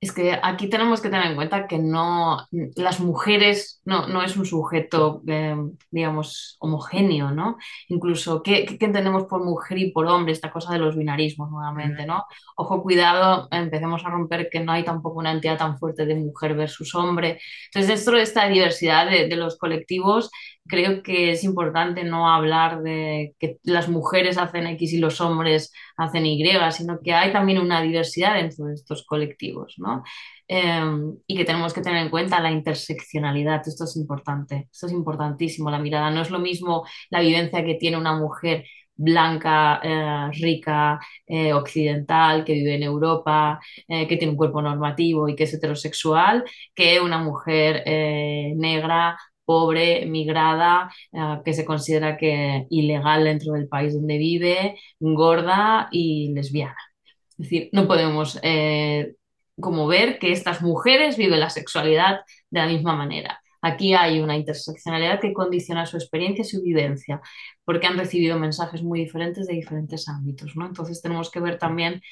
Es 0.04 0.12
que 0.12 0.38
aquí 0.42 0.68
tenemos 0.68 1.00
que 1.00 1.08
tener 1.08 1.28
en 1.28 1.34
cuenta 1.34 1.66
que 1.66 1.78
no, 1.78 2.46
las 2.76 3.00
mujeres 3.00 3.80
no, 3.86 4.06
no 4.06 4.22
es 4.22 4.36
un 4.36 4.44
sujeto, 4.44 5.22
eh, 5.26 5.56
digamos, 5.90 6.58
homogéneo, 6.60 7.30
¿no? 7.30 7.56
Incluso, 7.88 8.42
¿qué, 8.42 8.66
¿qué, 8.66 8.84
entendemos 8.84 9.24
por 9.24 9.42
mujer 9.42 9.78
y 9.78 9.92
por 9.92 10.04
hombre? 10.06 10.34
Esta 10.34 10.52
cosa 10.52 10.74
de 10.74 10.78
los 10.78 10.94
binarismos 10.94 11.50
nuevamente, 11.50 12.04
¿no? 12.04 12.24
Ojo, 12.54 12.82
cuidado, 12.82 13.48
empecemos 13.50 14.04
a 14.04 14.10
romper 14.10 14.50
que 14.50 14.60
no 14.60 14.72
hay 14.72 14.84
tampoco 14.84 15.20
una 15.20 15.32
entidad 15.32 15.56
tan 15.56 15.78
fuerte 15.78 16.04
de 16.04 16.16
mujer 16.16 16.54
versus 16.54 16.94
hombre. 16.94 17.40
Entonces, 17.72 17.96
dentro 17.96 18.18
de 18.18 18.24
esta 18.24 18.46
diversidad 18.46 19.10
de, 19.10 19.26
de 19.26 19.36
los 19.36 19.56
colectivos, 19.56 20.30
creo 20.66 21.02
que 21.02 21.32
es 21.32 21.44
importante 21.44 22.04
no 22.04 22.28
hablar 22.30 22.82
de 22.82 23.34
que 23.38 23.58
las 23.64 23.88
mujeres 23.88 24.38
hacen 24.38 24.66
X 24.68 24.92
y 24.94 24.98
los 24.98 25.20
hombres 25.20 25.72
hacen 25.96 26.26
Y, 26.26 26.44
sino 26.72 27.00
que 27.00 27.12
hay 27.12 27.32
también 27.32 27.58
una 27.58 27.82
diversidad 27.82 28.34
dentro 28.36 28.66
de 28.66 28.74
estos 28.74 29.04
colectivos, 29.06 29.74
¿no? 29.78 30.02
Eh, 30.48 30.82
y 31.26 31.36
que 31.36 31.44
tenemos 31.44 31.72
que 31.72 31.80
tener 31.80 32.02
en 32.02 32.10
cuenta 32.10 32.40
la 32.40 32.50
interseccionalidad. 32.50 33.62
Esto 33.66 33.84
es 33.84 33.96
importante, 33.96 34.68
esto 34.72 34.86
es 34.86 34.92
importantísimo, 34.92 35.70
la 35.70 35.78
mirada. 35.78 36.10
No 36.10 36.22
es 36.22 36.30
lo 36.30 36.38
mismo 36.38 36.84
la 37.10 37.20
vivencia 37.20 37.64
que 37.64 37.74
tiene 37.74 37.96
una 37.96 38.16
mujer 38.16 38.64
blanca, 38.96 39.80
eh, 39.82 40.30
rica, 40.40 41.00
eh, 41.26 41.52
occidental, 41.52 42.44
que 42.44 42.54
vive 42.54 42.74
en 42.76 42.82
Europa, 42.84 43.60
eh, 43.88 44.06
que 44.06 44.16
tiene 44.16 44.32
un 44.32 44.36
cuerpo 44.36 44.62
normativo 44.62 45.28
y 45.28 45.34
que 45.36 45.44
es 45.44 45.54
heterosexual, 45.54 46.44
que 46.74 47.00
una 47.00 47.18
mujer 47.18 47.82
negra, 48.56 49.16
pobre, 49.44 50.06
migrada, 50.06 50.90
uh, 51.12 51.42
que 51.44 51.54
se 51.54 51.64
considera 51.64 52.16
que 52.16 52.66
ilegal 52.70 53.24
dentro 53.24 53.52
del 53.54 53.68
país 53.68 53.94
donde 53.94 54.18
vive, 54.18 54.76
gorda 55.00 55.88
y 55.92 56.32
lesbiana. 56.34 56.76
Es 57.30 57.36
decir, 57.38 57.68
no 57.72 57.86
podemos 57.88 58.38
eh, 58.42 59.14
como 59.60 59.86
ver 59.86 60.18
que 60.18 60.32
estas 60.32 60.62
mujeres 60.62 61.16
viven 61.16 61.40
la 61.40 61.50
sexualidad 61.50 62.20
de 62.50 62.60
la 62.60 62.66
misma 62.66 62.94
manera. 62.96 63.40
Aquí 63.62 63.94
hay 63.94 64.20
una 64.20 64.36
interseccionalidad 64.36 65.20
que 65.20 65.32
condiciona 65.32 65.86
su 65.86 65.96
experiencia 65.96 66.42
y 66.42 66.44
su 66.44 66.62
vivencia, 66.62 67.20
porque 67.64 67.86
han 67.86 67.96
recibido 67.96 68.38
mensajes 68.38 68.82
muy 68.82 69.00
diferentes 69.00 69.46
de 69.46 69.54
diferentes 69.54 70.08
ámbitos, 70.08 70.54
¿no? 70.54 70.66
Entonces 70.66 71.00
tenemos 71.00 71.30
que 71.30 71.40
ver 71.40 71.58
también 71.58 72.02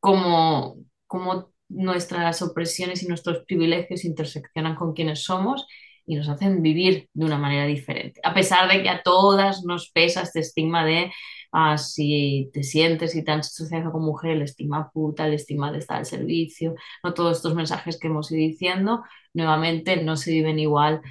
cómo, 0.00 0.76
cómo 1.06 1.52
nuestras 1.68 2.40
opresiones 2.42 3.02
y 3.02 3.08
nuestros 3.08 3.44
privilegios 3.46 4.04
interseccionan 4.04 4.76
con 4.76 4.92
quienes 4.94 5.24
somos 5.24 5.66
y 6.06 6.16
nos 6.16 6.28
hacen 6.28 6.62
vivir 6.62 7.08
de 7.12 7.24
una 7.26 7.38
manera 7.38 7.66
diferente. 7.66 8.20
A 8.24 8.34
pesar 8.34 8.70
de 8.70 8.82
que 8.82 8.88
a 8.88 9.02
todas 9.02 9.64
nos 9.64 9.90
pesa 9.90 10.22
este 10.22 10.40
estigma 10.40 10.84
de 10.84 11.12
ah, 11.52 11.78
si 11.78 12.50
te 12.52 12.62
sientes 12.62 13.14
y 13.16 13.24
te 13.24 13.32
han 13.32 13.40
asociado 13.40 13.92
con 13.92 14.04
mujer, 14.04 14.32
el 14.32 14.42
estigma 14.42 14.90
puta, 14.90 15.26
el 15.26 15.34
estigma 15.34 15.72
de 15.72 15.78
estar 15.78 15.98
al 15.98 16.06
servicio, 16.06 16.74
no 17.02 17.14
todos 17.14 17.36
estos 17.38 17.54
mensajes 17.54 17.98
que 17.98 18.08
hemos 18.08 18.30
ido 18.30 18.40
diciendo, 18.40 19.02
nuevamente 19.34 20.02
no 20.02 20.16
se 20.16 20.32
viven 20.32 20.58
igual 20.58 21.02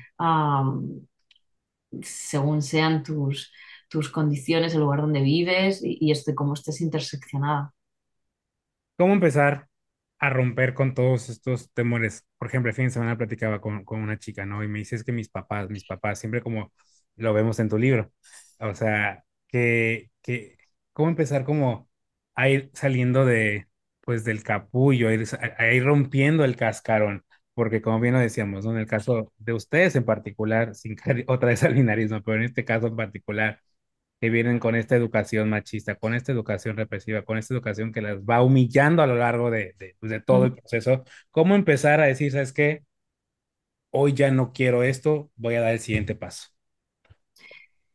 según 2.01 2.61
sean 2.61 3.03
tus, 3.03 3.51
tus 3.89 4.09
condiciones, 4.09 4.73
el 4.73 4.81
lugar 4.81 5.01
donde 5.01 5.21
vives 5.21 5.83
y, 5.83 5.97
y 5.99 6.11
este, 6.11 6.35
cómo 6.35 6.53
estés 6.53 6.81
interseccionada. 6.81 7.73
¿Cómo 8.97 9.13
empezar 9.13 9.67
a 10.19 10.29
romper 10.29 10.73
con 10.73 10.93
todos 10.93 11.29
estos 11.29 11.71
temores? 11.73 12.25
Por 12.37 12.47
ejemplo, 12.47 12.69
el 12.69 12.75
fin 12.75 12.85
de 12.85 12.91
semana 12.91 13.17
platicaba 13.17 13.61
con, 13.61 13.83
con 13.85 14.01
una 14.01 14.17
chica, 14.19 14.45
¿no? 14.45 14.63
Y 14.63 14.67
me 14.67 14.79
dice, 14.79 14.95
es 14.95 15.03
que 15.03 15.11
mis 15.11 15.29
papás, 15.29 15.69
mis 15.69 15.85
papás, 15.85 16.19
siempre 16.19 16.41
como 16.41 16.73
lo 17.15 17.33
vemos 17.33 17.59
en 17.59 17.69
tu 17.69 17.77
libro, 17.77 18.11
o 18.59 18.73
sea, 18.75 19.23
que, 19.47 20.11
que, 20.21 20.57
¿cómo 20.93 21.09
empezar 21.09 21.45
como 21.45 21.89
a 22.35 22.49
ir 22.49 22.71
saliendo 22.73 23.25
de, 23.25 23.67
pues, 24.01 24.23
del 24.23 24.43
capullo, 24.43 25.09
a 25.09 25.13
ir, 25.13 25.25
a 25.57 25.71
ir 25.71 25.83
rompiendo 25.85 26.43
el 26.45 26.55
cascarón? 26.55 27.23
Porque 27.53 27.81
como 27.81 27.99
bien 28.01 28.13
lo 28.13 28.19
decíamos, 28.19 28.65
¿no? 28.65 28.71
En 28.71 28.77
el 28.79 28.87
caso 28.87 29.31
de 29.37 29.53
ustedes 29.53 29.95
en 29.95 30.03
particular, 30.05 30.75
sin 30.75 30.95
otra 31.27 31.49
vez 31.49 31.63
al 31.63 31.73
binarismo, 31.73 32.21
pero 32.23 32.37
en 32.37 32.43
este 32.45 32.65
caso 32.65 32.87
en 32.87 32.95
particular, 32.97 33.59
que 34.21 34.29
vienen 34.29 34.59
con 34.59 34.75
esta 34.75 34.95
educación 34.95 35.49
machista, 35.49 35.95
con 35.95 36.13
esta 36.15 36.31
educación 36.31 36.77
represiva, 36.77 37.23
con 37.23 37.37
esta 37.37 37.53
educación 37.53 37.91
que 37.93 38.01
las 38.01 38.17
va 38.19 38.41
humillando 38.43 39.03
a 39.03 39.07
lo 39.07 39.15
largo 39.15 39.51
de, 39.51 39.75
de, 39.79 39.95
pues, 39.99 40.11
de 40.11 40.21
todo 40.21 40.45
el 40.45 40.53
proceso, 40.53 41.03
¿cómo 41.31 41.55
empezar 41.55 42.01
a 42.01 42.05
decir, 42.05 42.31
sabes 42.31 42.53
qué? 42.53 42.83
Hoy 43.91 44.13
ya 44.13 44.29
no 44.31 44.51
quiero 44.53 44.83
esto, 44.83 45.31
voy 45.35 45.55
a 45.55 45.61
dar 45.61 45.73
el 45.73 45.79
siguiente 45.79 46.13
paso. 46.15 46.49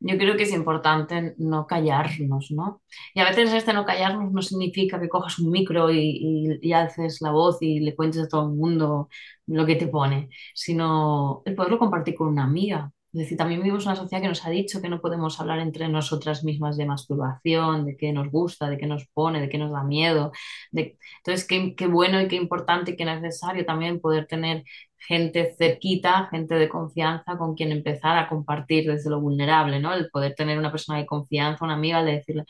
Yo 0.02 0.16
creo 0.16 0.34
que 0.36 0.44
es 0.44 0.52
importante 0.52 1.34
no 1.38 1.66
callarnos, 1.66 2.50
¿no? 2.52 2.82
Y 3.14 3.20
a 3.20 3.24
veces 3.28 3.52
este 3.52 3.74
no 3.74 3.84
callarnos 3.84 4.32
no 4.32 4.40
significa 4.42 4.98
que 4.98 5.10
cojas 5.10 5.38
un 5.38 5.50
micro 5.50 5.90
y, 5.90 5.98
y, 6.00 6.58
y 6.68 6.72
alces 6.72 7.20
la 7.20 7.32
voz 7.32 7.58
y 7.60 7.80
le 7.80 7.94
cuentes 7.94 8.22
a 8.22 8.28
todo 8.28 8.48
el 8.48 8.56
mundo 8.56 9.08
lo 9.46 9.66
que 9.66 9.76
te 9.76 9.88
pone, 9.88 10.30
sino 10.54 11.42
el 11.44 11.54
poderlo 11.54 11.78
compartir 11.78 12.14
con 12.14 12.28
una 12.28 12.44
amiga. 12.44 12.90
Es 13.12 13.18
decir, 13.20 13.36
también 13.36 13.60
vivimos 13.60 13.86
una 13.86 13.96
sociedad 13.96 14.22
que 14.22 14.28
nos 14.28 14.46
ha 14.46 14.50
dicho 14.50 14.80
que 14.80 14.88
no 14.88 15.00
podemos 15.00 15.40
hablar 15.40 15.58
entre 15.58 15.88
nosotras 15.88 16.44
mismas 16.44 16.76
de 16.76 16.86
masturbación, 16.86 17.84
de 17.84 17.96
qué 17.96 18.12
nos 18.12 18.30
gusta, 18.30 18.70
de 18.70 18.78
qué 18.78 18.86
nos 18.86 19.06
pone, 19.08 19.40
de 19.40 19.48
qué 19.48 19.58
nos 19.58 19.72
da 19.72 19.82
miedo. 19.82 20.30
De... 20.70 20.96
Entonces, 21.18 21.46
qué, 21.46 21.74
qué 21.74 21.86
bueno 21.88 22.20
y 22.20 22.28
qué 22.28 22.36
importante 22.36 22.92
y 22.92 22.96
qué 22.96 23.04
necesario 23.04 23.64
también 23.66 24.00
poder 24.00 24.26
tener 24.26 24.64
gente 25.06 25.54
cerquita, 25.58 26.28
gente 26.30 26.54
de 26.54 26.68
confianza 26.68 27.36
con 27.36 27.54
quien 27.54 27.72
empezar 27.72 28.18
a 28.18 28.28
compartir 28.28 28.86
desde 28.86 29.10
lo 29.10 29.20
vulnerable, 29.20 29.80
¿no? 29.80 29.92
El 29.94 30.10
poder 30.10 30.34
tener 30.34 30.58
una 30.58 30.70
persona 30.70 30.98
de 30.98 31.06
confianza, 31.06 31.64
una 31.64 31.74
amiga, 31.74 32.04
de 32.04 32.12
decirle, 32.12 32.44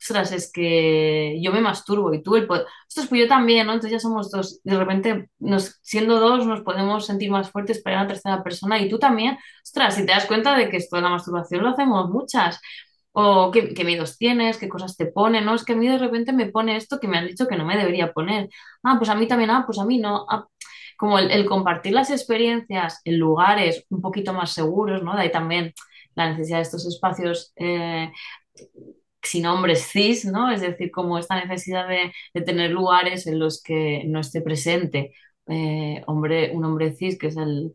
ostras, 0.00 0.32
es 0.32 0.50
que 0.52 1.38
yo 1.42 1.52
me 1.52 1.60
masturbo 1.60 2.12
y 2.14 2.22
tú, 2.22 2.36
el 2.36 2.46
poder, 2.46 2.66
ostras, 2.88 3.08
pues 3.08 3.20
yo 3.22 3.28
también, 3.28 3.66
¿no? 3.66 3.72
Entonces 3.74 3.92
ya 3.92 4.00
somos 4.00 4.30
dos, 4.30 4.60
de 4.64 4.78
repente, 4.78 5.30
nos, 5.38 5.78
siendo 5.82 6.20
dos, 6.20 6.46
nos 6.46 6.60
podemos 6.62 7.06
sentir 7.06 7.30
más 7.30 7.50
fuertes 7.50 7.82
para 7.82 7.98
una 7.98 8.08
tercera 8.08 8.42
persona 8.42 8.78
y 8.80 8.88
tú 8.88 8.98
también, 8.98 9.38
ostras, 9.62 9.94
si 9.96 10.06
te 10.06 10.12
das 10.12 10.26
cuenta 10.26 10.56
de 10.56 10.68
que 10.70 10.76
esto 10.78 10.96
de 10.96 11.02
la 11.02 11.10
masturbación 11.10 11.62
lo 11.62 11.70
hacemos 11.70 12.08
muchas. 12.10 12.60
O 13.12 13.50
qué, 13.50 13.74
qué 13.74 13.84
miedos 13.84 14.16
tienes, 14.16 14.58
qué 14.58 14.68
cosas 14.68 14.96
te 14.96 15.06
ponen, 15.06 15.44
¿no? 15.44 15.54
Es 15.54 15.64
que 15.64 15.72
a 15.72 15.76
mí 15.76 15.88
de 15.88 15.98
repente 15.98 16.32
me 16.32 16.46
pone 16.46 16.76
esto 16.76 17.00
que 17.00 17.08
me 17.08 17.18
han 17.18 17.26
dicho 17.26 17.48
que 17.48 17.56
no 17.56 17.64
me 17.64 17.76
debería 17.76 18.12
poner. 18.12 18.48
Ah, 18.84 18.94
pues 18.98 19.10
a 19.10 19.16
mí 19.16 19.26
también, 19.26 19.50
ah, 19.50 19.64
pues 19.66 19.78
a 19.80 19.84
mí 19.84 19.98
no. 19.98 20.24
Ah, 20.30 20.46
como 20.98 21.18
el, 21.20 21.46
compartir 21.46 21.94
las 21.94 22.10
experiencias 22.10 23.00
en 23.04 23.18
lugares 23.18 23.86
un 23.90 24.02
poquito 24.02 24.34
más 24.34 24.52
seguros, 24.52 25.02
¿no? 25.02 25.16
De 25.16 25.22
ahí 25.22 25.32
también 25.32 25.74
la 26.16 26.30
necesidad 26.30 26.58
de 26.58 26.62
estos 26.64 26.86
espacios 26.86 27.52
eh, 27.56 28.10
sin 29.22 29.46
hombres 29.46 29.88
cis, 29.92 30.24
¿no? 30.24 30.50
Es 30.50 30.60
decir, 30.60 30.90
como 30.90 31.18
esta 31.18 31.36
necesidad 31.44 31.86
de, 31.88 32.12
tener 32.42 32.70
lugares 32.70 33.26
en 33.26 33.38
los 33.38 33.62
que 33.62 34.04
no 34.06 34.20
esté 34.20 34.40
presente 34.42 35.12
eh, 35.46 36.02
hombre, 36.06 36.50
un 36.54 36.64
hombre 36.64 36.92
cis, 36.94 37.18
que 37.18 37.28
es 37.28 37.36
el, 37.36 37.72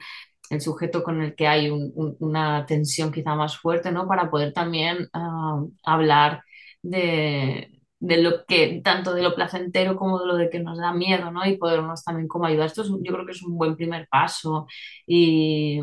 sujeto 0.61 1.03
con 1.03 1.21
el 1.23 1.35
que 1.35 1.47
hay 1.47 1.69
un- 1.71 1.91
un- 1.95 2.15
una 2.19 2.65
tensión 2.67 3.11
quizá 3.11 3.35
más 3.35 3.57
fuerte, 3.57 3.91
¿no? 3.91 4.07
Para 4.07 4.29
poder 4.29 4.53
también 4.53 5.07
ah, 5.13 5.63
hablar 5.83 6.43
de, 6.83 7.71
de 8.03 8.17
lo 8.21 8.45
que, 8.45 8.81
tanto 8.83 9.13
de 9.13 9.21
lo 9.23 9.33
placentero 9.33 9.95
como 9.95 10.19
de 10.19 10.27
lo 10.27 10.35
de 10.35 10.49
que 10.49 10.59
nos 10.59 10.77
da 10.77 10.93
miedo, 10.93 11.31
¿no? 11.31 11.45
Y 11.45 11.57
podernos 11.57 12.03
también 12.03 12.27
como 12.27 12.45
ayudar. 12.45 12.67
Esto 12.67 12.81
es 12.81 12.89
yo 12.89 13.13
creo 13.13 13.25
que 13.25 13.31
es 13.31 13.41
un 13.43 13.57
buen 13.57 13.77
primer 13.77 14.09
paso 14.09 14.67
y, 15.07 15.79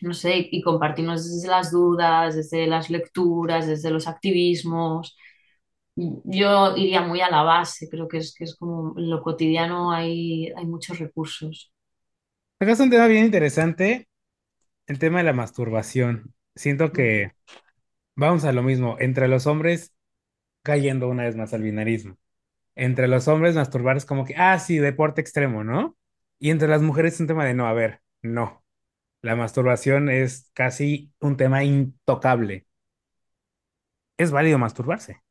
no 0.00 0.14
sé, 0.14 0.48
y 0.50 0.62
compartirnos 0.62 1.30
desde 1.30 1.48
las 1.48 1.70
dudas, 1.70 2.36
desde 2.36 2.66
las 2.66 2.88
lecturas, 2.88 3.66
desde 3.66 3.90
los 3.90 4.08
activismos. 4.08 5.14
Yo 5.94 6.74
iría 6.76 7.02
muy 7.02 7.20
a 7.20 7.30
la 7.30 7.42
base, 7.42 7.90
creo 7.90 8.08
que 8.08 8.16
es, 8.18 8.34
que 8.34 8.44
es 8.44 8.56
como 8.56 8.98
en 8.98 9.10
lo 9.10 9.22
cotidiano 9.22 9.92
hay, 9.92 10.50
hay 10.56 10.64
muchos 10.64 10.98
recursos. 10.98 11.70
Acá 12.58 12.72
es 12.72 12.80
un 12.80 12.88
tema 12.88 13.06
bien 13.08 13.26
interesante, 13.26 14.08
el 14.86 14.98
tema 14.98 15.18
de 15.18 15.24
la 15.24 15.34
masturbación. 15.34 16.32
Siento 16.54 16.92
que 16.92 17.32
vamos 18.16 18.44
a 18.44 18.52
lo 18.52 18.62
mismo, 18.62 18.96
entre 19.00 19.28
los 19.28 19.46
hombres 19.46 19.92
cayendo 20.62 21.08
una 21.08 21.24
vez 21.24 21.36
más 21.36 21.54
al 21.54 21.62
binarismo. 21.62 22.16
Entre 22.76 23.08
los 23.08 23.28
hombres 23.28 23.56
masturbar 23.56 23.96
es 23.96 24.06
como 24.06 24.24
que, 24.24 24.34
ah, 24.36 24.58
sí, 24.58 24.78
deporte 24.78 25.20
extremo, 25.20 25.64
¿no? 25.64 25.96
Y 26.38 26.50
entre 26.50 26.68
las 26.68 26.82
mujeres 26.82 27.14
es 27.14 27.20
un 27.20 27.26
tema 27.28 27.44
de, 27.46 27.54
no, 27.54 27.66
a 27.68 27.74
ver, 27.74 28.02
no. 28.22 28.64
La 29.22 29.36
masturbación 29.36 30.10
es 30.10 30.50
casi 30.54 31.12
un 31.20 31.36
tema 31.36 31.64
intocable. 31.64 32.66
Es 34.18 34.30
válido 34.30 34.58
masturbarse. 34.58 35.22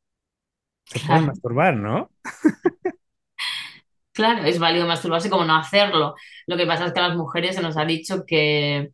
Se 0.85 0.99
puede 0.99 1.21
Claro. 1.21 1.23
masturbar, 1.23 1.75
¿no? 1.77 2.11
Claro, 4.13 4.43
es 4.43 4.59
válido 4.59 4.85
masturbarse 4.87 5.29
como 5.29 5.45
no 5.45 5.55
hacerlo. 5.55 6.15
Lo 6.47 6.57
que 6.57 6.65
pasa 6.65 6.85
es 6.85 6.93
que 6.93 6.99
a 6.99 7.07
las 7.07 7.17
mujeres 7.17 7.55
se 7.55 7.61
nos 7.61 7.77
ha 7.77 7.85
dicho 7.85 8.25
que, 8.27 8.89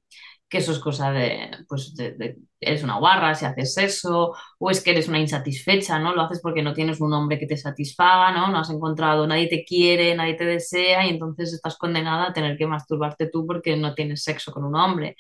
que 0.50 0.60
eso 0.60 0.72
es 0.72 0.80
cosa 0.80 1.12
de, 1.12 1.50
pues, 1.68 1.96
de, 1.96 2.38
eres 2.60 2.84
una 2.84 3.00
guarra 3.00 3.36
si 3.36 3.46
haces 3.46 3.78
eso, 3.78 4.34
o 4.60 4.70
es 4.72 4.84
que 4.84 4.91
eres 4.91 5.08
una 5.08 5.20
insatisfecha, 5.20 6.00
¿no? 6.00 6.14
Lo 6.16 6.22
haces 6.22 6.39
porque 6.41 6.62
no 6.62 6.74
tienes 6.74 7.02
un 7.02 7.14
hombre 7.14 7.39
que 7.39 7.48
te 7.48 7.58
satisfaga, 7.58 8.32
¿no? 8.32 8.50
No 8.52 8.60
has 8.60 8.70
encontrado, 8.70 9.28
nadie 9.28 9.48
te 9.48 9.66
quiere, 9.66 10.16
nadie 10.16 10.36
te 10.36 10.46
desea, 10.46 11.06
y 11.06 11.10
entonces 11.10 11.54
estás 11.54 11.78
condenada 11.78 12.30
a 12.30 12.34
tener 12.34 12.58
que 12.58 12.68
masturbarte 12.68 13.30
tú 13.30 13.46
porque 13.48 13.76
no 13.78 13.93
tienes 13.96 14.24
sexo 14.24 14.52
con 14.52 14.64
un 14.66 14.76
hombre. 14.76 15.16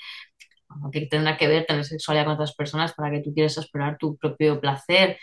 Bueno, 0.69 0.91
que 0.91 1.05
tendrá 1.07 1.37
que 1.37 1.47
ver 1.47 1.65
tener 1.65 1.85
sexualidad 1.85 2.25
con 2.25 2.33
otras 2.35 2.55
personas 2.55 2.93
para 2.93 3.11
que 3.11 3.21
tú 3.21 3.33
quieras 3.33 3.57
explorar 3.57 3.97
tu 3.97 4.17
propio 4.17 4.59
placer. 4.59 5.17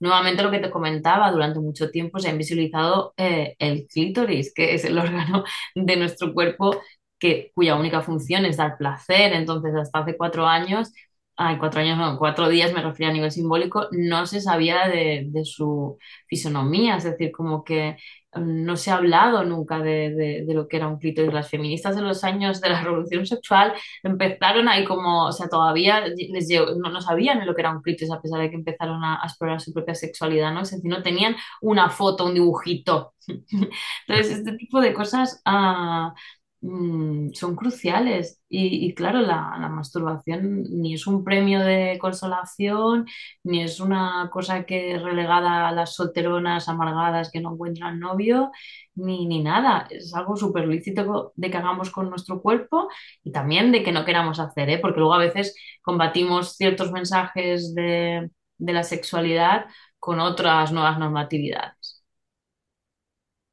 Nuevamente 0.00 0.42
lo 0.42 0.50
que 0.50 0.60
te 0.60 0.70
comentaba, 0.70 1.30
durante 1.32 1.58
mucho 1.60 1.90
tiempo 1.90 2.18
se 2.20 2.28
ha 2.28 2.32
invisibilizado 2.32 3.14
eh, 3.16 3.56
el 3.58 3.86
clítoris, 3.86 4.52
que 4.54 4.74
es 4.74 4.84
el 4.84 4.98
órgano 4.98 5.44
de 5.74 5.96
nuestro 5.96 6.32
cuerpo 6.32 6.80
que, 7.18 7.52
cuya 7.54 7.76
única 7.76 8.02
función 8.02 8.44
es 8.44 8.56
dar 8.56 8.76
placer. 8.78 9.32
Entonces, 9.32 9.74
hasta 9.74 10.00
hace 10.00 10.16
cuatro 10.16 10.46
años, 10.46 10.92
ay, 11.36 11.56
cuatro 11.58 11.80
años, 11.80 11.96
no, 11.98 12.18
cuatro 12.18 12.48
días 12.48 12.72
me 12.72 12.82
refiero 12.82 13.10
a 13.10 13.14
nivel 13.14 13.30
simbólico, 13.30 13.86
no 13.92 14.26
se 14.26 14.40
sabía 14.40 14.88
de, 14.88 15.24
de 15.28 15.44
su 15.44 15.96
fisonomía, 16.26 16.96
es 16.96 17.04
decir, 17.04 17.30
como 17.30 17.62
que 17.62 17.96
mm, 18.32 18.64
no 18.64 18.76
se 18.76 18.90
ha 18.90 18.96
hablado 18.96 19.44
nunca 19.44 19.78
de, 19.78 20.10
de, 20.44 20.54
lo 20.54 20.66
que 20.66 20.76
era 20.78 20.88
un 20.88 20.98
clítoris. 20.98 21.32
Las 21.32 21.48
feministas 21.48 21.94
de 21.96 22.02
los 22.02 22.24
años 22.24 22.60
de 22.60 22.70
la 22.70 22.82
revolución 22.82 23.24
sexual 23.26 23.72
empezaron 24.02 24.68
ahí 24.68 24.84
como, 24.84 25.26
o 25.26 25.32
sea, 25.32 25.48
todavía 25.48 26.04
les 26.08 26.48
no, 26.76 26.90
no 26.90 27.00
sabían 27.00 27.46
lo 27.46 27.54
que 27.54 27.60
era 27.62 27.70
un 27.70 27.82
clítoris 27.82 28.12
a 28.12 28.20
pesar 28.20 28.40
de 28.40 28.50
que 28.50 28.56
empezaron 28.56 29.04
a, 29.04 29.22
a 29.22 29.26
explorar 29.26 29.60
su 29.60 29.72
propia 29.72 29.94
sexualidad, 29.94 30.52
¿no? 30.52 30.62
Es 30.62 30.70
decir, 30.72 30.90
no 30.90 31.02
tenían 31.02 31.36
una 31.60 31.88
foto, 31.90 32.26
un 32.26 32.34
dibujito. 32.34 33.14
Entonces, 34.08 34.38
este 34.38 34.52
tipo 34.56 34.80
de 34.80 34.92
cosas 34.94 35.40
ah, 35.44 36.14
mm, 36.60 37.32
son 37.34 37.56
cruciales. 37.56 38.40
Y, 38.48 38.94
claro, 38.94 39.20
la, 39.20 39.56
la 39.60 39.68
masturbación 39.68 40.62
ni 40.70 40.94
es 40.94 41.06
un 41.06 41.24
premio 41.24 41.60
de 41.60 41.98
consolación, 42.00 43.06
ni 43.44 43.62
es 43.62 43.80
una 43.80 44.28
cosa 44.32 44.64
que 44.64 44.94
es 44.94 45.02
relegada 45.02 45.68
a 45.68 45.72
las 45.72 45.94
solteronas 45.94 46.68
amargadas 46.68 47.30
que 47.30 47.40
no 47.40 47.52
encuentran 47.54 48.00
novio, 48.00 48.50
ni, 48.94 49.26
ni 49.26 49.42
nada. 49.42 49.86
Es 49.90 50.14
algo 50.14 50.36
súper 50.36 50.66
lícito 50.68 51.32
de 51.36 51.50
que 51.50 51.56
hagamos 51.58 51.90
con 51.90 52.10
nuestro 52.10 52.40
cuerpo 52.42 52.88
y 53.22 53.32
también 53.32 53.72
de 53.72 53.82
que 53.82 53.92
no 53.92 54.04
queramos 54.04 54.40
hacer, 54.40 54.70
¿eh? 54.70 54.78
Porque 54.78 55.00
luego 55.00 55.14
a 55.14 55.18
veces 55.18 55.54
combatimos 55.82 56.56
ciertos 56.56 56.92
mensajes 56.92 57.74
de, 57.74 58.30
de 58.58 58.72
la 58.72 58.82
sexualidad 58.84 59.66
con 59.98 60.20
otras 60.20 60.72
nuevas 60.72 60.98
normatividades. 60.98 62.02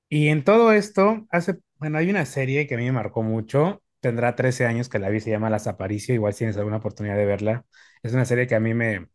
Y 0.09 0.27
en 0.29 0.43
todo 0.43 0.71
esto, 0.71 1.25
hace, 1.29 1.59
bueno, 1.79 1.97
hay 1.97 2.09
una 2.09 2.25
serie 2.25 2.67
que 2.67 2.75
a 2.75 2.77
mí 2.77 2.85
me 2.85 2.91
marcó 2.91 3.23
mucho, 3.23 3.83
tendrá 3.99 4.35
13 4.35 4.65
años 4.65 4.89
que 4.89 4.99
la 4.99 5.09
vi, 5.09 5.19
se 5.19 5.29
llama 5.29 5.49
Las 5.49 5.67
Aparicio, 5.67 6.15
igual 6.15 6.33
si 6.33 6.39
tienes 6.39 6.57
alguna 6.57 6.77
oportunidad 6.77 7.15
de 7.17 7.25
verla. 7.25 7.65
Es 8.03 8.13
una 8.13 8.25
serie 8.25 8.47
que 8.47 8.55
a 8.55 8.59
mí 8.59 8.73
me, 8.73 9.07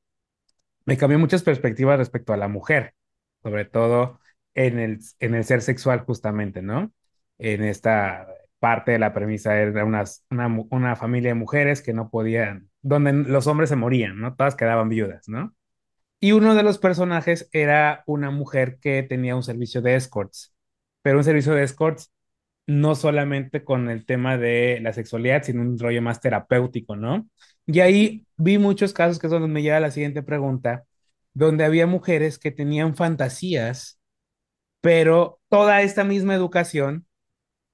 me 0.86 0.96
cambió 0.98 1.18
muchas 1.18 1.42
perspectivas 1.42 1.98
respecto 1.98 2.32
a 2.32 2.36
la 2.36 2.48
mujer, 2.48 2.94
sobre 3.42 3.64
todo 3.64 4.20
en 4.54 4.78
el, 4.78 5.00
en 5.20 5.34
el 5.34 5.44
ser 5.44 5.62
sexual 5.62 6.00
justamente, 6.00 6.62
¿no? 6.62 6.92
En 7.38 7.64
esta 7.64 8.28
parte 8.58 8.92
de 8.92 8.98
la 8.98 9.14
premisa 9.14 9.58
era 9.60 9.84
una, 9.84 10.04
mu- 10.48 10.68
una 10.70 10.96
familia 10.96 11.30
de 11.30 11.34
mujeres 11.34 11.82
que 11.82 11.94
no 11.94 12.10
podían, 12.10 12.70
donde 12.82 13.12
los 13.12 13.46
hombres 13.46 13.70
se 13.70 13.76
morían, 13.76 14.18
¿no? 14.20 14.34
Todas 14.36 14.56
quedaban 14.56 14.88
viudas, 14.88 15.28
¿no? 15.28 15.54
Y 16.20 16.32
uno 16.32 16.54
de 16.54 16.62
los 16.62 16.78
personajes 16.78 17.48
era 17.52 18.02
una 18.06 18.30
mujer 18.30 18.78
que 18.80 19.02
tenía 19.02 19.36
un 19.36 19.42
servicio 19.42 19.80
de 19.82 19.96
escorts, 19.96 20.54
pero 21.02 21.18
un 21.18 21.24
servicio 21.24 21.54
de 21.54 21.62
escorts 21.64 22.12
no 22.70 22.94
solamente 22.94 23.64
con 23.64 23.90
el 23.90 24.06
tema 24.06 24.36
de 24.38 24.80
la 24.82 24.92
sexualidad, 24.92 25.42
sino 25.42 25.62
un 25.62 25.78
rollo 25.78 26.02
más 26.02 26.20
terapéutico, 26.20 26.96
¿no? 26.96 27.28
Y 27.66 27.80
ahí 27.80 28.26
vi 28.36 28.58
muchos 28.58 28.92
casos 28.92 29.18
que 29.18 29.26
es 29.26 29.30
donde 29.32 29.48
me 29.48 29.62
lleva 29.62 29.80
la 29.80 29.90
siguiente 29.90 30.22
pregunta, 30.22 30.84
donde 31.34 31.64
había 31.64 31.86
mujeres 31.86 32.38
que 32.38 32.50
tenían 32.52 32.96
fantasías, 32.96 34.00
pero 34.80 35.40
toda 35.48 35.82
esta 35.82 36.04
misma 36.04 36.34
educación 36.34 37.06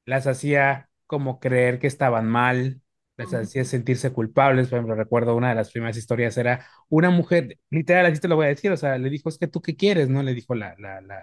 las 0.07 0.27
hacía 0.27 0.89
como 1.07 1.41
creer 1.41 1.79
que 1.79 1.87
estaban 1.87 2.27
mal, 2.29 2.81
las 3.17 3.33
Ujú, 3.33 3.35
hacía 3.35 3.65
sentirse 3.65 4.13
culpables. 4.13 4.69
Por 4.69 4.79
ejemplo, 4.79 4.95
recuerdo 4.97 5.37
una 5.37 5.51
de 5.51 5.55
las 5.57 5.73
primeras 5.73 5.97
historias 5.97 6.37
era 6.39 6.67
una 6.89 7.11
mujer, 7.11 7.59
literal, 7.71 8.07
así 8.07 8.21
te 8.21 8.29
lo 8.29 8.37
voy 8.37 8.47
a 8.47 8.49
decir, 8.51 8.73
o 8.73 8.77
sea, 8.77 8.99
le 8.99 9.11
dijo, 9.11 9.29
es 9.29 9.39
que 9.39 9.49
tú 9.49 9.61
qué 9.63 9.77
quieres, 9.77 10.09
¿no? 10.09 10.23
Le 10.23 10.35
dijo 10.35 10.55
la, 10.55 10.75
la, 10.79 11.01
la, 11.03 11.23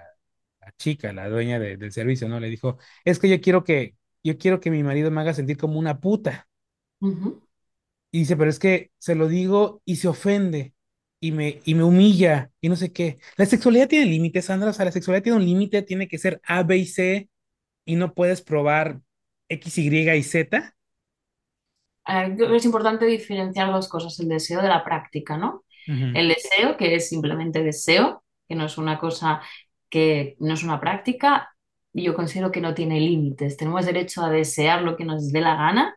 la 0.65 0.71
chica, 0.77 1.13
la 1.13 1.29
dueña 1.29 1.59
de- 1.59 1.77
del 1.77 1.91
servicio, 1.91 2.27
¿no? 2.29 2.39
Le 2.39 2.49
dijo, 2.49 2.77
es 3.05 3.19
que 3.19 3.29
yo 3.29 3.41
quiero 3.41 3.63
que, 3.63 3.95
yo 4.23 4.37
quiero 4.37 4.59
que 4.59 4.71
mi 4.71 4.83
marido 4.83 5.11
me 5.11 5.21
haga 5.21 5.33
sentir 5.33 5.57
como 5.57 5.79
una 5.79 5.99
puta. 5.99 6.47
Y 8.11 8.19
dice, 8.19 8.37
pero 8.37 8.49
es 8.49 8.59
que 8.59 8.91
se 8.99 9.15
lo 9.15 9.27
digo 9.27 9.81
y 9.85 9.95
se 9.97 10.07
ofende 10.07 10.73
y 11.19 11.31
me, 11.31 11.61
y 11.65 11.73
me 11.75 11.83
humilla 11.83 12.51
y 12.61 12.69
no 12.69 12.75
sé 12.75 12.91
qué. 12.93 13.17
La 13.37 13.45
sexualidad 13.45 13.87
tiene 13.87 14.05
límites, 14.05 14.45
Sandra, 14.45 14.69
o 14.69 14.73
sea, 14.73 14.85
la 14.85 14.91
sexualidad 14.91 15.23
tiene 15.23 15.37
un 15.39 15.45
límite, 15.45 15.81
tiene 15.81 16.07
que 16.07 16.17
ser 16.19 16.39
A, 16.45 16.63
B 16.63 16.77
y 16.77 16.85
C 16.85 17.29
y 17.85 17.95
no 17.97 18.13
puedes 18.15 18.41
probar 18.41 19.01
X, 19.49 19.77
Y 19.79 20.09
y 20.11 20.23
Z. 20.23 20.75
Que 22.37 22.55
es 22.55 22.65
importante 22.65 23.05
diferenciar 23.05 23.71
dos 23.71 23.87
cosas, 23.87 24.19
el 24.19 24.27
deseo 24.29 24.61
de 24.61 24.67
la 24.69 24.83
práctica, 24.83 25.37
¿no? 25.37 25.63
El 26.11 26.27
deseo, 26.29 26.77
que 26.77 26.95
es 26.95 27.09
simplemente 27.09 27.63
deseo, 27.63 28.23
que 28.47 28.55
no 28.55 28.65
es 28.65 28.77
una 28.77 28.99
cosa 28.99 29.41
que 29.93 30.35
no 30.39 30.55
es 30.55 30.63
una 30.63 30.79
práctica, 30.79 31.55
yo 31.93 32.15
considero 32.15 32.51
que 32.51 32.61
no 32.61 32.73
tiene 32.73 32.99
límites. 32.99 33.57
Tenemos 33.57 33.85
derecho 33.85 34.23
a 34.23 34.31
desear 34.31 34.81
lo 34.81 34.97
que 34.97 35.05
nos 35.05 35.31
dé 35.31 35.39
la 35.39 35.55
gana, 35.55 35.95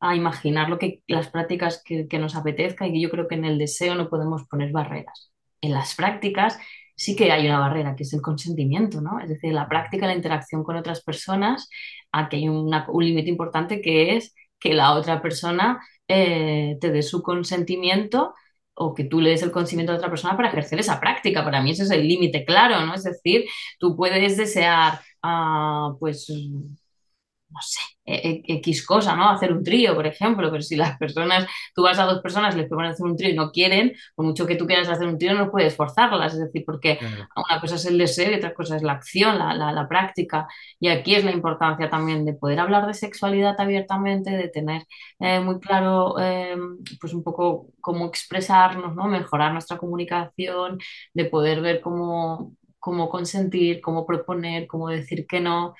a 0.00 0.16
imaginar 0.16 0.70
lo 0.70 0.78
que, 0.78 1.02
las 1.06 1.28
prácticas 1.28 1.82
que, 1.84 2.18
nos 2.18 2.36
apetezca, 2.36 2.86
y 2.86 3.02
yo 3.02 3.10
creo 3.10 3.28
que 3.28 3.34
en 3.34 3.44
el 3.44 3.58
deseo 3.58 3.96
no 3.96 4.08
podemos 4.08 4.46
poner 4.48 4.72
barreras. 4.72 5.30
En 5.60 5.72
las 5.72 5.94
prácticas 5.94 6.58
sí 6.96 7.16
que 7.16 7.32
hay 7.32 7.46
una 7.46 7.58
barrera, 7.60 7.94
que 7.96 8.04
es 8.04 8.14
el 8.14 8.22
consentimiento, 8.22 9.02
¿no? 9.02 9.20
Es 9.20 9.28
decir, 9.28 9.52
la 9.52 9.68
práctica, 9.68 10.06
la 10.06 10.14
interacción 10.14 10.64
con 10.64 10.76
otras 10.76 11.02
personas, 11.02 11.68
aquí 12.12 12.36
hay 12.36 12.48
un 12.48 12.70
límite 12.98 13.28
importante 13.28 13.82
que 13.82 14.16
es 14.16 14.34
que 14.58 14.72
la 14.72 14.94
otra 14.94 15.20
persona 15.20 15.80
eh, 16.08 16.78
te 16.80 16.90
dé 16.90 17.02
su 17.02 17.22
consentimiento 17.22 18.32
o 18.74 18.94
que 18.94 19.04
tú 19.04 19.20
le 19.20 19.30
des 19.30 19.42
el 19.42 19.52
consentimiento 19.52 19.92
a 19.92 19.96
otra 19.96 20.10
persona 20.10 20.36
para 20.36 20.48
ejercer 20.48 20.80
esa 20.80 21.00
práctica. 21.00 21.44
Para 21.44 21.62
mí 21.62 21.70
ese 21.70 21.84
es 21.84 21.90
el 21.90 22.06
límite 22.06 22.44
claro, 22.44 22.84
¿no? 22.86 22.94
Es 22.94 23.04
decir, 23.04 23.44
tú 23.78 23.96
puedes 23.96 24.36
desear, 24.36 25.00
ah, 25.22 25.94
pues, 25.98 26.26
no 27.54 27.60
sé, 27.62 27.80
e- 28.04 28.42
e- 28.48 28.54
X 28.58 28.84
cosa, 28.86 29.16
¿no? 29.16 29.30
Hacer 29.30 29.52
un 29.52 29.62
trío, 29.64 29.94
por 29.94 30.06
ejemplo, 30.06 30.50
pero 30.50 30.62
si 30.62 30.76
las 30.76 30.98
personas, 30.98 31.46
tú 31.74 31.82
vas 31.84 31.98
a 31.98 32.04
dos 32.04 32.20
personas, 32.22 32.56
les 32.56 32.66
propones 32.68 32.92
hacer 32.94 33.06
un 33.06 33.16
trío 33.16 33.30
y 33.30 33.34
no 33.34 33.50
quieren, 33.52 33.94
por 34.16 34.26
mucho 34.26 34.46
que 34.46 34.56
tú 34.56 34.66
quieras 34.66 34.88
hacer 34.88 35.06
un 35.08 35.18
trío, 35.18 35.34
no 35.34 35.50
puedes 35.50 35.76
forzarlas, 35.76 36.34
es 36.34 36.40
decir, 36.40 36.64
porque 36.66 36.98
claro. 36.98 37.28
una 37.48 37.60
cosa 37.60 37.76
es 37.76 37.86
el 37.86 37.98
deseo 37.98 38.32
y 38.32 38.34
otra 38.36 38.54
cosa 38.54 38.76
es 38.76 38.82
la 38.82 38.92
acción, 38.94 39.38
la, 39.38 39.54
la, 39.54 39.72
la 39.72 39.88
práctica. 39.88 40.48
Y 40.80 40.88
aquí 40.88 41.14
es 41.14 41.24
la 41.24 41.32
importancia 41.32 41.90
también 41.90 42.24
de 42.24 42.34
poder 42.34 42.60
hablar 42.60 42.86
de 42.86 42.94
sexualidad 42.94 43.54
abiertamente, 43.60 44.30
de 44.30 44.48
tener 44.48 44.82
eh, 45.20 45.40
muy 45.40 45.60
claro, 45.60 46.16
eh, 46.20 46.56
pues 47.00 47.14
un 47.14 47.22
poco 47.22 47.68
cómo 47.80 48.06
expresarnos, 48.06 48.94
¿no? 48.94 49.06
Mejorar 49.08 49.52
nuestra 49.52 49.78
comunicación, 49.78 50.78
de 51.14 51.24
poder 51.26 51.60
ver 51.60 51.80
cómo, 51.80 52.52
cómo 52.78 53.08
consentir, 53.08 53.80
cómo 53.80 54.06
proponer, 54.06 54.66
cómo 54.66 54.88
decir 54.88 55.26
que 55.26 55.40
no 55.40 55.74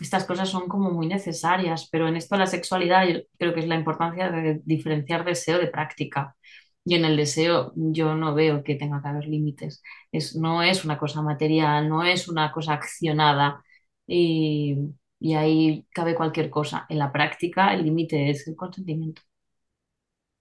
estas 0.00 0.24
cosas 0.24 0.48
son 0.50 0.68
como 0.68 0.90
muy 0.90 1.06
necesarias, 1.08 1.88
pero 1.90 2.08
en 2.08 2.16
esto 2.16 2.36
la 2.36 2.46
sexualidad 2.46 3.06
yo 3.08 3.20
creo 3.38 3.54
que 3.54 3.60
es 3.60 3.68
la 3.68 3.76
importancia 3.76 4.30
de 4.30 4.60
diferenciar 4.64 5.24
deseo 5.24 5.58
de 5.58 5.68
práctica. 5.68 6.36
Y 6.84 6.94
en 6.94 7.04
el 7.04 7.16
deseo 7.16 7.72
yo 7.76 8.14
no 8.14 8.34
veo 8.34 8.64
que 8.64 8.74
tenga 8.76 9.02
que 9.02 9.08
haber 9.08 9.26
límites. 9.26 9.82
Es, 10.12 10.36
no 10.36 10.62
es 10.62 10.84
una 10.84 10.98
cosa 10.98 11.22
material, 11.22 11.88
no 11.88 12.04
es 12.04 12.28
una 12.28 12.50
cosa 12.52 12.74
accionada 12.74 13.62
y, 14.06 14.76
y 15.20 15.34
ahí 15.34 15.86
cabe 15.92 16.14
cualquier 16.14 16.50
cosa. 16.50 16.86
En 16.88 16.98
la 16.98 17.12
práctica 17.12 17.74
el 17.74 17.84
límite 17.84 18.30
es 18.30 18.48
el 18.48 18.56
consentimiento. 18.56 19.22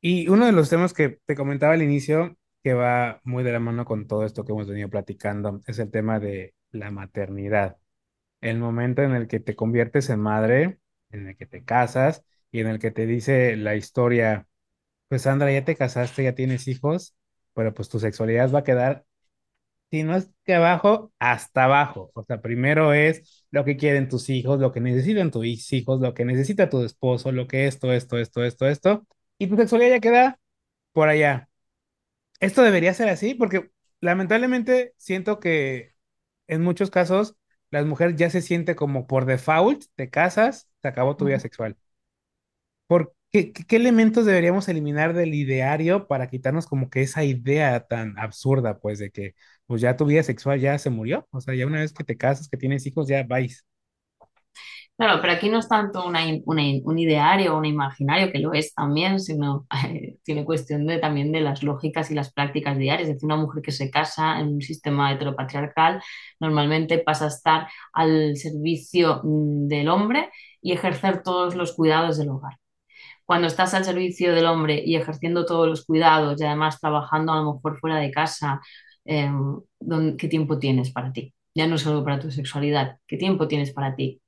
Y 0.01 0.29
uno 0.29 0.45
de 0.45 0.51
los 0.51 0.69
temas 0.69 0.93
que 0.93 1.19
te 1.25 1.35
comentaba 1.35 1.73
al 1.73 1.81
inicio, 1.83 2.37
que 2.63 2.73
va 2.73 3.21
muy 3.23 3.43
de 3.43 3.51
la 3.51 3.59
mano 3.59 3.85
con 3.85 4.07
todo 4.07 4.25
esto 4.25 4.45
que 4.45 4.51
hemos 4.51 4.67
venido 4.67 4.89
platicando, 4.89 5.61
es 5.67 5.79
el 5.79 5.91
tema 5.91 6.19
de 6.19 6.55
la 6.71 6.91
maternidad. 6.91 7.77
El 8.41 8.59
momento 8.59 9.01
en 9.03 9.13
el 9.15 9.27
que 9.27 9.39
te 9.39 9.55
conviertes 9.55 10.09
en 10.09 10.19
madre, 10.19 10.79
en 11.11 11.27
el 11.27 11.37
que 11.37 11.45
te 11.45 11.63
casas 11.63 12.23
y 12.51 12.59
en 12.61 12.67
el 12.67 12.79
que 12.79 12.91
te 12.91 13.05
dice 13.05 13.55
la 13.57 13.75
historia, 13.75 14.47
pues 15.09 15.23
Sandra, 15.23 15.51
ya 15.51 15.65
te 15.65 15.75
casaste, 15.75 16.23
ya 16.23 16.35
tienes 16.35 16.67
hijos, 16.67 17.15
pero 17.53 17.73
pues 17.73 17.89
tu 17.89 17.99
sexualidad 17.99 18.51
va 18.53 18.59
a 18.59 18.63
quedar, 18.63 19.05
si 19.91 20.03
no 20.03 20.15
es 20.15 20.29
que 20.45 20.55
abajo, 20.55 21.13
hasta 21.19 21.65
abajo. 21.65 22.11
O 22.13 22.23
sea, 22.23 22.41
primero 22.41 22.93
es 22.93 23.45
lo 23.51 23.65
que 23.65 23.77
quieren 23.77 24.09
tus 24.09 24.29
hijos, 24.29 24.59
lo 24.59 24.71
que 24.71 24.81
necesitan 24.81 25.31
tus 25.31 25.45
hijos, 25.73 26.01
lo 26.01 26.13
que 26.13 26.25
necesita 26.25 26.69
tu 26.69 26.83
esposo, 26.83 27.31
lo 27.31 27.47
que 27.47 27.67
esto, 27.67 27.93
esto, 27.93 28.17
esto, 28.17 28.43
esto, 28.43 28.67
esto, 28.67 29.07
y 29.37 29.47
tu 29.47 29.55
sexualidad 29.57 29.91
ya 29.95 29.99
queda 30.01 30.39
por 30.93 31.09
allá. 31.09 31.49
Esto 32.39 32.61
debería 32.63 32.93
ser 32.93 33.09
así 33.09 33.33
porque 33.35 33.71
lamentablemente 34.01 34.93
siento 34.97 35.39
que 35.39 35.93
en 36.47 36.61
muchos 36.63 36.91
casos 36.91 37.35
las 37.71 37.85
mujeres 37.85 38.15
ya 38.17 38.29
se 38.29 38.41
siente 38.41 38.75
como 38.75 39.07
por 39.07 39.25
default, 39.25 39.85
te 39.95 40.09
casas, 40.09 40.69
se 40.81 40.87
acabó 40.87 41.15
tu 41.17 41.25
vida 41.25 41.39
sexual. 41.39 41.77
¿Por 42.87 43.13
qué, 43.31 43.51
qué, 43.51 43.65
qué 43.65 43.75
elementos 43.75 44.25
deberíamos 44.25 44.67
eliminar 44.69 45.13
del 45.13 45.33
ideario 45.33 46.07
para 46.07 46.29
quitarnos 46.29 46.67
como 46.67 46.89
que 46.89 47.01
esa 47.01 47.23
idea 47.23 47.85
tan 47.87 48.17
absurda, 48.17 48.79
pues, 48.79 48.99
de 48.99 49.11
que 49.11 49.35
pues 49.65 49.81
ya 49.81 49.97
tu 49.97 50.05
vida 50.05 50.23
sexual 50.23 50.59
ya 50.59 50.77
se 50.79 50.89
murió? 50.89 51.27
O 51.31 51.41
sea, 51.41 51.53
ya 51.55 51.67
una 51.67 51.79
vez 51.81 51.93
que 51.93 52.03
te 52.03 52.17
casas, 52.17 52.47
que 52.49 52.57
tienes 52.57 52.85
hijos, 52.85 53.07
ya 53.07 53.23
vais. 53.23 53.65
Claro, 54.97 55.21
pero 55.21 55.33
aquí 55.33 55.47
no 55.49 55.59
es 55.59 55.67
tanto 55.69 56.03
una 56.07 56.21
una 56.45 56.63
un 56.83 56.97
ideario 56.97 57.53
o 57.53 57.57
un 57.59 57.65
imaginario, 57.65 58.31
que 58.31 58.39
lo 58.39 58.53
es 58.53 58.73
también, 58.73 59.19
sino 59.19 59.67
tiene 60.23 60.43
cuestión 60.43 60.87
de, 60.87 60.97
también 60.97 61.31
de 61.31 61.39
las 61.41 61.61
lógicas 61.61 62.09
y 62.09 62.15
las 62.15 62.33
prácticas 62.33 62.77
diarias. 62.79 63.07
Es 63.07 63.13
decir, 63.15 63.25
una 63.27 63.35
mujer 63.35 63.61
que 63.61 63.71
se 63.71 63.91
casa 63.91 64.39
en 64.39 64.47
un 64.55 64.61
sistema 64.61 65.11
heteropatriarcal 65.13 66.01
normalmente 66.39 66.97
pasa 66.97 67.25
a 67.25 67.27
estar 67.27 67.67
al 67.93 68.37
servicio 68.37 69.21
mm, 69.23 69.67
del 69.67 69.87
hombre 69.89 70.31
y 70.63 70.71
ejercer 70.73 71.21
todos 71.21 71.55
los 71.55 71.73
cuidados 71.75 72.17
del 72.17 72.29
hogar. 72.29 72.53
Cuando 73.25 73.47
estás 73.47 73.73
al 73.75 73.85
servicio 73.85 74.33
del 74.35 74.45
hombre 74.47 74.83
y 74.85 74.95
ejerciendo 74.97 75.45
todos 75.45 75.67
los 75.67 75.85
cuidados 75.85 76.41
y 76.41 76.45
además 76.45 76.79
trabajando 76.81 77.33
a 77.33 77.37
lo 77.43 77.55
mejor 77.55 77.79
fuera 77.79 77.97
de 77.99 78.11
casa, 78.11 78.61
eh, 79.05 79.29
¿dónde- 79.79 80.17
¿qué 80.17 80.27
tiempo 80.29 80.59
tienes 80.59 80.91
para 80.91 81.13
ti? 81.13 81.33
Ya 81.55 81.67
no 81.67 81.77
solo 81.77 82.03
para 82.05 82.19
tu 82.19 82.31
sexualidad, 82.31 82.99
¿qué 83.07 83.17
tiempo 83.17 83.47
tienes 83.47 83.73
para 83.73 83.95
ti? 83.95 84.21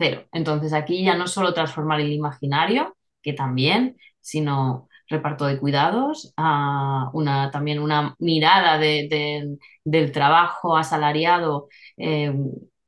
Cero. 0.00 0.26
Entonces 0.32 0.72
aquí 0.72 1.04
ya 1.04 1.16
no 1.16 1.26
solo 1.28 1.54
transformar 1.54 2.00
el 2.00 2.12
imaginario, 2.12 2.96
que 3.22 3.34
también, 3.34 3.96
sino 4.20 4.88
reparto 5.08 5.46
de 5.46 5.58
cuidados, 5.58 6.32
ah, 6.38 7.10
una, 7.14 7.50
también 7.50 7.80
una 7.80 8.14
mirada 8.18 8.78
de- 8.78 9.08
de- 9.10 9.58
del 9.84 10.12
trabajo 10.12 10.76
asalariado 10.76 11.68
eh, 11.98 12.32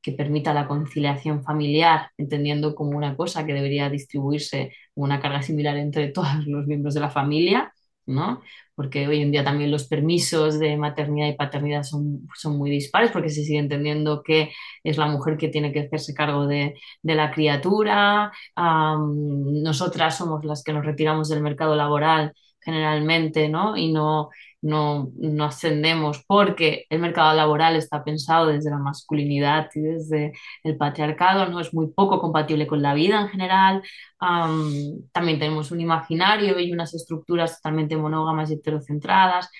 que 0.02 0.12
permita 0.12 0.54
la 0.54 0.66
conciliación 0.68 1.44
familiar, 1.44 2.10
entendiendo 2.16 2.74
como 2.74 2.96
una 2.98 3.16
cosa 3.16 3.46
que 3.46 3.52
debería 3.54 3.88
distribuirse 3.90 4.72
una 4.94 5.20
carga 5.20 5.42
similar 5.42 5.76
entre 5.76 6.08
todos 6.12 6.46
los 6.46 6.66
miembros 6.66 6.94
de 6.94 7.00
la 7.00 7.10
familia, 7.10 7.71
¿no? 8.06 8.42
Porque 8.74 9.06
hoy 9.06 9.20
en 9.22 9.30
día 9.32 9.44
también 9.44 9.70
los 9.70 9.86
permisos 9.86 10.58
de 10.58 10.76
maternidad 10.76 11.28
y 11.28 11.34
paternidad 11.36 11.82
son, 11.82 12.28
son 12.36 12.56
muy 12.58 12.70
dispares 12.70 13.10
porque 13.10 13.30
se 13.30 13.44
sigue 13.44 13.58
entendiendo 13.58 14.22
que 14.22 14.52
es 14.84 14.96
la 14.98 15.06
mujer 15.06 15.36
que 15.36 15.48
tiene 15.48 15.72
que 15.72 15.80
hacerse 15.80 16.14
cargo 16.14 16.46
de 16.46 16.74
de 17.02 17.14
la 17.14 17.30
criatura, 17.32 18.32
nosotras 18.56 20.16
somos 20.16 20.44
las 20.44 20.62
que 20.62 20.72
nos 20.72 20.84
retiramos 20.84 21.28
del 21.28 21.42
mercado 21.42 21.74
laboral 21.76 22.32
generalmente, 22.64 23.48
¿no? 23.48 23.76
Y 23.76 23.92
no, 23.92 24.30
no, 24.62 25.10
no 25.16 25.44
ascendemos 25.44 26.24
porque 26.26 26.86
el 26.88 27.00
mercado 27.00 27.34
laboral 27.34 27.76
está 27.76 28.04
pensado 28.04 28.46
desde 28.46 28.70
la 28.70 28.78
masculinidad 28.78 29.68
y 29.74 29.80
desde 29.80 30.32
el 30.62 30.76
patriarcado, 30.76 31.46
¿no? 31.48 31.60
Es 31.60 31.74
muy 31.74 31.88
poco 31.88 32.20
compatible 32.20 32.66
con 32.66 32.80
la 32.82 32.94
vida 32.94 33.20
en 33.20 33.28
general. 33.28 33.82
Am, 34.20 35.02
también 35.12 35.38
tenemos 35.38 35.70
un 35.72 35.80
imaginario 35.80 36.58
y 36.60 36.72
unas 36.72 36.94
estructuras 36.94 37.56
totalmente 37.56 37.96
monógamas 37.96 38.50
y 38.50 38.54
heterocentradas. 38.54 39.50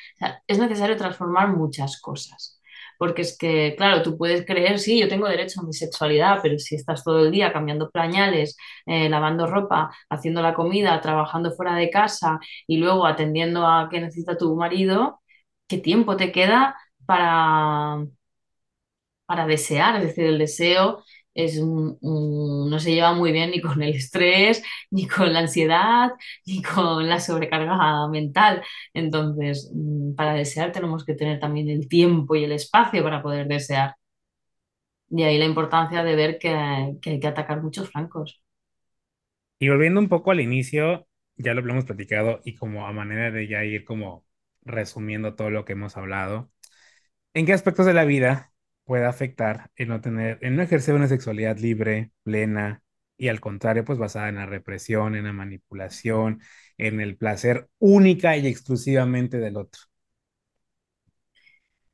Es 0.47 0.59
necesario 0.59 0.97
transformar 0.97 1.49
muchas 1.57 2.01
cosas. 2.01 2.62
Porque 3.03 3.23
es 3.23 3.37
que, 3.37 3.75
claro, 3.77 4.01
tú 4.03 4.17
puedes 4.17 4.47
creer, 4.47 4.79
sí, 4.79 5.01
yo 5.01 5.09
tengo 5.09 5.27
derecho 5.29 5.61
a 5.61 5.65
mi 5.65 5.73
sexualidad, 5.73 6.39
pero 6.41 6.57
si 6.61 6.77
estás 6.77 7.03
todo 7.03 7.25
el 7.25 7.33
día 7.33 7.53
cambiando 7.53 7.91
pañales, 7.91 8.57
eh, 8.87 9.09
lavando 9.09 9.47
ropa, 9.49 9.91
haciendo 10.09 10.41
la 10.41 10.55
comida, 10.55 11.01
trabajando 11.01 11.51
fuera 11.53 11.75
de 11.75 11.91
casa 11.91 12.39
y 12.69 12.77
luego 12.77 13.05
atendiendo 13.07 13.67
a 13.67 13.89
qué 13.91 14.01
necesita 14.01 14.37
tu 14.39 14.55
marido, 14.55 15.21
¿qué 15.67 15.79
tiempo 15.79 16.17
te 16.17 16.31
queda 16.31 16.77
para, 17.05 18.05
para 19.27 19.47
desear? 19.47 19.97
Es 19.97 20.03
decir, 20.05 20.25
el 20.27 20.39
deseo 20.39 21.05
es 21.35 21.59
un- 21.59 21.99
no 22.71 22.79
se 22.81 22.93
lleva 22.95 23.13
muy 23.15 23.33
bien 23.33 23.51
ni 23.51 23.61
con 23.61 23.83
el 23.83 23.95
estrés, 23.95 24.63
ni 24.91 25.07
con 25.09 25.33
la 25.33 25.41
ansiedad, 25.41 26.11
ni 26.47 26.63
con 26.63 27.09
la 27.09 27.21
sobrecarga 27.21 28.09
mental. 28.09 28.63
Entonces, 28.95 29.71
mm, 29.75 30.15
para 30.15 30.35
desear 30.35 30.73
tenemos 30.73 31.05
que 31.05 31.15
tener 31.15 31.41
también 31.41 31.69
el 31.71 31.89
tiempo 31.89 32.35
y 32.37 32.45
el 32.45 32.53
espacio 32.53 33.03
para 33.05 33.23
poder 33.23 33.49
desear. 33.49 33.95
Y 35.11 35.23
ahí 35.23 35.39
la 35.39 35.45
importancia 35.45 36.03
de 36.03 36.17
ver 36.17 36.39
que, 36.41 36.97
que 37.01 37.11
hay 37.11 37.21
que 37.21 37.27
atacar 37.29 37.63
muchos 37.63 37.89
flancos. 37.91 38.43
Y 39.59 39.69
volviendo 39.69 40.01
un 40.01 40.09
poco 40.09 40.31
al 40.33 40.41
inicio, 40.41 41.07
ya 41.37 41.55
lo 41.55 41.61
hemos 41.61 41.85
platicado 41.85 42.41
y 42.45 42.57
como 42.57 42.87
a 42.87 42.93
manera 42.93 43.31
de 43.31 43.47
ya 43.49 43.65
ir 43.65 43.85
como 43.85 44.27
resumiendo 44.63 45.35
todo 45.37 45.51
lo 45.51 45.65
que 45.65 45.73
hemos 45.75 45.97
hablado, 45.97 46.51
¿en 47.35 47.47
qué 47.47 47.53
aspectos 47.55 47.87
de 47.87 47.95
la 47.95 48.05
vida 48.07 48.52
puede 48.85 49.07
afectar 49.07 49.71
el 49.77 49.89
no 49.89 50.01
tener, 50.01 50.39
el 50.43 50.57
no 50.57 50.63
ejercer 50.63 50.95
una 50.95 51.09
sexualidad 51.09 51.59
libre, 51.59 52.13
plena 52.23 52.83
y 53.17 53.29
al 53.29 53.41
contrario, 53.41 53.85
pues 53.85 53.99
basada 53.99 54.29
en 54.29 54.37
la 54.37 54.47
represión, 54.47 55.15
en 55.15 55.25
la 55.25 55.33
manipulación, 55.33 56.41
en 56.79 57.01
el 57.01 57.17
placer 57.17 57.69
única 57.79 58.37
y 58.37 58.47
exclusivamente 58.47 59.39
del 59.39 59.57
otro? 59.57 59.83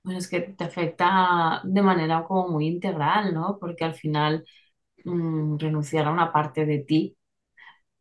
Bueno, 0.02 0.18
es 0.20 0.28
que 0.28 0.40
te 0.40 0.64
afecta 0.64 1.60
de 1.64 1.82
manera 1.82 2.24
como 2.24 2.48
muy 2.48 2.66
integral, 2.66 3.34
¿no? 3.34 3.58
Porque 3.60 3.84
al 3.84 3.94
final 3.94 4.44
mm, 5.04 5.58
renunciar 5.58 6.06
a 6.06 6.12
una 6.12 6.32
parte 6.32 6.66
de 6.66 6.80
ti 6.80 7.16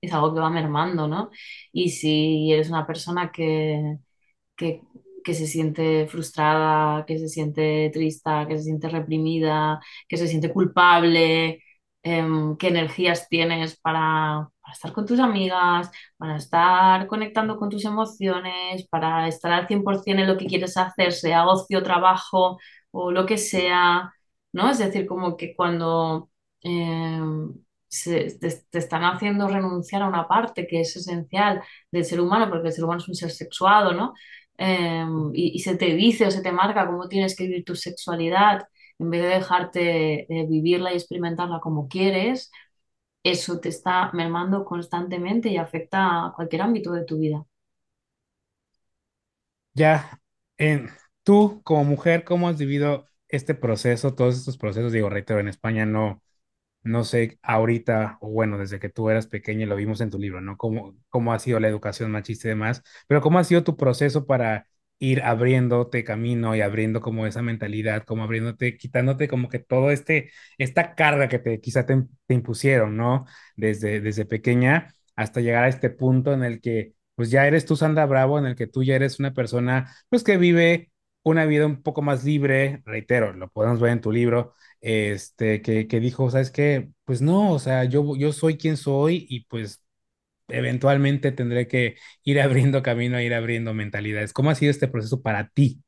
es 0.02 0.14
algo 0.14 0.34
que 0.34 0.42
va 0.42 0.50
mermando, 0.50 1.08
¿no? 1.08 1.32
Y 1.72 1.90
si 1.92 2.52
eres 2.54 2.70
una 2.70 2.88
persona 2.88 3.32
que, 3.32 3.98
que, 4.56 4.82
que 5.28 5.36
se 5.36 5.48
siente 5.48 6.08
frustrada, 6.08 7.06
que 7.06 7.20
se 7.20 7.30
siente 7.30 7.92
triste, 7.94 8.32
que 8.50 8.58
se 8.58 8.64
siente 8.66 8.90
reprimida, 8.90 9.82
que 10.10 10.18
se 10.18 10.28
siente 10.30 10.54
culpable, 10.54 11.64
em, 12.04 12.58
qué 12.58 12.68
energías 12.70 13.28
tienes 13.30 13.78
para, 13.80 14.50
para 14.62 14.74
estar 14.74 14.94
con 14.94 15.06
tus 15.06 15.20
amigas, 15.20 15.92
para 16.18 16.38
estar 16.38 17.08
conectando 17.08 17.58
con 17.58 17.70
tus 17.70 17.86
emociones, 17.86 18.88
para 18.90 19.28
estar 19.28 19.52
al 19.54 19.68
100% 19.68 20.22
en 20.24 20.30
lo 20.30 20.38
que 20.38 20.48
quieres 20.48 20.78
hacer, 20.78 21.12
sea 21.14 21.46
ocio, 21.48 21.84
trabajo 21.84 22.60
o 22.92 23.12
lo 23.12 23.26
que 23.26 23.38
sea, 23.38 24.14
¿no? 24.54 24.70
Es 24.72 24.80
decir, 24.80 25.06
como 25.08 25.38
que 25.38 25.56
cuando... 25.56 26.30
em, 26.62 27.54
te, 28.04 28.38
te 28.70 28.78
están 28.80 29.04
haciendo 29.04 29.48
renunciar 29.48 30.02
a 30.04 30.08
una 30.08 30.28
parte 30.28 30.68
que 30.68 30.82
es 30.82 30.96
esencial 30.96 31.62
del 31.92 32.06
ser 32.06 32.20
humano, 32.22 32.50
porque 32.50 32.68
el 32.68 32.74
ser 32.74 32.84
humano 32.84 33.02
es 33.02 33.08
un 33.10 33.16
ser 33.16 33.32
sexuado, 33.32 33.94
¿no? 33.94 34.14
Y, 35.34 35.52
y 35.56 35.60
se 35.60 35.76
te 35.78 35.96
dice 35.96 36.26
o 36.28 36.32
se 36.32 36.42
te 36.42 36.52
marca 36.52 36.88
cómo 36.88 37.08
tienes 37.10 37.36
que 37.36 37.46
vivir 37.46 37.66
tu 37.66 37.76
sexualidad, 37.76 38.64
en 39.00 39.10
vez 39.12 39.22
de 39.24 39.28
dejarte 39.30 40.42
eh, 40.42 40.48
vivirla 40.48 40.92
y 40.94 40.96
experimentarla 40.96 41.60
como 41.60 41.88
quieres, 41.88 42.52
eso 43.24 43.60
te 43.60 43.70
está 43.70 44.12
mermando 44.14 44.66
constantemente 44.66 45.50
y 45.50 45.58
afecta 45.58 46.28
a 46.28 46.34
cualquier 46.36 46.64
ámbito 46.64 46.94
de 46.94 47.06
tu 47.06 47.20
vida. 47.20 47.46
Ya, 49.74 50.20
en, 50.58 50.90
tú 51.24 51.62
como 51.64 51.84
mujer, 51.84 52.24
¿cómo 52.24 52.50
has 52.50 52.58
vivido 52.58 53.08
este 53.28 53.54
proceso, 53.56 54.16
todos 54.16 54.38
estos 54.38 54.58
procesos? 54.58 54.92
Digo, 54.92 55.10
reitero, 55.10 55.40
en 55.40 55.48
España 55.48 55.86
no 55.86 56.24
No 56.88 57.04
sé, 57.04 57.40
ahorita, 57.44 58.18
o 58.22 58.30
bueno, 58.30 58.58
desde 58.58 58.80
que 58.80 58.90
tú 58.90 59.10
eras 59.10 59.28
pequeña 59.28 59.66
lo 59.66 59.76
vimos 59.76 60.02
en 60.02 60.10
tu 60.10 60.20
libro, 60.20 60.42
¿no? 60.42 60.58
¿Cómo, 60.58 60.96
cómo 61.10 61.34
ha 61.34 61.40
sido 61.40 61.60
la 61.60 61.68
educación 61.68 62.12
machista 62.12 62.48
y 62.48 62.50
demás? 62.50 62.84
Pero 63.08 63.22
¿cómo 63.22 63.40
ha 63.40 63.44
sido 63.44 63.64
tu 63.64 63.76
proceso 63.78 64.26
para 64.26 64.68
ir 65.00 65.22
abriéndote 65.24 66.04
camino 66.04 66.56
y 66.56 66.62
abriendo 66.62 67.02
como 67.02 67.28
esa 67.28 67.42
mentalidad, 67.42 68.04
como 68.06 68.24
abriéndote, 68.24 68.78
quitándote 68.78 69.28
como 69.28 69.50
que 69.50 69.60
todo 69.60 69.92
este, 69.92 70.32
esta 70.58 70.96
carga 70.96 71.28
que 71.30 71.40
te 71.40 71.60
quizá 71.62 71.86
te, 71.86 72.04
te 72.26 72.34
impusieron, 72.34 72.96
¿no? 72.98 73.26
Desde, 73.56 74.02
desde 74.02 74.26
pequeña 74.26 74.94
hasta 75.16 75.42
llegar 75.42 75.64
a 75.66 75.68
este 75.70 75.90
punto 75.90 76.34
en 76.34 76.44
el 76.44 76.62
que 76.62 76.94
pues 77.16 77.32
ya 77.32 77.48
eres 77.48 77.66
tú, 77.66 77.76
Sandra 77.76 78.06
Bravo, 78.06 78.38
en 78.40 78.46
el 78.46 78.56
que 78.56 78.68
tú 78.68 78.84
ya 78.84 78.96
eres 78.96 79.20
una 79.20 79.34
persona 79.34 79.92
pues 80.10 80.24
que 80.24 80.38
vive 80.38 80.92
una 81.24 81.46
vida 81.46 81.66
un 81.66 81.82
poco 81.84 82.02
más 82.02 82.24
libre, 82.24 82.82
reitero, 82.86 83.34
lo 83.34 83.50
podemos 83.50 83.80
ver 83.80 83.92
en 83.92 84.02
tu 84.02 84.12
libro 84.12 84.54
este, 84.82 85.62
que, 85.62 85.88
que 85.88 86.00
dijo, 86.00 86.30
¿sabes 86.32 86.52
qué? 86.52 86.90
Pues 87.06 87.22
no, 87.22 87.52
o 87.52 87.60
sea, 87.60 87.86
yo, 87.86 88.16
yo 88.16 88.34
soy 88.34 88.58
quien 88.58 88.78
soy 88.78 89.26
y 89.30 89.46
pues 89.46 89.84
eventualmente 90.48 91.32
tendré 91.32 91.68
que 91.68 91.96
ir 92.24 92.42
abriendo 92.42 92.84
camino, 92.84 93.20
ir 93.22 93.34
abriendo 93.34 93.74
mentalidades. 93.74 94.34
¿Cómo 94.34 94.50
ha 94.50 94.56
sido 94.56 94.72
este 94.72 94.88
proceso 94.88 95.22
para 95.22 95.50
ti? 95.50 95.82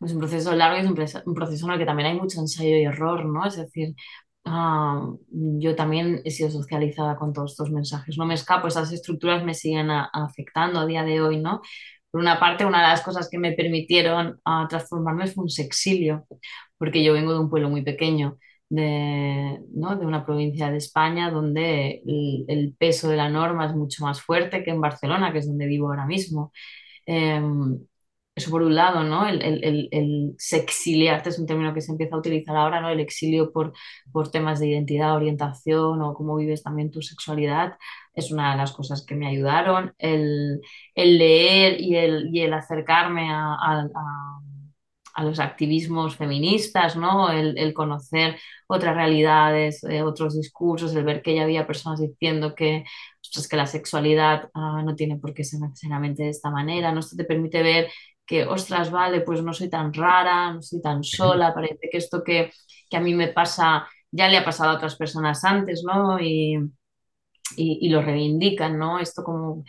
Es 0.00 0.12
un 0.12 0.18
proceso 0.18 0.54
largo 0.54 0.76
y 0.76 0.80
es 0.80 0.86
un, 1.24 1.34
proceso 1.34 1.66
en 1.66 1.72
el 1.72 1.78
que 1.78 1.86
también 1.86 2.10
hay 2.10 2.18
mucho 2.18 2.40
ensayo 2.40 2.76
y 2.76 2.84
error, 2.84 3.24
¿no? 3.24 3.46
Es 3.46 3.56
decir, 3.56 3.94
ah, 4.44 5.08
yo 5.30 5.74
también 5.76 6.20
he 6.24 6.30
sido 6.30 6.50
socializada 6.50 7.16
con 7.16 7.32
todos 7.32 7.52
estos 7.52 7.70
mensajes. 7.70 8.18
No 8.18 8.26
me 8.26 8.34
escapo, 8.34 8.68
esas 8.68 8.92
estructuras 8.92 9.44
me 9.44 9.54
siguen 9.54 9.90
afectando 9.90 10.80
a 10.80 10.86
día 10.86 11.04
de 11.04 11.22
hoy, 11.22 11.40
¿no? 11.40 11.62
Por 12.10 12.20
una 12.20 12.38
parte, 12.38 12.66
una 12.66 12.82
de 12.82 12.88
las 12.88 13.02
cosas 13.02 13.28
que 13.30 13.38
me 13.38 13.52
permitieron 13.52 14.40
ah, 14.44 14.66
transformarme 14.68 15.26
fue 15.26 15.44
un 15.44 15.50
sexilio, 15.50 16.26
porque 16.84 17.04
yo 17.04 17.12
vengo 17.14 17.32
de 17.32 17.40
un 17.40 17.50
pueblo 17.50 17.68
muy 17.70 17.82
pequeño, 17.82 18.38
de, 18.68 19.60
¿no? 19.74 19.96
de 19.96 20.06
una 20.06 20.24
provincia 20.26 20.70
de 20.70 20.78
España 20.78 21.30
donde 21.30 22.02
el, 22.06 22.44
el 22.48 22.74
peso 22.78 23.08
de 23.08 23.16
la 23.16 23.28
norma 23.30 23.66
es 23.66 23.74
mucho 23.74 24.04
más 24.04 24.20
fuerte 24.22 24.62
que 24.64 24.70
en 24.70 24.80
Barcelona, 24.80 25.32
que 25.32 25.38
es 25.38 25.46
donde 25.48 25.66
vivo 25.66 25.88
ahora 25.88 26.06
mismo. 26.06 26.52
Em, 27.06 27.78
eso 28.36 28.50
por 28.50 28.62
un 28.62 28.74
lado, 28.74 29.04
¿no? 29.04 29.28
El, 29.28 29.40
el, 29.42 29.88
el 29.92 30.34
sexiliarte 30.38 31.28
es 31.30 31.38
un 31.38 31.46
término 31.46 31.72
que 31.72 31.80
se 31.80 31.92
empieza 31.92 32.16
a 32.16 32.18
utilizar 32.18 32.56
ahora, 32.56 32.80
¿no? 32.80 32.88
El 32.90 32.98
exilio 33.00 33.52
por, 33.52 33.72
por 34.12 34.30
temas 34.30 34.58
de 34.58 34.68
identidad, 34.68 35.14
orientación 35.14 36.02
o 36.02 36.14
cómo 36.14 36.34
vives 36.36 36.62
también 36.64 36.90
tu 36.90 37.00
sexualidad 37.02 37.74
es 38.14 38.32
una 38.32 38.52
de 38.52 38.56
las 38.58 38.72
cosas 38.72 39.04
que 39.06 39.14
me 39.14 39.28
ayudaron. 39.28 39.94
El, 39.98 40.60
el 40.96 41.18
leer 41.18 41.80
y 41.80 41.96
el, 41.96 42.28
y 42.34 42.40
el 42.42 42.52
acercarme 42.54 43.30
a, 43.30 43.54
a- 43.54 43.88
a- 43.94 44.40
a 45.14 45.24
los 45.24 45.38
activismos 45.40 46.16
feministas, 46.16 46.96
¿no? 46.96 47.30
El, 47.30 47.56
el 47.58 47.72
conocer 47.74 48.36
otras 48.66 48.94
realidades, 48.96 49.84
eh, 49.84 50.02
otros 50.02 50.36
discursos, 50.36 50.94
el 50.94 51.04
ver 51.04 51.22
que 51.22 51.34
ya 51.34 51.42
había 51.44 51.66
personas 51.66 52.00
diciendo 52.00 52.54
que, 52.54 52.84
ostras, 53.22 53.48
que 53.48 53.56
la 53.56 53.66
sexualidad 53.66 54.50
ah, 54.54 54.82
no 54.84 54.94
tiene 54.96 55.16
por 55.18 55.34
qué 55.34 55.44
ser 55.44 55.60
necesariamente 55.60 56.24
de 56.24 56.30
esta 56.30 56.50
manera, 56.50 56.92
¿no? 56.92 57.00
Esto 57.00 57.16
te 57.16 57.24
permite 57.24 57.62
ver 57.62 57.90
que, 58.26 58.44
ostras, 58.44 58.90
vale, 58.90 59.20
pues 59.20 59.42
no 59.42 59.52
soy 59.52 59.68
tan 59.70 59.92
rara, 59.92 60.52
no 60.54 60.62
soy 60.62 60.80
tan 60.82 61.04
sola, 61.04 61.54
parece 61.54 61.88
que 61.90 61.98
esto 61.98 62.22
que, 62.24 62.52
que 62.90 62.96
a 62.96 63.00
mí 63.00 63.14
me 63.14 63.28
pasa 63.28 63.86
ya 64.10 64.28
le 64.28 64.36
ha 64.38 64.44
pasado 64.44 64.70
a 64.70 64.74
otras 64.76 64.96
personas 64.96 65.44
antes, 65.44 65.82
¿no? 65.84 66.20
Y, 66.20 66.56
y, 67.56 67.78
y 67.86 67.88
lo 67.90 68.02
reivindican, 68.02 68.78
¿no? 68.78 68.98
Esto 68.98 69.22
como 69.24 69.64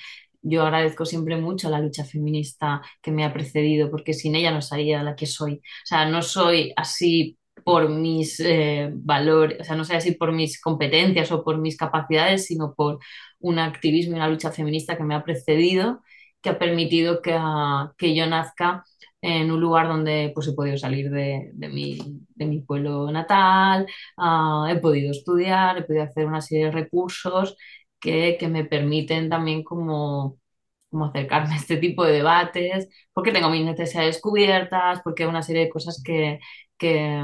yo 0.45 0.63
agradezco 0.63 1.05
siempre 1.05 1.37
mucho 1.37 1.67
a 1.67 1.71
la 1.71 1.79
lucha 1.81 2.05
feminista 2.05 2.81
que 3.01 3.11
me 3.11 3.25
ha 3.25 3.33
precedido, 3.33 3.89
porque 3.91 4.13
sin 4.13 4.35
ella 4.35 4.51
no 4.51 4.61
sería 4.61 5.03
la 5.03 5.15
que 5.15 5.25
soy. 5.25 5.55
O 5.55 5.85
sea, 5.85 6.05
no 6.07 6.21
soy 6.21 6.71
así 6.75 7.37
por 7.63 7.89
mis 7.89 8.39
eh, 8.41 8.89
valores, 8.93 9.59
o 9.61 9.63
sea, 9.63 9.75
no 9.75 9.83
soy 9.85 9.95
así 9.97 10.11
por 10.13 10.31
mis 10.31 10.61
competencias 10.61 11.31
o 11.31 11.43
por 11.43 11.57
mis 11.57 11.77
capacidades, 11.77 12.45
sino 12.45 12.73
por 12.75 12.99
un 13.39 13.59
activismo 13.59 14.13
y 14.15 14.17
una 14.17 14.29
lucha 14.29 14.51
feminista 14.51 14.97
que 14.97 15.03
me 15.03 15.15
ha 15.15 15.23
precedido, 15.23 16.01
que 16.41 16.49
ha 16.51 16.59
permitido 16.59 17.21
que, 17.21 17.33
ah, 17.37 17.91
que 17.97 18.15
yo 18.15 18.27
nazca 18.27 18.83
en 19.21 19.51
un 19.51 19.59
lugar 19.59 19.87
donde 19.87 20.31
pues, 20.35 20.47
he 20.47 20.53
podido 20.53 20.77
salir 20.77 21.09
de, 21.09 21.49
de 21.53 21.69
mi, 21.69 21.97
de 22.35 22.45
mi 22.45 22.61
pueblo 22.61 23.11
natal, 23.11 23.87
ah, 24.17 24.67
he 24.69 24.77
podido 24.79 25.11
estudiar, 25.11 25.77
he 25.79 25.83
podido 25.83 26.03
hacer 26.03 26.25
una 26.27 26.41
serie 26.41 26.65
de 26.65 26.71
recursos 26.71 27.57
que, 27.99 28.37
que 28.39 28.47
me 28.47 28.65
permiten 28.65 29.29
también 29.29 29.63
como, 29.63 30.39
como 30.89 31.05
acercarme 31.05 31.53
a 31.55 31.57
este 31.57 31.77
tipo 31.77 32.05
de 32.05 32.13
debates, 32.13 32.89
porque 33.13 33.31
tengo 33.31 33.49
mis 33.49 33.65
necesidades 33.65 34.21
cubiertas, 34.21 35.01
porque 35.03 35.23
hay 35.23 35.29
una 35.29 35.43
serie 35.43 35.63
de 35.65 35.69
cosas 35.69 36.01
que, 36.03 36.39
que, 36.77 37.23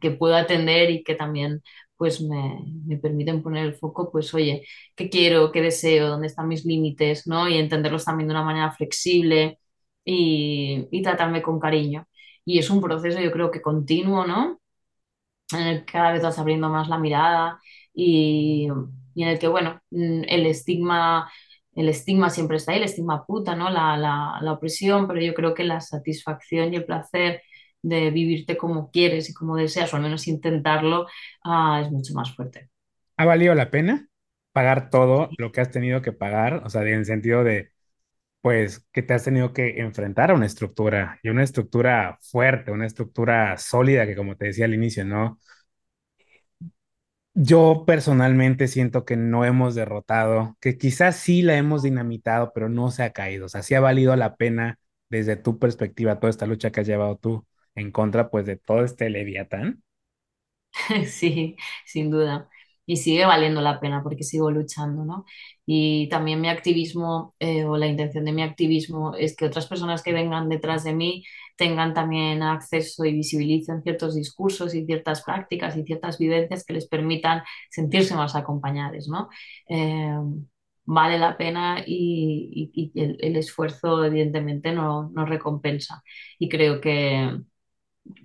que 0.00 0.10
puedo 0.10 0.36
atender 0.36 0.90
y 0.90 1.02
que 1.04 1.14
también 1.14 1.62
pues 1.96 2.20
me, 2.20 2.60
me 2.86 2.98
permiten 2.98 3.42
poner 3.42 3.64
el 3.66 3.74
foco, 3.74 4.10
pues 4.12 4.34
oye, 4.34 4.66
¿qué 4.94 5.08
quiero? 5.08 5.50
¿Qué 5.52 5.62
deseo? 5.62 6.08
¿Dónde 6.08 6.26
están 6.26 6.48
mis 6.48 6.64
límites? 6.66 7.26
¿no? 7.26 7.48
Y 7.48 7.56
entenderlos 7.56 8.04
también 8.04 8.28
de 8.28 8.34
una 8.34 8.44
manera 8.44 8.70
flexible 8.72 9.58
y, 10.04 10.86
y 10.90 11.02
tratarme 11.02 11.40
con 11.42 11.58
cariño. 11.58 12.06
Y 12.44 12.58
es 12.58 12.68
un 12.70 12.80
proceso, 12.82 13.18
yo 13.20 13.32
creo 13.32 13.50
que 13.50 13.62
continuo, 13.62 14.26
¿no? 14.26 14.60
En 15.52 15.60
el 15.66 15.80
que 15.84 15.92
cada 15.92 16.12
vez 16.12 16.22
vas 16.22 16.38
abriendo 16.38 16.68
más 16.70 16.88
la 16.88 16.98
mirada 16.98 17.60
y, 17.94 18.68
y 19.16 19.24
en 19.24 19.30
el 19.30 19.40
que, 19.40 19.48
bueno, 19.48 19.80
mm, 19.92 20.24
el 20.28 20.46
estigma, 20.46 21.32
el 21.74 21.88
estigma 21.90 22.30
siempre 22.30 22.58
está 22.58 22.72
ahí, 22.72 22.78
el 22.78 22.84
estigma 22.84 23.26
puta, 23.26 23.56
¿no? 23.56 23.70
La, 23.70 23.96
la, 23.98 24.38
la 24.42 24.52
opresión, 24.52 25.08
pero 25.08 25.20
yo 25.22 25.34
creo 25.34 25.54
que 25.54 25.64
la 25.64 25.80
satisfacción 25.82 26.72
y 26.74 26.76
el 26.78 26.86
placer 26.86 27.42
de 27.82 28.10
vivirte 28.12 28.56
como 28.58 28.90
quieres 28.92 29.30
y 29.30 29.34
como 29.34 29.56
deseas, 29.56 29.92
o 29.94 29.96
al 29.96 30.02
menos 30.04 30.28
intentarlo, 30.28 31.06
ah, 31.44 31.80
es 31.84 31.90
mucho 31.92 32.14
más 32.14 32.34
fuerte. 32.34 32.70
¿Ha 33.16 33.24
valido 33.24 33.54
la 33.54 33.70
pena 33.70 34.08
pagar 34.52 34.90
todo 34.90 35.30
lo 35.38 35.52
que 35.52 35.60
has 35.60 35.70
tenido 35.70 36.02
que 36.02 36.12
pagar? 36.12 36.62
O 36.64 36.70
sea, 36.70 36.82
en 36.82 36.88
el 36.88 37.04
sentido 37.06 37.44
de, 37.44 37.72
pues, 38.42 38.86
que 38.92 39.02
te 39.02 39.14
has 39.14 39.24
tenido 39.24 39.52
que 39.52 39.80
enfrentar 39.80 40.30
a 40.30 40.34
una 40.34 40.46
estructura 40.46 41.20
y 41.22 41.30
una 41.30 41.44
estructura 41.44 42.18
fuerte, 42.22 42.72
una 42.72 42.86
estructura 42.86 43.56
sólida 43.58 44.06
que, 44.06 44.16
como 44.16 44.36
te 44.36 44.46
decía 44.46 44.66
al 44.66 44.74
inicio, 44.74 45.04
¿no? 45.04 45.40
Yo 47.38 47.84
personalmente 47.86 48.66
siento 48.66 49.04
que 49.04 49.16
no 49.16 49.44
hemos 49.44 49.74
derrotado, 49.74 50.56
que 50.60 50.78
quizás 50.78 51.16
sí 51.16 51.42
la 51.42 51.56
hemos 51.58 51.82
dinamitado, 51.82 52.52
pero 52.54 52.68
no 52.70 52.90
se 52.90 53.02
ha 53.02 53.12
caído. 53.12 53.46
O 53.46 53.48
sea, 53.50 53.62
sí 53.62 53.74
ha 53.74 53.80
valido 53.80 54.16
la 54.16 54.36
pena 54.36 54.78
desde 55.10 55.36
tu 55.36 55.58
perspectiva 55.58 56.18
toda 56.18 56.30
esta 56.30 56.46
lucha 56.46 56.70
que 56.72 56.80
has 56.80 56.86
llevado 56.86 57.16
tú 57.18 57.46
en 57.74 57.92
contra, 57.92 58.30
pues, 58.30 58.46
de 58.46 58.56
todo 58.56 58.84
este 58.84 59.10
leviatán. 59.10 59.82
Sí, 61.06 61.56
sin 61.84 62.10
duda. 62.10 62.48
Y 62.88 62.98
sigue 62.98 63.26
valiendo 63.26 63.60
la 63.60 63.80
pena 63.80 64.02
porque 64.02 64.22
sigo 64.22 64.50
luchando, 64.50 65.04
¿no? 65.04 65.24
Y 65.66 66.08
también 66.08 66.40
mi 66.40 66.48
activismo 66.48 67.34
eh, 67.40 67.64
o 67.64 67.76
la 67.76 67.86
intención 67.88 68.24
de 68.24 68.32
mi 68.32 68.42
activismo 68.42 69.14
es 69.16 69.34
que 69.36 69.44
otras 69.46 69.66
personas 69.66 70.02
que 70.02 70.12
vengan 70.12 70.48
detrás 70.48 70.84
de 70.84 70.94
mí 70.94 71.24
tengan 71.56 71.94
también 71.94 72.42
acceso 72.42 73.04
y 73.04 73.12
visibilicen 73.12 73.82
ciertos 73.82 74.14
discursos 74.14 74.74
y 74.74 74.84
ciertas 74.86 75.22
prácticas 75.22 75.76
y 75.76 75.84
ciertas 75.84 76.18
vivencias 76.18 76.64
que 76.64 76.74
les 76.74 76.86
permitan 76.88 77.42
sentirse 77.70 78.14
más 78.14 78.36
acompañados, 78.36 79.08
¿no? 79.08 79.28
Eh, 79.68 80.16
vale 80.84 81.18
la 81.18 81.36
pena 81.36 81.82
y, 81.86 82.92
el 82.94 83.36
esfuerzo 83.36 84.04
evidentemente 84.04 84.72
no, 84.72 85.10
no 85.10 85.26
recompensa. 85.26 86.02
Y 86.38 86.48
creo 86.48 86.80
que 86.80 87.38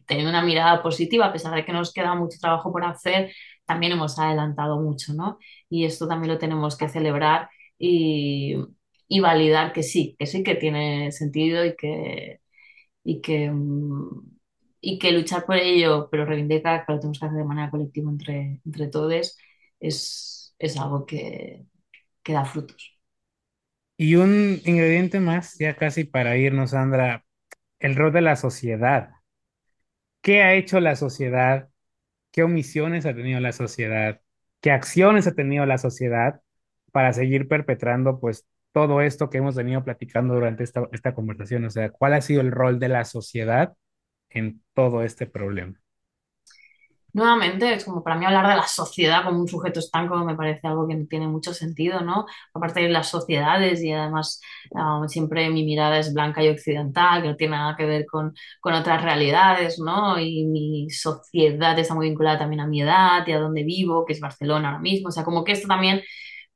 teniendo 0.05 0.29
una 0.29 0.43
mirada 0.43 0.81
positiva, 0.83 1.27
a 1.27 1.33
pesar 1.33 1.55
de 1.55 1.65
que 1.65 1.73
nos 1.73 1.93
queda 1.93 2.15
mucho 2.15 2.37
trabajo 2.39 2.71
por 2.71 2.83
hacer, 2.85 3.31
también 3.65 3.93
hemos 3.93 4.19
adelantado 4.19 4.81
mucho, 4.81 5.13
¿no? 5.13 5.37
Y 5.69 5.85
esto 5.85 6.07
también 6.07 6.33
lo 6.33 6.39
tenemos 6.39 6.77
que 6.77 6.89
celebrar 6.89 7.49
y, 7.77 8.55
y 9.07 9.19
validar 9.21 9.73
que 9.73 9.83
sí, 9.83 10.15
que 10.19 10.25
sí 10.27 10.43
que 10.43 10.55
tiene 10.55 11.11
sentido 11.11 11.65
y 11.65 11.75
que, 11.75 12.40
y 13.03 13.21
que, 13.21 13.49
mm, 13.51 14.37
y 14.81 14.99
que 14.99 15.11
luchar 15.11 15.45
por 15.45 15.57
ello, 15.57 16.09
pero 16.11 16.25
reivindicar 16.25 16.85
que 16.85 16.93
tenemos 16.95 17.19
que 17.19 17.25
hacer 17.25 17.37
de 17.37 17.43
manera 17.45 17.71
colectiva 17.71 18.09
entre, 18.11 18.61
entre 18.65 18.87
todos, 18.87 19.37
es, 19.79 20.55
es 20.59 20.77
algo 20.77 21.05
que, 21.05 21.65
que 22.23 22.33
da 22.33 22.45
frutos. 22.45 22.97
Y 23.97 24.15
un 24.15 24.59
ingrediente 24.65 25.19
más, 25.21 25.57
ya 25.57 25.77
casi 25.77 26.03
para 26.03 26.35
irnos, 26.37 26.71
Sandra, 26.71 27.23
el 27.79 27.95
rol 27.95 28.13
de 28.13 28.21
la 28.21 28.35
sociedad. 28.37 29.11
¿Qué 30.21 30.41
ha 30.43 30.53
hecho 30.55 30.79
la 30.79 30.95
sociedad? 30.95 31.69
¿Qué 32.31 32.43
omisiones 32.43 33.05
ha 33.05 33.15
tenido 33.15 33.39
la 33.39 33.53
sociedad? 33.53 34.21
¿Qué 34.61 34.71
acciones 34.71 35.27
ha 35.27 35.33
tenido 35.35 35.65
la 35.65 35.77
sociedad 35.77 36.41
para 36.91 37.13
seguir 37.13 37.47
perpetrando 37.47 38.19
pues 38.19 38.47
todo 38.73 39.01
esto 39.01 39.29
que 39.29 39.39
hemos 39.39 39.55
venido 39.55 39.83
platicando 39.83 40.33
durante 40.35 40.63
esta, 40.63 40.87
esta 40.91 41.13
conversación? 41.13 41.65
O 41.65 41.69
sea, 41.69 41.91
¿cuál 41.91 42.13
ha 42.13 42.21
sido 42.21 42.41
el 42.41 42.51
rol 42.51 42.79
de 42.79 42.89
la 42.89 43.05
sociedad 43.05 43.73
en 44.29 44.63
todo 44.73 45.03
este 45.03 45.27
problema? 45.27 45.81
Nuevamente, 47.13 47.73
es 47.73 47.83
como 47.83 48.03
para 48.03 48.15
mí 48.15 48.25
hablar 48.25 48.47
de 48.47 48.55
la 48.55 48.67
sociedad 48.67 49.25
como 49.25 49.41
un 49.41 49.47
sujeto 49.47 49.81
estanco 49.81 50.15
me 50.23 50.35
parece 50.35 50.65
algo 50.67 50.87
que 50.87 50.95
tiene 51.09 51.27
mucho 51.27 51.53
sentido, 51.53 51.99
¿no? 52.01 52.25
Aparte 52.53 52.81
de 52.81 52.89
las 52.89 53.09
sociedades 53.09 53.83
y 53.83 53.91
además 53.91 54.39
ah, 54.75 55.01
siempre 55.07 55.49
mi 55.49 55.65
mirada 55.65 55.99
es 55.99 56.13
blanca 56.13 56.41
y 56.41 56.47
occidental, 56.47 57.21
que 57.21 57.27
no 57.27 57.35
tiene 57.35 57.57
nada 57.57 57.75
que 57.75 57.85
ver 57.85 58.05
con, 58.05 58.33
con 58.61 58.73
otras 58.73 59.01
realidades, 59.03 59.77
¿no? 59.79 60.17
Y 60.19 60.45
mi 60.45 60.89
sociedad 60.89 61.77
está 61.77 61.93
muy 61.95 62.07
vinculada 62.07 62.39
también 62.39 62.61
a 62.61 62.67
mi 62.67 62.81
edad 62.81 63.27
y 63.27 63.33
a 63.33 63.39
dónde 63.39 63.63
vivo, 63.63 64.05
que 64.05 64.13
es 64.13 64.21
Barcelona 64.21 64.69
ahora 64.69 64.79
mismo, 64.79 65.09
o 65.09 65.11
sea, 65.11 65.25
como 65.25 65.43
que 65.43 65.51
esto 65.51 65.67
también 65.67 66.01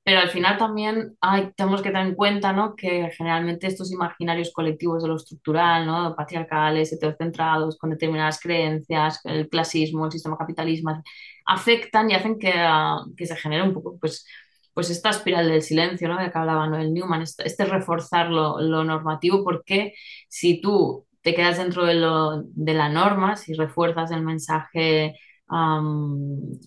pero 0.05 0.19
al 0.19 0.29
final 0.29 0.59
también 0.59 1.17
hay, 1.19 1.51
tenemos 1.57 1.81
que 1.81 1.89
tener 1.89 2.05
en 2.05 2.13
cuenta, 2.13 2.53
¿no? 2.53 2.75
que 2.75 3.09
generalmente 3.17 3.65
estos 3.65 3.91
imaginarios 3.91 4.51
colectivos 4.53 5.01
de 5.01 5.09
lo 5.09 5.15
estructural, 5.15 5.87
¿no? 5.87 6.15
patriarcales, 6.15 6.93
heterocentrados, 6.93 7.75
con 7.79 7.89
determinadas 7.89 8.39
creencias, 8.39 9.19
el 9.23 9.49
clasismo, 9.49 10.05
el 10.05 10.11
sistema 10.11 10.37
capitalismo, 10.37 11.01
afectan 11.47 12.11
y 12.11 12.13
hacen 12.13 12.37
que, 12.37 12.53
ah, 12.55 13.03
que 13.17 13.25
se 13.25 13.35
genere 13.35 13.63
un 13.63 13.73
poco 13.73 13.97
pues, 13.99 14.27
pues 14.75 14.91
esta 14.91 15.09
espiral 15.09 15.49
del 15.49 15.63
silencio 15.63 16.07
¿no? 16.07 16.19
de 16.21 16.31
que 16.31 16.37
hablaba 16.37 16.67
Noel 16.67 16.93
Newman, 16.93 17.23
este, 17.23 17.47
este 17.47 17.65
reforzar 17.65 18.29
lo, 18.29 18.61
lo 18.61 18.83
normativo, 18.83 19.43
porque 19.43 19.95
si 20.29 20.61
tú 20.61 21.07
te 21.23 21.33
quedas 21.33 21.57
dentro 21.57 21.83
de, 21.83 21.95
lo, 21.95 22.43
de 22.43 22.73
la 22.75 22.89
norma, 22.89 23.37
si 23.37 23.55
refuerzas 23.55 24.11
el 24.11 24.21
mensaje 24.21 25.15
um, 25.49 26.59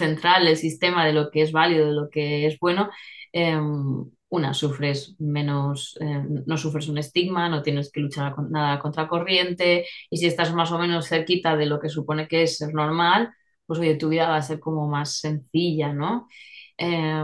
central 0.00 0.48
el 0.48 0.56
sistema 0.56 1.06
de 1.06 1.12
lo 1.12 1.30
que 1.30 1.42
es 1.42 1.52
válido, 1.52 1.86
de 1.86 1.92
lo 1.92 2.10
que 2.10 2.46
es 2.46 2.58
bueno, 2.58 2.90
eh, 3.32 3.58
una, 4.28 4.54
sufres 4.54 5.16
menos, 5.18 5.96
eh, 6.00 6.22
no 6.46 6.56
sufres 6.56 6.88
un 6.88 6.98
estigma, 6.98 7.48
no 7.48 7.62
tienes 7.62 7.90
que 7.92 8.00
luchar 8.00 8.34
con, 8.34 8.50
nada 8.50 8.78
contra 8.80 9.08
corriente, 9.08 9.86
y 10.10 10.16
si 10.18 10.26
estás 10.26 10.52
más 10.54 10.72
o 10.72 10.78
menos 10.78 11.08
cerquita 11.08 11.56
de 11.56 11.66
lo 11.66 11.80
que 11.80 11.88
supone 11.88 12.28
que 12.28 12.42
es 12.44 12.58
ser 12.58 12.72
normal, 12.74 13.32
pues 13.66 13.80
oye, 13.80 13.96
tu 13.96 14.08
vida 14.08 14.28
va 14.28 14.36
a 14.36 14.42
ser 14.42 14.60
como 14.60 14.88
más 14.88 15.18
sencilla, 15.18 15.92
¿no? 15.92 16.28
Eh, 16.78 17.22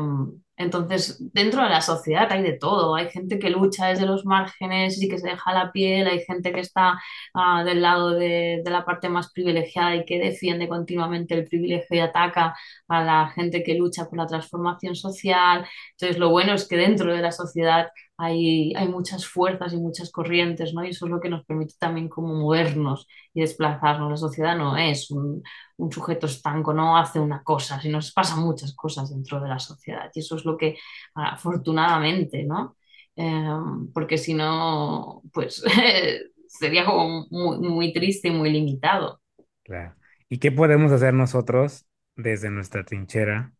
entonces, 0.57 1.19
dentro 1.33 1.63
de 1.63 1.69
la 1.69 1.83
sociedad 1.83 2.31
hay 2.33 2.43
de 2.43 2.55
todo. 2.55 2.95
Hay 2.95 3.11
gente 3.11 3.39
que 3.39 3.51
lucha 3.51 3.89
desde 3.89 4.07
los 4.07 4.25
márgenes 4.25 5.01
y 5.03 5.09
que 5.09 5.19
se 5.19 5.29
deja 5.29 5.53
la 5.53 5.71
piel, 5.71 6.07
hay 6.09 6.21
gente 6.21 6.53
que 6.53 6.61
está 6.61 6.99
uh, 7.35 7.65
del 7.65 7.83
lado 7.83 8.11
de, 8.13 8.63
de, 8.65 8.71
la 8.71 8.85
parte 8.85 9.09
más 9.11 9.31
privilegiada 9.33 9.97
y 9.97 10.05
que 10.07 10.19
defiende 10.19 10.69
continuamente 10.69 11.35
el 11.35 11.45
privilegio 11.47 11.97
y 11.97 12.01
ataca 12.01 12.55
a 12.89 13.05
la 13.05 13.29
gente 13.35 13.63
que 13.63 13.75
lucha 13.75 14.07
por 14.09 14.19
la 14.19 14.27
transformación 14.27 14.97
social. 14.97 15.67
Entonces, 15.93 16.19
lo 16.19 16.31
bueno 16.31 16.55
es 16.55 16.67
que 16.67 16.77
dentro 16.77 17.13
de 17.15 17.21
la 17.23 17.33
sociedad 17.33 17.89
hay, 18.19 18.75
hay 18.75 18.89
muchas 18.89 19.27
fuerzas 19.27 19.73
y 19.73 19.77
muchas 19.77 20.11
corrientes, 20.11 20.73
¿no? 20.75 20.85
Y 20.85 20.91
eso 20.91 21.07
es 21.07 21.11
lo 21.13 21.21
que 21.21 21.29
nos 21.29 21.45
permite 21.45 21.75
también 21.79 22.09
como 22.09 22.35
movernos 22.35 23.07
y 23.35 23.41
desplazarnos. 23.43 24.11
La 24.11 24.17
sociedad 24.17 24.57
no 24.57 24.77
es 24.77 25.11
un, 25.11 25.43
un 25.77 25.93
sujeto 25.93 26.27
estanco, 26.27 26.73
no 26.73 26.97
hace 26.97 27.21
una 27.21 27.43
cosa, 27.43 27.81
sino 27.81 28.01
se 28.03 28.13
pasan 28.15 28.41
muchas 28.41 28.75
cosas 28.75 29.11
dentro 29.11 29.41
de 29.41 29.49
la 29.49 29.59
sociedad. 29.59 30.11
Y 30.15 30.21
eso 30.21 30.37
es 30.37 30.45
lo 30.45 30.57
que, 30.57 30.77
afortunadamente, 31.15 32.45
¿no? 32.45 32.77
Eh, 33.17 33.49
porque 33.95 34.19
si 34.19 34.35
no, 34.35 35.23
pues 35.33 35.63
sería 36.49 36.85
como 36.85 37.27
muy, 37.31 37.59
muy 37.59 37.93
triste 37.93 38.29
y 38.29 38.31
muy 38.33 38.51
limitado. 38.51 39.21
Claro. 39.63 39.95
¿Y 40.29 40.39
qué 40.39 40.53
podemos 40.53 40.93
hacer 40.93 41.15
nosotros 41.15 41.87
desde 42.17 42.51
nuestra 42.51 42.85
trinchera? 42.85 43.53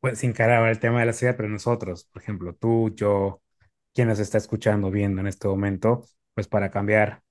Pues 0.00 0.18
sin 0.18 0.32
cara 0.32 0.70
el 0.70 0.78
tema 0.80 1.00
de 1.00 1.06
la 1.06 1.12
sociedad, 1.12 1.36
pero 1.36 1.48
nosotros, 1.48 2.04
por 2.12 2.22
ejemplo, 2.22 2.54
tú, 2.54 2.94
yo, 2.94 3.42
quien 3.94 4.08
nos 4.08 4.18
está 4.18 4.38
escuchando, 4.38 4.90
viendo 4.90 5.20
en 5.20 5.26
este 5.28 5.48
momento, 5.48 6.04
pues 6.34 6.48
para 6.48 6.70
cambiar 6.70 7.22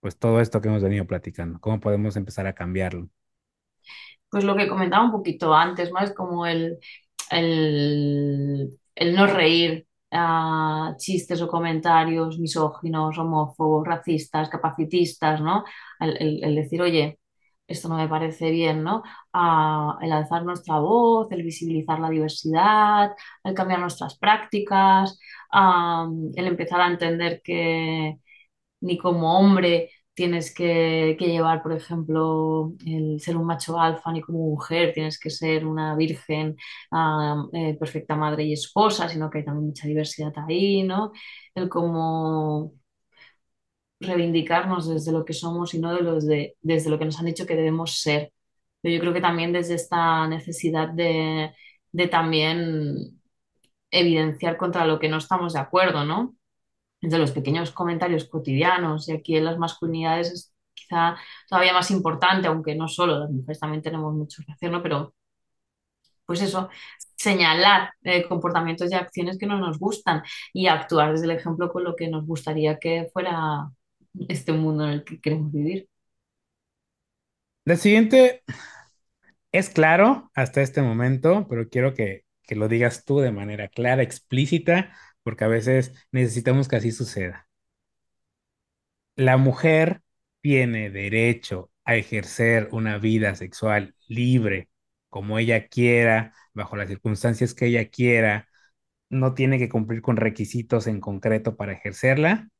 pues 0.00 0.18
todo 0.18 0.40
esto 0.40 0.60
que 0.60 0.68
hemos 0.68 0.82
venido 0.82 1.06
platicando, 1.06 1.60
¿cómo 1.60 1.80
podemos 1.80 2.16
empezar 2.16 2.46
a 2.46 2.54
cambiarlo? 2.54 3.08
Pues 4.30 4.44
lo 4.44 4.56
que 4.56 4.68
comentaba 4.68 5.04
un 5.04 5.12
poquito 5.12 5.54
antes. 5.54 5.90
Es 6.02 6.14
como 6.14 6.46
el, 6.46 6.78
el, 7.30 8.78
el 8.94 9.14
no 9.14 9.26
reír 9.26 9.86
a 10.10 10.94
chistes 10.98 11.40
o 11.42 11.48
comentarios 11.48 12.38
misóginos, 12.38 13.18
homófobos, 13.18 13.86
racistas, 13.86 14.48
capacitistas, 14.50 15.40
¿no? 15.40 15.64
El 16.00 16.54
decir, 16.54 16.82
oye, 16.82 17.18
esto 17.72 17.88
no 17.88 17.96
me 17.96 18.08
parece 18.08 18.50
bien, 18.50 18.82
¿no? 18.82 19.02
El 20.00 20.12
alzar 20.12 20.44
nuestra 20.44 20.78
voz, 20.78 21.30
el 21.32 21.42
visibilizar 21.42 21.98
la 22.00 22.10
diversidad, 22.10 23.12
el 23.44 23.54
cambiar 23.54 23.80
nuestras 23.80 24.18
prácticas, 24.18 25.18
el 25.52 26.46
empezar 26.46 26.80
a 26.80 26.88
entender 26.88 27.40
que 27.42 28.18
ni 28.80 28.98
como 28.98 29.38
hombre 29.38 29.90
tienes 30.14 30.54
que, 30.54 31.16
llevar, 31.18 31.62
por 31.62 31.72
ejemplo, 31.72 32.74
el 32.86 33.20
ser 33.20 33.36
un 33.36 33.46
macho 33.46 33.78
alfa, 33.80 34.12
ni 34.12 34.20
como 34.20 34.38
mujer 34.40 34.92
tienes 34.92 35.18
que 35.18 35.30
ser 35.30 35.66
una 35.66 35.96
virgen, 35.96 36.56
eh, 37.52 37.76
perfecta 37.78 38.16
madre 38.16 38.44
y 38.44 38.52
esposa, 38.52 39.08
sino 39.08 39.30
que 39.30 39.38
hay 39.38 39.44
también 39.44 39.66
mucha 39.68 39.86
diversidad 39.88 40.32
ahí, 40.46 40.82
¿no? 40.82 41.12
El 41.54 41.68
cómo 41.68 42.74
reivindicarnos 44.02 44.88
desde 44.88 45.12
lo 45.12 45.24
que 45.24 45.32
somos 45.34 45.74
y 45.74 45.78
no 45.80 45.94
de 45.94 46.02
los 46.02 46.26
de, 46.26 46.56
desde 46.60 46.90
lo 46.90 46.98
que 46.98 47.04
nos 47.06 47.18
han 47.18 47.26
dicho 47.26 47.46
que 47.46 47.56
debemos 47.56 48.00
ser. 48.00 48.32
Pero 48.80 48.94
yo 48.94 49.00
creo 49.00 49.12
que 49.14 49.20
también 49.20 49.52
desde 49.52 49.74
esta 49.74 50.26
necesidad 50.28 50.88
de, 50.90 51.52
de 51.92 52.08
también 52.08 53.20
evidenciar 53.90 54.56
contra 54.56 54.86
lo 54.86 54.98
que 54.98 55.08
no 55.08 55.18
estamos 55.18 55.54
de 55.54 55.60
acuerdo, 55.60 56.04
¿no? 56.04 56.36
Desde 57.00 57.18
los 57.18 57.32
pequeños 57.32 57.72
comentarios 57.72 58.26
cotidianos 58.26 59.08
y 59.08 59.12
aquí 59.12 59.36
en 59.36 59.46
las 59.46 59.58
masculinidades 59.58 60.32
es 60.32 60.54
quizá 60.74 61.16
todavía 61.48 61.74
más 61.74 61.90
importante, 61.90 62.48
aunque 62.48 62.74
no 62.74 62.88
solo, 62.88 63.18
las 63.20 63.30
mujeres 63.30 63.60
también 63.60 63.82
tenemos 63.82 64.14
mucho 64.14 64.42
que 64.60 64.68
¿no? 64.70 64.82
Pero 64.82 65.14
pues 66.26 66.42
eso, 66.42 66.68
señalar 67.16 67.92
eh, 68.02 68.26
comportamientos 68.28 68.90
y 68.90 68.94
acciones 68.94 69.38
que 69.38 69.46
no 69.46 69.58
nos 69.58 69.78
gustan 69.78 70.22
y 70.52 70.66
actuar 70.68 71.12
desde 71.12 71.26
el 71.26 71.32
ejemplo 71.32 71.70
con 71.72 71.84
lo 71.84 71.96
que 71.96 72.08
nos 72.08 72.26
gustaría 72.26 72.78
que 72.78 73.08
fuera 73.12 73.68
este 74.28 74.52
mundo 74.52 74.84
en 74.84 74.90
el 74.90 75.04
que 75.04 75.20
queremos 75.20 75.52
vivir. 75.52 75.88
La 77.64 77.76
siguiente 77.76 78.42
es 79.52 79.70
claro 79.70 80.30
hasta 80.34 80.62
este 80.62 80.82
momento, 80.82 81.46
pero 81.48 81.68
quiero 81.68 81.94
que, 81.94 82.24
que 82.42 82.56
lo 82.56 82.68
digas 82.68 83.04
tú 83.04 83.20
de 83.20 83.32
manera 83.32 83.68
clara, 83.68 84.02
explícita, 84.02 84.92
porque 85.22 85.44
a 85.44 85.48
veces 85.48 85.94
necesitamos 86.12 86.68
que 86.68 86.76
así 86.76 86.92
suceda. 86.92 87.48
La 89.16 89.36
mujer 89.36 90.02
tiene 90.40 90.90
derecho 90.90 91.70
a 91.84 91.96
ejercer 91.96 92.68
una 92.72 92.98
vida 92.98 93.34
sexual 93.34 93.94
libre, 94.08 94.68
como 95.08 95.38
ella 95.38 95.68
quiera, 95.68 96.34
bajo 96.54 96.76
las 96.76 96.88
circunstancias 96.88 97.54
que 97.54 97.66
ella 97.66 97.88
quiera, 97.90 98.48
no 99.10 99.34
tiene 99.34 99.58
que 99.58 99.68
cumplir 99.68 100.02
con 100.02 100.16
requisitos 100.16 100.86
en 100.88 101.00
concreto 101.00 101.56
para 101.56 101.72
ejercerla. 101.74 102.50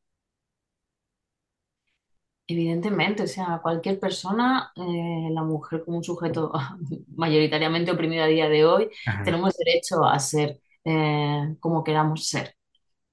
Evidentemente, 2.52 3.22
o 3.22 3.26
sea, 3.28 3.60
cualquier 3.62 4.00
persona, 4.00 4.72
eh, 4.76 5.28
la 5.30 5.42
mujer 5.44 5.84
como 5.84 5.98
un 5.98 6.04
sujeto 6.04 6.52
mayoritariamente 7.16 7.92
oprimido 7.92 8.24
a 8.24 8.26
día 8.26 8.48
de 8.48 8.64
hoy, 8.64 8.88
Ajá. 9.06 9.22
tenemos 9.24 9.56
derecho 9.56 10.04
a 10.04 10.18
ser 10.18 10.60
eh, 10.84 11.56
como 11.60 11.84
queramos 11.84 12.26
ser. 12.26 12.54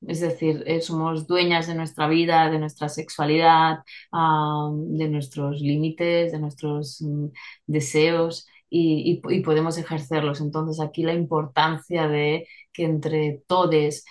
Es 0.07 0.21
decir, 0.21 0.63
eh, 0.67 0.81
somos 0.81 1.27
dueñas 1.27 1.67
de 1.67 1.75
nuestra 1.75 2.07
vida, 2.07 2.49
de 2.51 2.59
nuestra 2.59 2.89
sexualidad, 2.89 3.79
ah, 4.13 4.69
de 4.73 5.09
nuestros 5.09 5.61
límites, 5.61 6.31
de 6.33 6.39
nuestros 6.39 7.01
mm, 7.01 7.27
deseos 7.67 8.47
y, 8.69 9.21
y- 9.29 9.35
y 9.37 9.41
podemos 9.41 9.77
ejercerlos. 9.77 10.41
Entonces, 10.41 10.79
aquí 10.81 11.03
la 11.03 11.13
importancia 11.13 12.07
de 12.07 12.47
que 12.73 12.85
entre 12.85 13.43
todos 13.47 14.03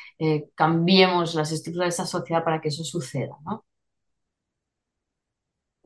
cambiemos 0.55 1.35
las 1.35 1.53
estructuras 1.53 1.87
de 1.99 2.03
esa 2.05 2.07
sociedad 2.07 2.45
para 2.45 2.61
que 2.61 2.69
eso 2.69 2.85
suceda, 2.85 3.37
¿no? 3.45 3.65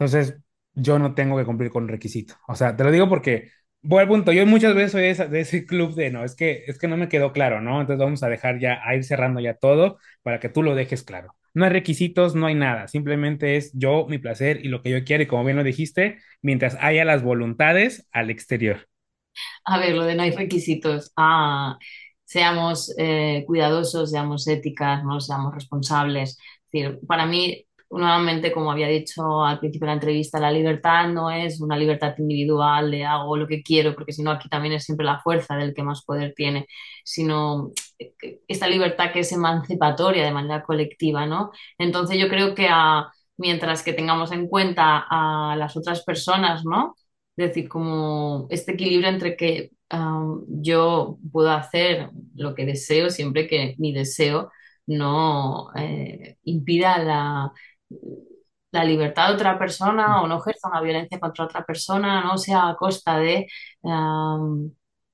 Entonces, 0.04 0.38
yo 0.74 0.98
no 0.98 1.14
tengo 1.14 1.36
que 1.38 1.44
cumplir 1.44 1.70
con 1.70 1.88
requisito. 1.88 2.34
O 2.48 2.54
sea, 2.54 2.76
te 2.76 2.84
lo 2.84 2.90
digo 2.90 3.08
porque 3.08 3.50
voy 3.82 4.00
al 4.00 4.08
punto. 4.08 4.32
Yo 4.32 4.46
muchas 4.46 4.74
veces 4.74 4.92
soy 4.92 5.02
de, 5.02 5.10
esa- 5.10 5.26
de 5.26 5.40
ese 5.40 5.66
club 5.66 5.94
de 5.94 6.10
no, 6.10 6.24
es 6.24 6.34
que, 6.34 6.64
es 6.66 6.78
que 6.78 6.88
no 6.88 6.96
me 6.96 7.08
quedó 7.08 7.32
claro, 7.32 7.60
¿no? 7.60 7.80
Entonces 7.80 8.02
vamos 8.04 8.22
a 8.22 8.28
dejar 8.28 8.58
ya, 8.60 8.80
a 8.86 8.94
ir 8.96 9.04
cerrando 9.04 9.40
ya 9.40 9.54
todo 9.54 9.98
para 10.22 10.40
que 10.40 10.48
tú 10.48 10.62
lo 10.62 10.74
dejes 10.74 11.02
claro. 11.04 11.34
No 11.54 11.64
hay 11.64 11.70
requisitos, 11.70 12.34
no 12.34 12.46
hay 12.46 12.54
nada. 12.54 12.88
Simplemente 12.88 13.56
es 13.56 13.72
yo, 13.74 14.06
mi 14.08 14.18
placer 14.18 14.64
y 14.64 14.68
lo 14.68 14.82
que 14.82 14.90
yo 14.90 15.04
quiero. 15.04 15.22
Y 15.22 15.26
como 15.26 15.44
bien 15.44 15.56
lo 15.58 15.64
dijiste, 15.64 16.18
mientras 16.40 16.76
haya 16.80 17.04
las 17.04 17.22
voluntades 17.22 18.08
al 18.12 18.30
exterior. 18.30 18.88
A 19.64 19.78
ver, 19.78 19.94
lo 19.94 20.04
de 20.04 20.14
no 20.14 20.22
hay 20.22 20.30
requisitos. 20.32 21.12
Ah, 21.16 21.78
seamos 22.24 22.94
eh, 22.98 23.44
cuidadosos, 23.46 24.10
seamos 24.10 24.46
éticas, 24.48 25.04
no 25.04 25.20
seamos 25.20 25.54
responsables. 25.54 26.38
Es 26.72 26.82
decir, 26.82 27.00
para 27.06 27.26
mí, 27.26 27.66
nuevamente, 27.98 28.52
como 28.52 28.70
había 28.72 28.88
dicho 28.88 29.44
al 29.44 29.58
principio 29.58 29.86
de 29.86 29.90
la 29.90 29.94
entrevista, 29.94 30.40
la 30.40 30.50
libertad 30.50 31.08
no 31.08 31.30
es 31.30 31.60
una 31.60 31.76
libertad 31.76 32.14
individual 32.18 32.90
de 32.90 33.04
hago 33.04 33.36
lo 33.36 33.46
que 33.46 33.62
quiero, 33.62 33.94
porque 33.94 34.12
si 34.12 34.22
no, 34.22 34.30
aquí 34.30 34.48
también 34.48 34.74
es 34.74 34.84
siempre 34.84 35.06
la 35.06 35.20
fuerza 35.20 35.56
del 35.56 35.74
que 35.74 35.82
más 35.82 36.04
poder 36.04 36.32
tiene, 36.34 36.66
sino 37.04 37.70
esta 38.48 38.66
libertad 38.68 39.12
que 39.12 39.20
es 39.20 39.32
emancipatoria 39.32 40.24
de 40.24 40.32
manera 40.32 40.62
colectiva, 40.62 41.26
¿no? 41.26 41.50
Entonces 41.78 42.18
yo 42.18 42.28
creo 42.28 42.54
que 42.54 42.68
mientras 43.36 43.82
que 43.82 43.92
tengamos 43.92 44.32
en 44.32 44.48
cuenta 44.48 45.04
a 45.10 45.56
las 45.56 45.76
otras 45.76 46.04
personas, 46.04 46.64
¿no? 46.64 46.94
Es 47.36 47.48
decir, 47.48 47.68
como 47.68 48.46
este 48.50 48.72
equilibrio 48.72 49.08
entre 49.08 49.36
que 49.36 49.72
um, 49.92 50.44
yo 50.48 51.18
puedo 51.32 51.50
hacer 51.50 52.10
lo 52.34 52.54
que 52.54 52.66
deseo 52.66 53.10
siempre 53.10 53.46
que 53.48 53.74
mi 53.78 53.92
deseo 53.92 54.50
no 54.86 55.70
eh, 55.76 56.36
impida 56.44 56.98
la, 56.98 57.52
la 58.72 58.84
libertad 58.84 59.28
de 59.28 59.34
otra 59.34 59.58
persona 59.58 60.22
o 60.22 60.26
no 60.26 60.38
ejerza 60.38 60.68
una 60.68 60.80
violencia 60.80 61.20
contra 61.20 61.44
otra 61.44 61.64
persona, 61.64 62.22
no 62.24 62.38
sea 62.38 62.68
a 62.70 62.76
costa 62.76 63.18
de 63.18 63.46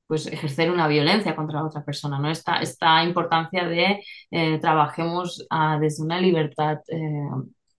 pues 0.06 0.26
ejercer 0.26 0.70
una 0.70 0.88
violencia 0.88 1.36
contra 1.36 1.64
otra 1.64 1.84
persona, 1.84 2.18
¿no? 2.18 2.30
Esta, 2.30 2.60
esta 2.60 3.04
importancia 3.04 3.68
de 3.68 4.02
eh, 4.30 4.58
trabajemos 4.58 5.46
ah, 5.50 5.78
desde 5.80 6.02
una 6.02 6.18
libertad 6.20 6.78
eh, 6.88 7.28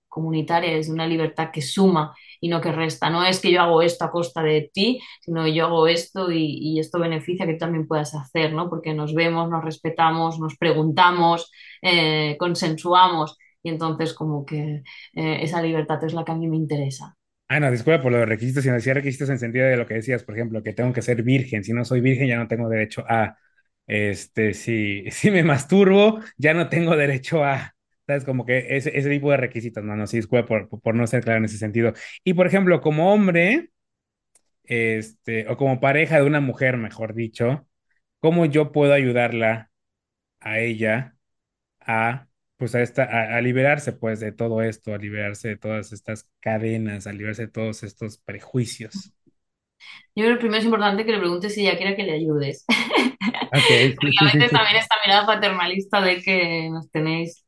comunitaria, 0.07 0.75
desde 0.75 0.93
una 0.93 1.07
libertad 1.07 1.49
que 1.51 1.61
suma 1.61 2.15
y 2.39 2.49
no 2.49 2.61
que 2.61 2.71
resta. 2.71 3.09
No 3.09 3.25
es 3.25 3.39
que 3.39 3.51
yo 3.51 3.61
hago 3.61 3.81
esto 3.81 4.05
a 4.05 4.11
costa 4.11 4.43
de 4.43 4.69
ti, 4.73 5.01
sino 5.21 5.43
que 5.43 5.53
yo 5.55 5.65
hago 5.65 5.87
esto 5.87 6.31
y, 6.31 6.59
y 6.61 6.79
esto 6.79 6.99
beneficia 6.99 7.45
que 7.47 7.53
tú 7.53 7.59
también 7.59 7.87
puedas 7.87 8.13
hacer, 8.15 8.53
¿no? 8.53 8.69
Porque 8.69 8.93
nos 8.93 9.13
vemos, 9.15 9.49
nos 9.49 9.63
respetamos, 9.63 10.39
nos 10.39 10.55
preguntamos, 10.57 11.51
eh, 11.81 12.35
consensuamos 12.39 13.37
y 13.63 13.69
entonces 13.69 14.13
como 14.13 14.45
que 14.45 14.83
eh, 15.13 15.39
esa 15.41 15.61
libertad 15.61 16.03
es 16.03 16.13
la 16.13 16.23
que 16.23 16.31
a 16.31 16.35
mí 16.35 16.47
me 16.47 16.57
interesa. 16.57 17.15
Ah, 17.47 17.59
no, 17.59 17.71
disculpa 17.71 18.01
por 18.01 18.11
los 18.11 18.27
requisitos, 18.29 18.63
sino 18.63 18.75
decía 18.75 18.93
requisitos 18.93 19.29
en 19.29 19.39
sentido 19.39 19.65
de 19.65 19.75
lo 19.75 19.87
que 19.87 19.95
decías, 19.95 20.23
por 20.23 20.35
ejemplo, 20.35 20.61
que 20.61 20.73
tengo 20.73 20.93
que 20.93 21.01
ser 21.01 21.23
virgen. 21.23 21.63
Si 21.63 21.73
no 21.73 21.83
soy 21.83 21.99
virgen, 21.99 22.27
ya 22.27 22.37
no 22.37 22.47
tengo 22.47 22.69
derecho 22.69 23.03
a, 23.07 23.37
este, 23.87 24.53
si, 24.53 25.05
si 25.11 25.31
me 25.31 25.43
masturbo, 25.43 26.19
ya 26.37 26.53
no 26.53 26.69
tengo 26.69 26.95
derecho 26.95 27.43
a, 27.43 27.75
¿sabes? 28.05 28.23
Como 28.23 28.45
que 28.45 28.77
ese, 28.77 28.95
ese 28.97 29.09
tipo 29.09 29.31
de 29.31 29.37
requisitos. 29.37 29.83
No, 29.83 29.95
no, 29.95 30.05
sí, 30.05 30.17
disculpa 30.17 30.45
por, 30.45 30.69
por 30.81 30.93
no 30.95 31.07
ser 31.07 31.23
claro 31.23 31.39
en 31.39 31.45
ese 31.45 31.57
sentido. 31.57 31.93
Y, 32.23 32.35
por 32.35 32.45
ejemplo, 32.47 32.81
como 32.81 33.11
hombre, 33.13 33.71
este, 34.63 35.47
o 35.49 35.57
como 35.57 35.79
pareja 35.79 36.17
de 36.17 36.25
una 36.27 36.41
mujer, 36.41 36.77
mejor 36.77 37.15
dicho, 37.15 37.67
¿cómo 38.19 38.45
yo 38.45 38.71
puedo 38.71 38.93
ayudarla 38.93 39.71
a 40.41 40.59
ella 40.61 41.17
a, 41.81 42.28
pues, 42.59 42.75
a, 42.75 42.83
esta, 42.83 43.05
a, 43.05 43.37
a 43.37 43.41
liberarse, 43.41 43.93
pues, 43.93 44.21
de 44.21 44.33
todo 44.33 44.61
esto, 44.63 44.93
a 44.95 44.99
liberarse 44.99 45.49
de 45.49 45.57
todas 45.57 45.93
estas 45.93 46.29
cadenas, 46.41 47.07
a 47.07 47.13
liberarse 47.13 47.43
de 47.43 47.49
todos 47.53 47.83
estos 47.83 48.19
prejuicios? 48.19 49.13
Yo 50.15 50.23
creo 50.25 50.35
que 50.35 50.39
primero 50.41 50.59
es 50.59 50.65
importante 50.65 51.05
que 51.05 51.11
le 51.11 51.19
preguntes 51.19 51.53
si 51.53 51.61
ella 51.61 51.77
quiere 51.77 51.95
que 51.95 52.03
le 52.03 52.13
ayudes. 52.13 52.65
Ok, 53.51 53.67
sí, 53.99 53.99
Porque 53.99 54.17
a 54.19 54.25
veces 54.37 54.51
también 54.53 54.77
esta 54.77 54.95
mirada 55.05 55.25
paternalista 55.25 56.01
de 56.01 56.21
que 56.21 56.69
nos 56.69 56.89
tenéis 56.91 57.45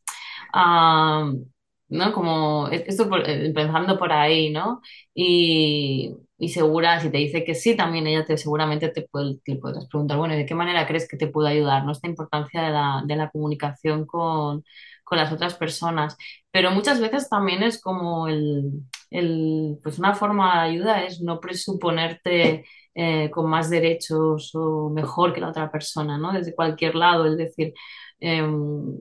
¿no? 1.90 2.14
Como 2.14 2.70
e-, 2.72 2.86
esto 2.88 3.10
por- 3.10 3.28
eh, 3.30 3.52
pensando 3.54 3.98
por 4.00 4.12
ahí, 4.14 4.50
¿no? 4.52 4.82
Y, 5.14 6.16
y 6.38 6.50
segura, 6.50 7.00
si 7.00 7.10
te 7.12 7.18
dice 7.18 7.44
que 7.44 7.56
sí, 7.56 7.76
también 7.76 8.08
ella 8.08 8.26
te 8.26 8.38
seguramente 8.38 8.90
te 8.90 9.04
puede, 9.04 9.40
le 9.46 9.56
podrás 9.58 9.88
preguntar, 9.88 10.18
bueno, 10.18 10.34
¿y 10.36 10.38
de 10.38 10.46
qué 10.46 10.56
manera 10.56 10.88
crees 10.88 11.08
que 11.08 11.18
te 11.18 11.28
puedo 11.28 11.48
ayudar? 11.48 11.84
¿No? 11.86 11.92
Esta 11.92 12.08
importancia 12.08 12.62
de 12.64 12.72
la, 12.72 13.04
de 13.06 13.16
la 13.16 13.30
comunicación 13.32 14.06
con, 14.06 14.64
con 15.12 15.18
las 15.20 15.34
otras 15.34 15.56
personas. 15.56 16.18
Pero 16.52 16.72
muchas 16.72 17.02
veces 17.02 17.30
también 17.30 17.64
es 17.64 17.82
como 17.82 18.30
el, 18.30 18.72
el, 19.10 19.78
pues 19.84 20.00
una 20.00 20.16
forma 20.16 20.64
de 20.64 20.70
ayuda 20.72 21.04
es 21.04 21.22
no 21.22 21.42
presuponerte 21.42 22.64
eh, 22.96 23.30
con 23.32 23.50
más 23.50 23.70
derechos 23.70 24.52
o 24.56 24.90
mejor 24.90 25.34
que 25.34 25.42
la 25.42 25.50
otra 25.50 25.70
persona, 25.72 26.18
¿no? 26.18 26.32
Desde 26.34 26.56
cualquier 26.56 26.96
lado, 26.96 27.26
es 27.28 27.38
decir, 27.38 27.74
em, 28.22 28.98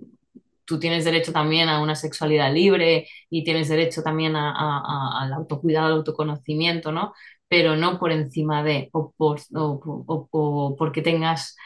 tú 0.64 0.78
tienes 0.80 1.04
derecho 1.04 1.32
también 1.32 1.68
a 1.68 1.80
una 1.82 1.94
sexualidad 1.96 2.52
libre 2.52 3.08
y 3.28 3.44
tienes 3.44 3.68
derecho 3.68 4.02
también 4.02 4.36
a- 4.36 5.20
al 5.22 5.32
autocuidado, 5.32 5.86
al 5.86 5.92
autoconocimiento, 5.94 6.92
¿no? 6.92 7.12
Pero 7.48 7.76
no 7.76 7.98
por 7.98 8.12
encima 8.12 8.62
de, 8.62 8.88
o, 8.92 9.12
por, 9.16 9.40
o- 9.54 10.28
o 10.30 10.76
porque 10.76 11.02
tengas, 11.02 11.56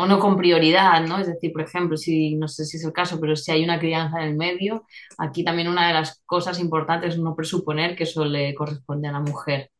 o 0.00 0.06
no 0.06 0.18
con 0.20 0.36
prioridad, 0.36 1.04
¿no? 1.06 1.18
Es 1.18 1.26
decir, 1.26 1.52
por 1.52 1.62
ejemplo, 1.62 1.96
si, 1.96 2.36
no 2.36 2.46
sé 2.48 2.64
si 2.64 2.76
es 2.78 2.84
el 2.84 2.92
caso, 2.92 3.18
pero 3.20 3.34
si 3.36 3.50
hay 3.52 3.64
una 3.64 3.78
crianza 3.80 4.18
en 4.22 4.28
el 4.30 4.36
medio, 4.36 4.84
aquí 5.18 5.44
también 5.44 5.68
una 5.68 5.88
de 5.88 5.94
las 5.94 6.22
cosas 6.26 6.60
importantes 6.60 7.14
es 7.14 7.20
no 7.20 7.34
presuponer 7.36 7.96
que 7.96 8.04
eso 8.04 8.24
le 8.24 8.54
corresponde 8.54 9.08
a 9.08 9.12
la 9.12 9.20
mujer. 9.20 9.70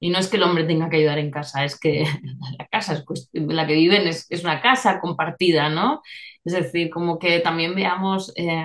Y 0.00 0.10
no 0.10 0.18
es 0.18 0.28
que 0.28 0.36
el 0.38 0.42
hombre 0.44 0.64
tenga 0.64 0.90
que 0.90 0.96
ayudar 0.98 1.18
en 1.18 1.30
casa, 1.30 1.64
es 1.64 1.78
que 1.78 2.04
la 2.58 2.66
casa 2.68 2.94
es 2.94 3.04
la 3.34 3.66
que 3.66 3.74
viven 3.74 4.06
es, 4.08 4.26
es 4.30 4.44
una 4.44 4.60
casa 4.62 5.00
compartida, 5.00 5.68
¿no? 5.70 6.02
Es 6.44 6.54
decir, 6.54 6.90
como 6.90 7.18
que 7.18 7.40
también 7.40 7.74
veamos 7.74 8.32
eh, 8.36 8.64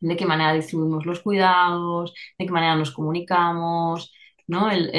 de 0.00 0.16
qué 0.16 0.26
manera 0.26 0.52
distribuimos 0.54 1.06
los 1.06 1.20
cuidados, 1.20 2.14
de 2.38 2.46
qué 2.46 2.52
manera 2.52 2.76
nos 2.76 2.90
comunicamos, 2.92 4.12
¿no? 4.46 4.70
El- 4.70 4.90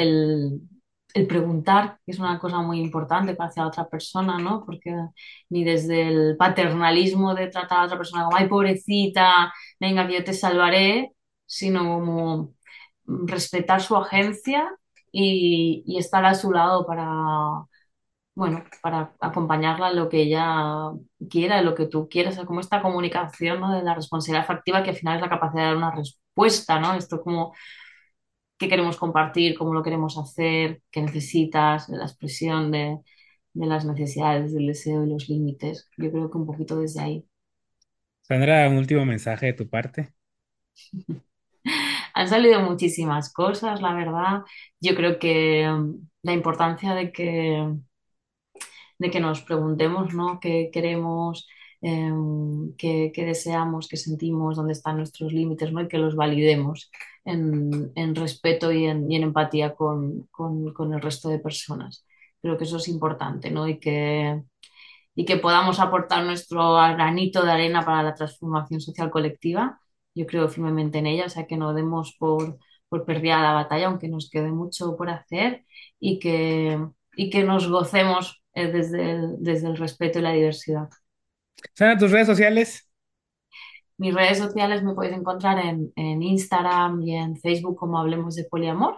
el 1.14 1.26
preguntar, 1.28 2.00
es 2.06 2.18
una 2.18 2.38
cosa 2.40 2.60
muy 2.60 2.80
importante 2.80 3.36
hacia 3.38 3.66
otra 3.66 3.88
persona, 3.88 4.38
¿no? 4.38 4.64
Porque 4.66 4.92
ni 5.50 5.64
desde 5.64 6.08
el 6.08 6.36
paternalismo 6.36 7.34
de 7.34 7.48
tratar 7.48 7.80
a 7.80 7.84
otra 7.86 7.98
persona 7.98 8.24
como, 8.24 8.36
ay, 8.36 8.48
pobrecita, 8.48 9.52
venga, 9.80 10.06
que 10.06 10.14
yo 10.14 10.24
te 10.24 10.32
salvaré, 10.34 11.12
sino 11.46 11.84
como 11.84 12.54
respetar 13.06 13.80
su 13.82 13.96
agencia 13.96 14.70
y, 15.12 15.84
y 15.86 15.98
estar 15.98 16.24
a 16.24 16.34
su 16.34 16.52
lado 16.52 16.86
para, 16.86 17.06
bueno, 18.34 18.64
para 18.82 19.14
acompañarla 19.20 19.90
en 19.90 19.96
lo 19.96 20.08
que 20.08 20.22
ella 20.22 20.90
quiera, 21.30 21.58
en 21.58 21.64
lo 21.66 21.74
que 21.74 21.86
tú 21.86 22.08
quieras, 22.08 22.36
como 22.46 22.60
esta 22.60 22.82
comunicación, 22.82 23.60
¿no? 23.60 23.72
de 23.72 23.82
la 23.82 23.94
responsabilidad 23.94 24.44
afectiva, 24.44 24.82
que 24.82 24.90
al 24.90 24.96
final 24.96 25.16
es 25.16 25.22
la 25.22 25.28
capacidad 25.30 25.62
de 25.62 25.68
dar 25.68 25.76
una 25.76 25.90
respuesta, 25.92 26.80
¿no? 26.80 26.94
Esto 26.94 27.22
como 27.22 27.54
qué 28.58 28.68
queremos 28.68 28.96
compartir, 28.96 29.56
cómo 29.58 29.74
lo 29.74 29.82
queremos 29.82 30.18
hacer, 30.18 30.82
qué 30.90 31.02
necesitas, 31.02 31.88
la 31.88 32.04
expresión 32.04 32.70
de, 32.72 32.98
de 33.54 33.66
las 33.66 33.84
necesidades, 33.86 34.52
del 34.54 34.66
deseo 34.68 35.04
y 35.04 35.10
los 35.10 35.28
límites. 35.28 35.88
Yo 35.98 36.10
creo 36.12 36.30
que 36.30 36.38
un 36.38 36.46
poquito 36.46 36.78
desde 36.80 37.00
ahí. 37.02 37.26
Sandra, 38.22 38.68
un 38.68 38.76
último 38.78 39.04
mensaje 39.06 39.46
de 39.46 39.52
tu 39.54 39.68
parte. 39.68 40.12
Han 42.14 42.28
salido 42.28 42.60
muchísimas 42.60 43.32
cosas, 43.32 43.80
la 43.82 43.94
verdad. 43.94 44.42
Yo 44.80 44.94
creo 44.94 45.18
que 45.18 45.68
um, 45.70 46.08
la 46.22 46.32
importancia 46.32 46.94
de 46.94 47.12
que 47.12 47.66
de 48.98 49.10
que 49.10 49.20
nos 49.20 49.42
preguntemos, 49.42 50.14
¿no? 50.14 50.40
¿Qué 50.40 50.70
queremos? 50.72 51.46
Em, 51.84 52.74
qué, 52.76 53.12
qué 53.14 53.24
deseamos, 53.26 53.88
qué 53.88 53.96
sentimos, 53.96 54.56
dónde 54.56 54.72
están 54.74 54.96
nuestros 54.98 55.32
límites, 55.32 55.72
¿no? 55.72 55.82
Y 55.82 55.88
que 55.88 55.98
los 55.98 56.16
validemos 56.16 56.90
en, 57.24 57.92
en 57.94 58.14
respeto 58.14 58.72
y 58.72 58.86
en, 58.86 59.10
y 59.10 59.16
en 59.16 59.24
empatía 59.24 59.74
con, 59.74 60.28
con- 60.32 60.72
con 60.74 60.94
el 60.94 61.00
resto 61.02 61.28
de 61.28 61.38
personas. 61.40 62.04
Creo 62.42 62.58
que 62.58 62.64
eso 62.64 62.78
es 62.78 62.88
importante, 62.88 63.50
¿no? 63.50 63.68
Y 63.68 63.78
que, 63.80 64.42
y 65.14 65.24
que 65.24 65.36
podamos 65.36 65.80
aportar 65.80 66.24
nuestro 66.24 66.74
granito 66.74 67.44
de 67.44 67.52
arena 67.52 67.84
para 67.84 68.02
la 68.02 68.14
transformación 68.14 68.80
social 68.80 69.10
colectiva. 69.10 69.80
Yo 70.14 70.26
creo 70.26 70.48
firmemente 70.48 70.98
en 70.98 71.06
ella, 71.06 71.26
o 71.26 71.28
sea, 71.28 71.46
que 71.46 71.56
no 71.56 71.74
demos 71.74 72.16
por, 72.18 72.58
por 72.88 73.04
perdida 73.04 73.40
la 73.42 73.52
batalla, 73.52 73.86
aunque 73.88 74.08
nos 74.08 74.30
quede 74.30 74.50
mucho 74.52 74.96
por 74.96 75.10
hacer 75.10 75.64
y 76.00 76.18
que, 76.18 76.78
y 77.16 77.30
que 77.30 77.44
nos 77.44 77.68
gocemos 77.68 78.42
eh, 78.54 78.68
desde 78.72 79.12
el, 79.12 79.36
desde 79.40 79.68
el 79.68 79.76
respeto 79.76 80.18
y 80.18 80.22
la 80.22 80.32
diversidad. 80.32 80.88
Sandra, 81.74 81.98
tus 81.98 82.10
redes 82.10 82.26
sociales. 82.26 82.88
Mis 83.98 84.14
redes 84.14 84.38
sociales 84.38 84.82
me 84.82 84.94
podéis 84.94 85.14
encontrar 85.16 85.58
en, 85.64 85.92
en 85.96 86.22
Instagram 86.22 87.02
y 87.02 87.14
en 87.16 87.36
Facebook 87.36 87.76
como 87.76 87.98
Hablemos 87.98 88.34
de 88.36 88.44
Poliamor. 88.44 88.96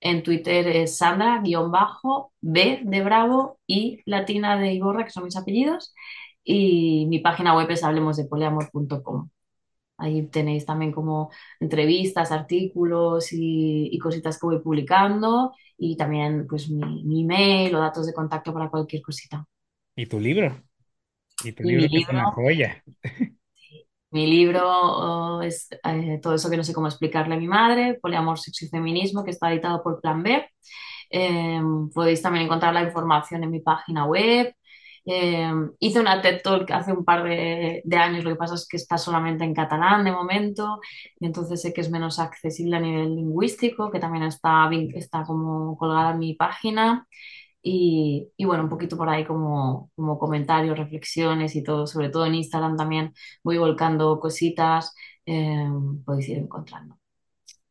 En 0.00 0.22
Twitter 0.22 0.66
es 0.68 0.96
Sandra-B 0.98 1.50
de 2.84 3.02
Bravo 3.02 3.58
y 3.66 4.00
Latina 4.06 4.58
de 4.58 4.72
Iborra, 4.74 5.04
que 5.04 5.10
son 5.10 5.24
mis 5.24 5.36
apellidos. 5.36 5.94
Y 6.42 7.06
mi 7.08 7.18
página 7.20 7.54
web 7.56 7.70
es 7.70 7.84
hablemosdepoliamor.com. 7.84 9.28
Ahí 9.98 10.26
tenéis 10.28 10.66
también 10.66 10.92
como 10.92 11.30
entrevistas, 11.60 12.32
artículos 12.32 13.32
y, 13.32 13.90
y 13.92 13.98
cositas 13.98 14.38
que 14.40 14.46
voy 14.46 14.60
publicando. 14.60 15.54
Y 15.78 15.96
también 15.96 16.46
pues 16.48 16.70
mi, 16.70 17.04
mi 17.04 17.22
email 17.22 17.74
o 17.76 17.80
datos 17.80 18.06
de 18.06 18.14
contacto 18.14 18.52
para 18.54 18.70
cualquier 18.70 19.02
cosita. 19.02 19.46
Y 19.96 20.06
tu 20.06 20.18
libro. 20.20 20.62
Y 21.44 21.52
tu 21.52 21.62
Y 21.62 21.66
mi 21.66 21.88
libro 21.88 21.88
que 21.88 21.98
es 21.98 22.08
una 22.08 22.24
libro 22.24 22.32
joya. 22.34 22.82
Mi 24.12 24.26
libro 24.26 25.40
es 25.42 25.68
eh, 25.84 26.18
todo 26.20 26.34
eso 26.34 26.50
que 26.50 26.56
no 26.56 26.64
sé 26.64 26.74
cómo 26.74 26.88
explicarle 26.88 27.34
a 27.34 27.38
mi 27.38 27.46
madre, 27.46 27.98
Poliamor, 28.02 28.38
Sexo 28.40 28.64
y 28.64 28.68
Feminismo, 28.68 29.24
que 29.24 29.30
está 29.30 29.52
editado 29.52 29.82
por 29.84 30.00
Plan 30.00 30.22
B. 30.22 30.44
Eh, 31.10 31.60
podéis 31.94 32.20
también 32.22 32.46
encontrar 32.46 32.74
la 32.74 32.82
información 32.82 33.44
en 33.44 33.50
mi 33.50 33.60
página 33.60 34.06
web. 34.06 34.52
Eh, 35.06 35.50
hice 35.78 36.00
una 36.00 36.20
TED 36.20 36.42
Talk 36.42 36.70
hace 36.72 36.92
un 36.92 37.04
par 37.04 37.22
de, 37.24 37.82
de 37.84 37.96
años, 37.96 38.24
lo 38.24 38.30
que 38.30 38.36
pasa 38.36 38.54
es 38.54 38.66
que 38.68 38.76
está 38.76 38.98
solamente 38.98 39.44
en 39.44 39.54
catalán 39.54 40.04
de 40.04 40.12
momento, 40.12 40.80
y 41.18 41.26
entonces 41.26 41.62
sé 41.62 41.72
que 41.72 41.80
es 41.80 41.90
menos 41.90 42.18
accesible 42.18 42.76
a 42.76 42.80
nivel 42.80 43.16
lingüístico, 43.16 43.90
que 43.90 44.00
también 44.00 44.24
está, 44.24 44.68
está 44.94 45.22
como 45.24 45.76
colgada 45.78 46.12
en 46.12 46.18
mi 46.18 46.34
página. 46.34 47.06
Y, 47.62 48.30
y 48.36 48.44
bueno, 48.46 48.64
un 48.64 48.68
poquito 48.70 48.96
por 48.96 49.08
ahí 49.08 49.24
como, 49.26 49.90
como 49.96 50.18
comentarios, 50.18 50.78
reflexiones 50.78 51.56
y 51.56 51.62
todo, 51.62 51.86
sobre 51.86 52.08
todo 52.10 52.26
en 52.26 52.34
Instagram 52.36 52.76
también 52.76 53.12
voy 53.44 53.58
volcando 53.58 54.18
cositas, 54.20 54.94
eh, 55.26 55.68
podéis 56.04 56.28
ir 56.30 56.38
encontrando. 56.38 56.98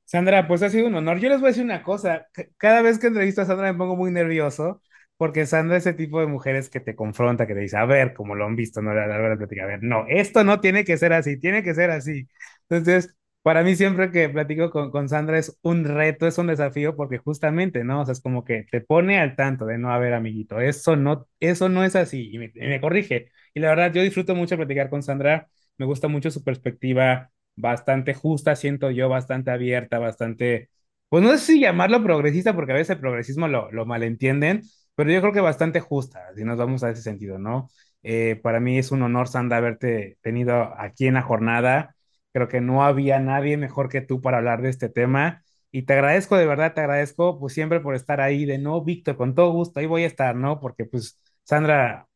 Sandra, 0.05 0.47
pues 0.47 0.63
ha 0.63 0.69
sido 0.69 0.87
un 0.87 0.95
honor. 0.95 1.19
Yo 1.19 1.29
les 1.29 1.39
voy 1.39 1.47
a 1.47 1.51
decir 1.51 1.63
una 1.63 1.83
cosa. 1.83 2.27
Cada 2.57 2.81
vez 2.81 2.97
que 2.99 3.07
entrevisto 3.07 3.41
a 3.41 3.45
Sandra 3.45 3.71
me 3.71 3.77
pongo 3.77 3.95
muy 3.95 4.11
nervioso 4.11 4.81
porque 5.17 5.45
Sandra 5.45 5.77
es 5.77 5.85
ese 5.85 5.93
tipo 5.95 6.19
de 6.21 6.27
mujeres 6.27 6.69
que 6.69 6.79
te 6.79 6.95
confronta, 6.95 7.45
que 7.45 7.53
te 7.53 7.59
dice, 7.59 7.77
a 7.77 7.85
ver, 7.85 8.13
como 8.13 8.35
lo 8.35 8.45
han 8.45 8.55
visto, 8.55 8.81
no, 8.81 8.93
la 8.93 9.05
de 9.07 9.37
platicar, 9.37 9.65
a 9.65 9.67
ver, 9.67 9.83
no, 9.83 10.05
esto 10.07 10.43
no 10.45 10.61
tiene 10.61 10.85
que 10.85 10.97
ser 10.97 11.11
así, 11.13 11.37
tiene 11.39 11.61
que 11.63 11.73
ser 11.75 11.91
así. 11.91 12.27
Entonces, 12.69 13.15
para 13.41 13.63
mí 13.63 13.75
siempre 13.75 14.11
que 14.11 14.29
platico 14.29 14.69
con, 14.91 15.09
Sandra 15.09 15.37
es 15.39 15.57
un 15.61 15.85
reto, 15.85 16.27
es 16.27 16.37
un 16.37 16.47
desafío 16.47 16.95
porque 16.95 17.17
justamente, 17.17 17.83
¿no? 17.83 18.01
O 18.01 18.05
sea, 18.05 18.11
es 18.13 18.21
como 18.21 18.43
que 18.43 18.65
te 18.71 18.81
pone 18.81 19.19
al 19.19 19.35
tanto 19.35 19.65
de 19.65 19.77
no, 19.77 19.91
a 19.91 19.97
ver, 19.99 20.13
amiguito, 20.13 20.59
eso 20.59 20.95
no, 20.95 21.27
eso 21.39 21.69
no 21.69 21.83
es 21.83 21.95
así 21.95 22.29
y 22.33 22.37
me, 22.37 22.51
me 22.55 22.81
corrige. 22.81 23.31
Y 23.53 23.59
la 23.61 23.69
verdad, 23.69 23.93
yo 23.93 24.01
disfruto 24.03 24.35
mucho 24.35 24.57
platicar 24.57 24.89
con 24.89 25.01
Sandra, 25.03 25.47
me 25.77 25.85
gusta 25.85 26.07
mucho 26.07 26.31
su 26.31 26.43
perspectiva 26.43 27.31
bastante 27.55 28.13
justa, 28.13 28.55
siento 28.55 28.91
yo, 28.91 29.09
bastante 29.09 29.51
abierta, 29.51 29.99
bastante, 29.99 30.69
pues 31.09 31.23
no 31.23 31.31
sé 31.31 31.37
si 31.39 31.59
llamarlo 31.59 32.03
progresista, 32.03 32.53
porque 32.55 32.71
a 32.73 32.75
veces 32.75 32.91
el 32.95 32.99
progresismo 33.01 33.47
lo, 33.47 33.71
lo 33.71 33.85
malentienden, 33.85 34.61
pero 34.95 35.11
yo 35.11 35.21
creo 35.21 35.33
que 35.33 35.39
bastante 35.41 35.79
justa, 35.79 36.21
si 36.35 36.43
nos 36.43 36.57
vamos 36.57 36.83
a 36.83 36.89
ese 36.91 37.01
sentido, 37.01 37.39
¿no? 37.39 37.69
Eh, 38.03 38.39
para 38.43 38.59
mí 38.59 38.77
es 38.77 38.91
un 38.91 39.01
honor, 39.01 39.27
Sandra, 39.27 39.57
haberte 39.57 40.17
tenido 40.21 40.73
aquí 40.79 41.07
en 41.07 41.15
la 41.15 41.21
jornada. 41.21 41.95
Creo 42.33 42.47
que 42.47 42.61
no 42.61 42.83
había 42.83 43.19
nadie 43.19 43.57
mejor 43.57 43.89
que 43.89 44.01
tú 44.01 44.21
para 44.21 44.37
hablar 44.37 44.61
de 44.61 44.69
este 44.69 44.89
tema. 44.89 45.43
Y 45.71 45.83
te 45.83 45.93
agradezco, 45.93 46.37
de 46.37 46.45
verdad, 46.45 46.73
te 46.73 46.81
agradezco, 46.81 47.39
pues 47.39 47.53
siempre 47.53 47.79
por 47.79 47.95
estar 47.95 48.21
ahí, 48.21 48.45
de 48.45 48.57
no, 48.57 48.83
Víctor, 48.83 49.17
con 49.17 49.35
todo 49.35 49.51
gusto, 49.51 49.79
ahí 49.79 49.85
voy 49.85 50.03
a 50.03 50.07
estar, 50.07 50.35
¿no? 50.35 50.59
Porque, 50.59 50.85
pues, 50.85 51.19
Sandra, 51.43 52.07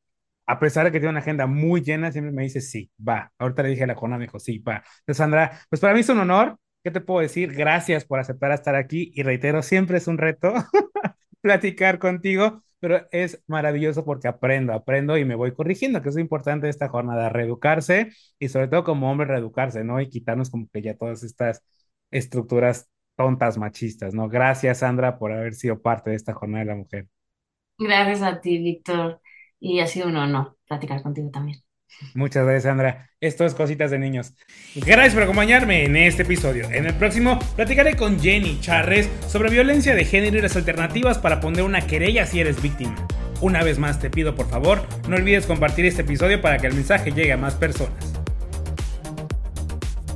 a 0.46 0.60
pesar 0.60 0.86
de 0.86 0.92
que 0.92 1.00
tiene 1.00 1.12
una 1.12 1.20
agenda 1.20 1.48
muy 1.48 1.82
llena, 1.82 2.12
siempre 2.12 2.34
me 2.34 2.44
dice 2.44 2.62
sí, 2.62 2.92
va. 3.08 3.32
Ahorita 3.38 3.64
le 3.64 3.70
dije 3.70 3.84
a 3.84 3.88
la 3.88 3.96
jornada, 3.96 4.20
me 4.20 4.26
dijo 4.26 4.40
sí, 4.40 4.60
va. 4.60 4.78
Entonces, 5.00 5.18
Sandra, 5.18 5.60
pues 5.70 5.80
para 5.82 5.94
mí 5.94 6.02
es 6.02 6.10
un 6.10 6.20
honor. 6.20 6.58
¿Qué 6.84 6.92
te 6.92 7.00
puedo 7.02 7.22
decir? 7.22 7.54
Gracias 7.54 8.04
por 8.06 8.20
aceptar 8.20 8.52
estar 8.52 8.76
aquí 8.76 9.12
y 9.16 9.24
reitero, 9.24 9.62
siempre 9.62 9.98
es 9.98 10.08
un 10.08 10.18
reto 10.18 10.54
platicar 11.42 11.98
contigo, 12.00 12.64
pero 12.84 13.08
es 13.14 13.42
maravilloso 13.48 14.04
porque 14.04 14.28
aprendo, 14.28 14.74
aprendo 14.74 15.18
y 15.18 15.24
me 15.24 15.36
voy 15.36 15.54
corrigiendo, 15.54 16.02
que 16.02 16.10
es 16.10 16.18
importante 16.18 16.68
esta 16.68 16.90
jornada, 16.90 17.30
reeducarse 17.30 18.12
y 18.38 18.50
sobre 18.50 18.68
todo 18.68 18.84
como 18.84 19.10
hombre 19.10 19.26
reeducarse, 19.26 19.86
¿no? 19.86 20.02
Y 20.02 20.10
quitarnos 20.10 20.50
como 20.50 20.68
que 20.68 20.82
ya 20.82 20.98
todas 20.98 21.24
estas 21.24 21.64
estructuras 22.12 22.90
tontas 23.16 23.58
machistas, 23.58 24.14
¿no? 24.14 24.28
Gracias, 24.28 24.80
Sandra, 24.80 25.18
por 25.18 25.32
haber 25.32 25.54
sido 25.54 25.82
parte 25.82 26.10
de 26.10 26.18
esta 26.18 26.34
jornada 26.34 26.66
de 26.66 26.72
la 26.72 26.76
mujer. 26.76 27.08
Gracias 27.78 28.22
a 28.22 28.42
ti, 28.42 28.58
Víctor, 28.58 29.22
y 29.62 29.80
ha 29.80 29.88
sido 29.88 30.10
un 30.10 30.18
honor 30.18 30.58
platicar 30.68 31.02
contigo 31.02 31.32
también. 31.32 31.63
Muchas 32.14 32.44
gracias, 32.44 32.64
Sandra. 32.64 33.10
Esto 33.20 33.46
es 33.46 33.54
Cositas 33.54 33.92
de 33.92 34.00
Niños. 34.00 34.34
Gracias 34.76 35.14
por 35.14 35.24
acompañarme 35.24 35.86
en 35.86 35.96
este 35.96 36.24
episodio. 36.24 36.70
En 36.72 36.86
el 36.86 36.94
próximo 36.94 37.40
platicaré 37.56 37.96
con 37.96 38.20
Jenny 38.20 38.60
Charres 38.60 39.10
sobre 39.28 39.50
violencia 39.50 39.96
de 39.96 40.06
género 40.06 40.38
y 40.38 40.42
las 40.42 40.56
alternativas 40.56 41.18
para 41.18 41.40
poner 41.40 41.64
una 41.64 41.82
querella 41.82 42.26
si 42.26 42.40
eres 42.40 42.62
víctima. 42.62 42.96
Una 43.42 43.64
vez 43.64 43.80
más 43.80 44.00
te 44.00 44.10
pido 44.10 44.36
por 44.36 44.50
favor, 44.50 44.88
no 45.08 45.16
olvides 45.16 45.46
compartir 45.46 45.86
este 45.86 46.02
episodio 46.02 46.42
para 46.42 46.60
que 46.60 46.68
el 46.68 46.74
mensaje 46.74 47.12
llegue 47.12 47.34
a 47.34 47.38
más 47.38 47.56
personas. 47.56 48.23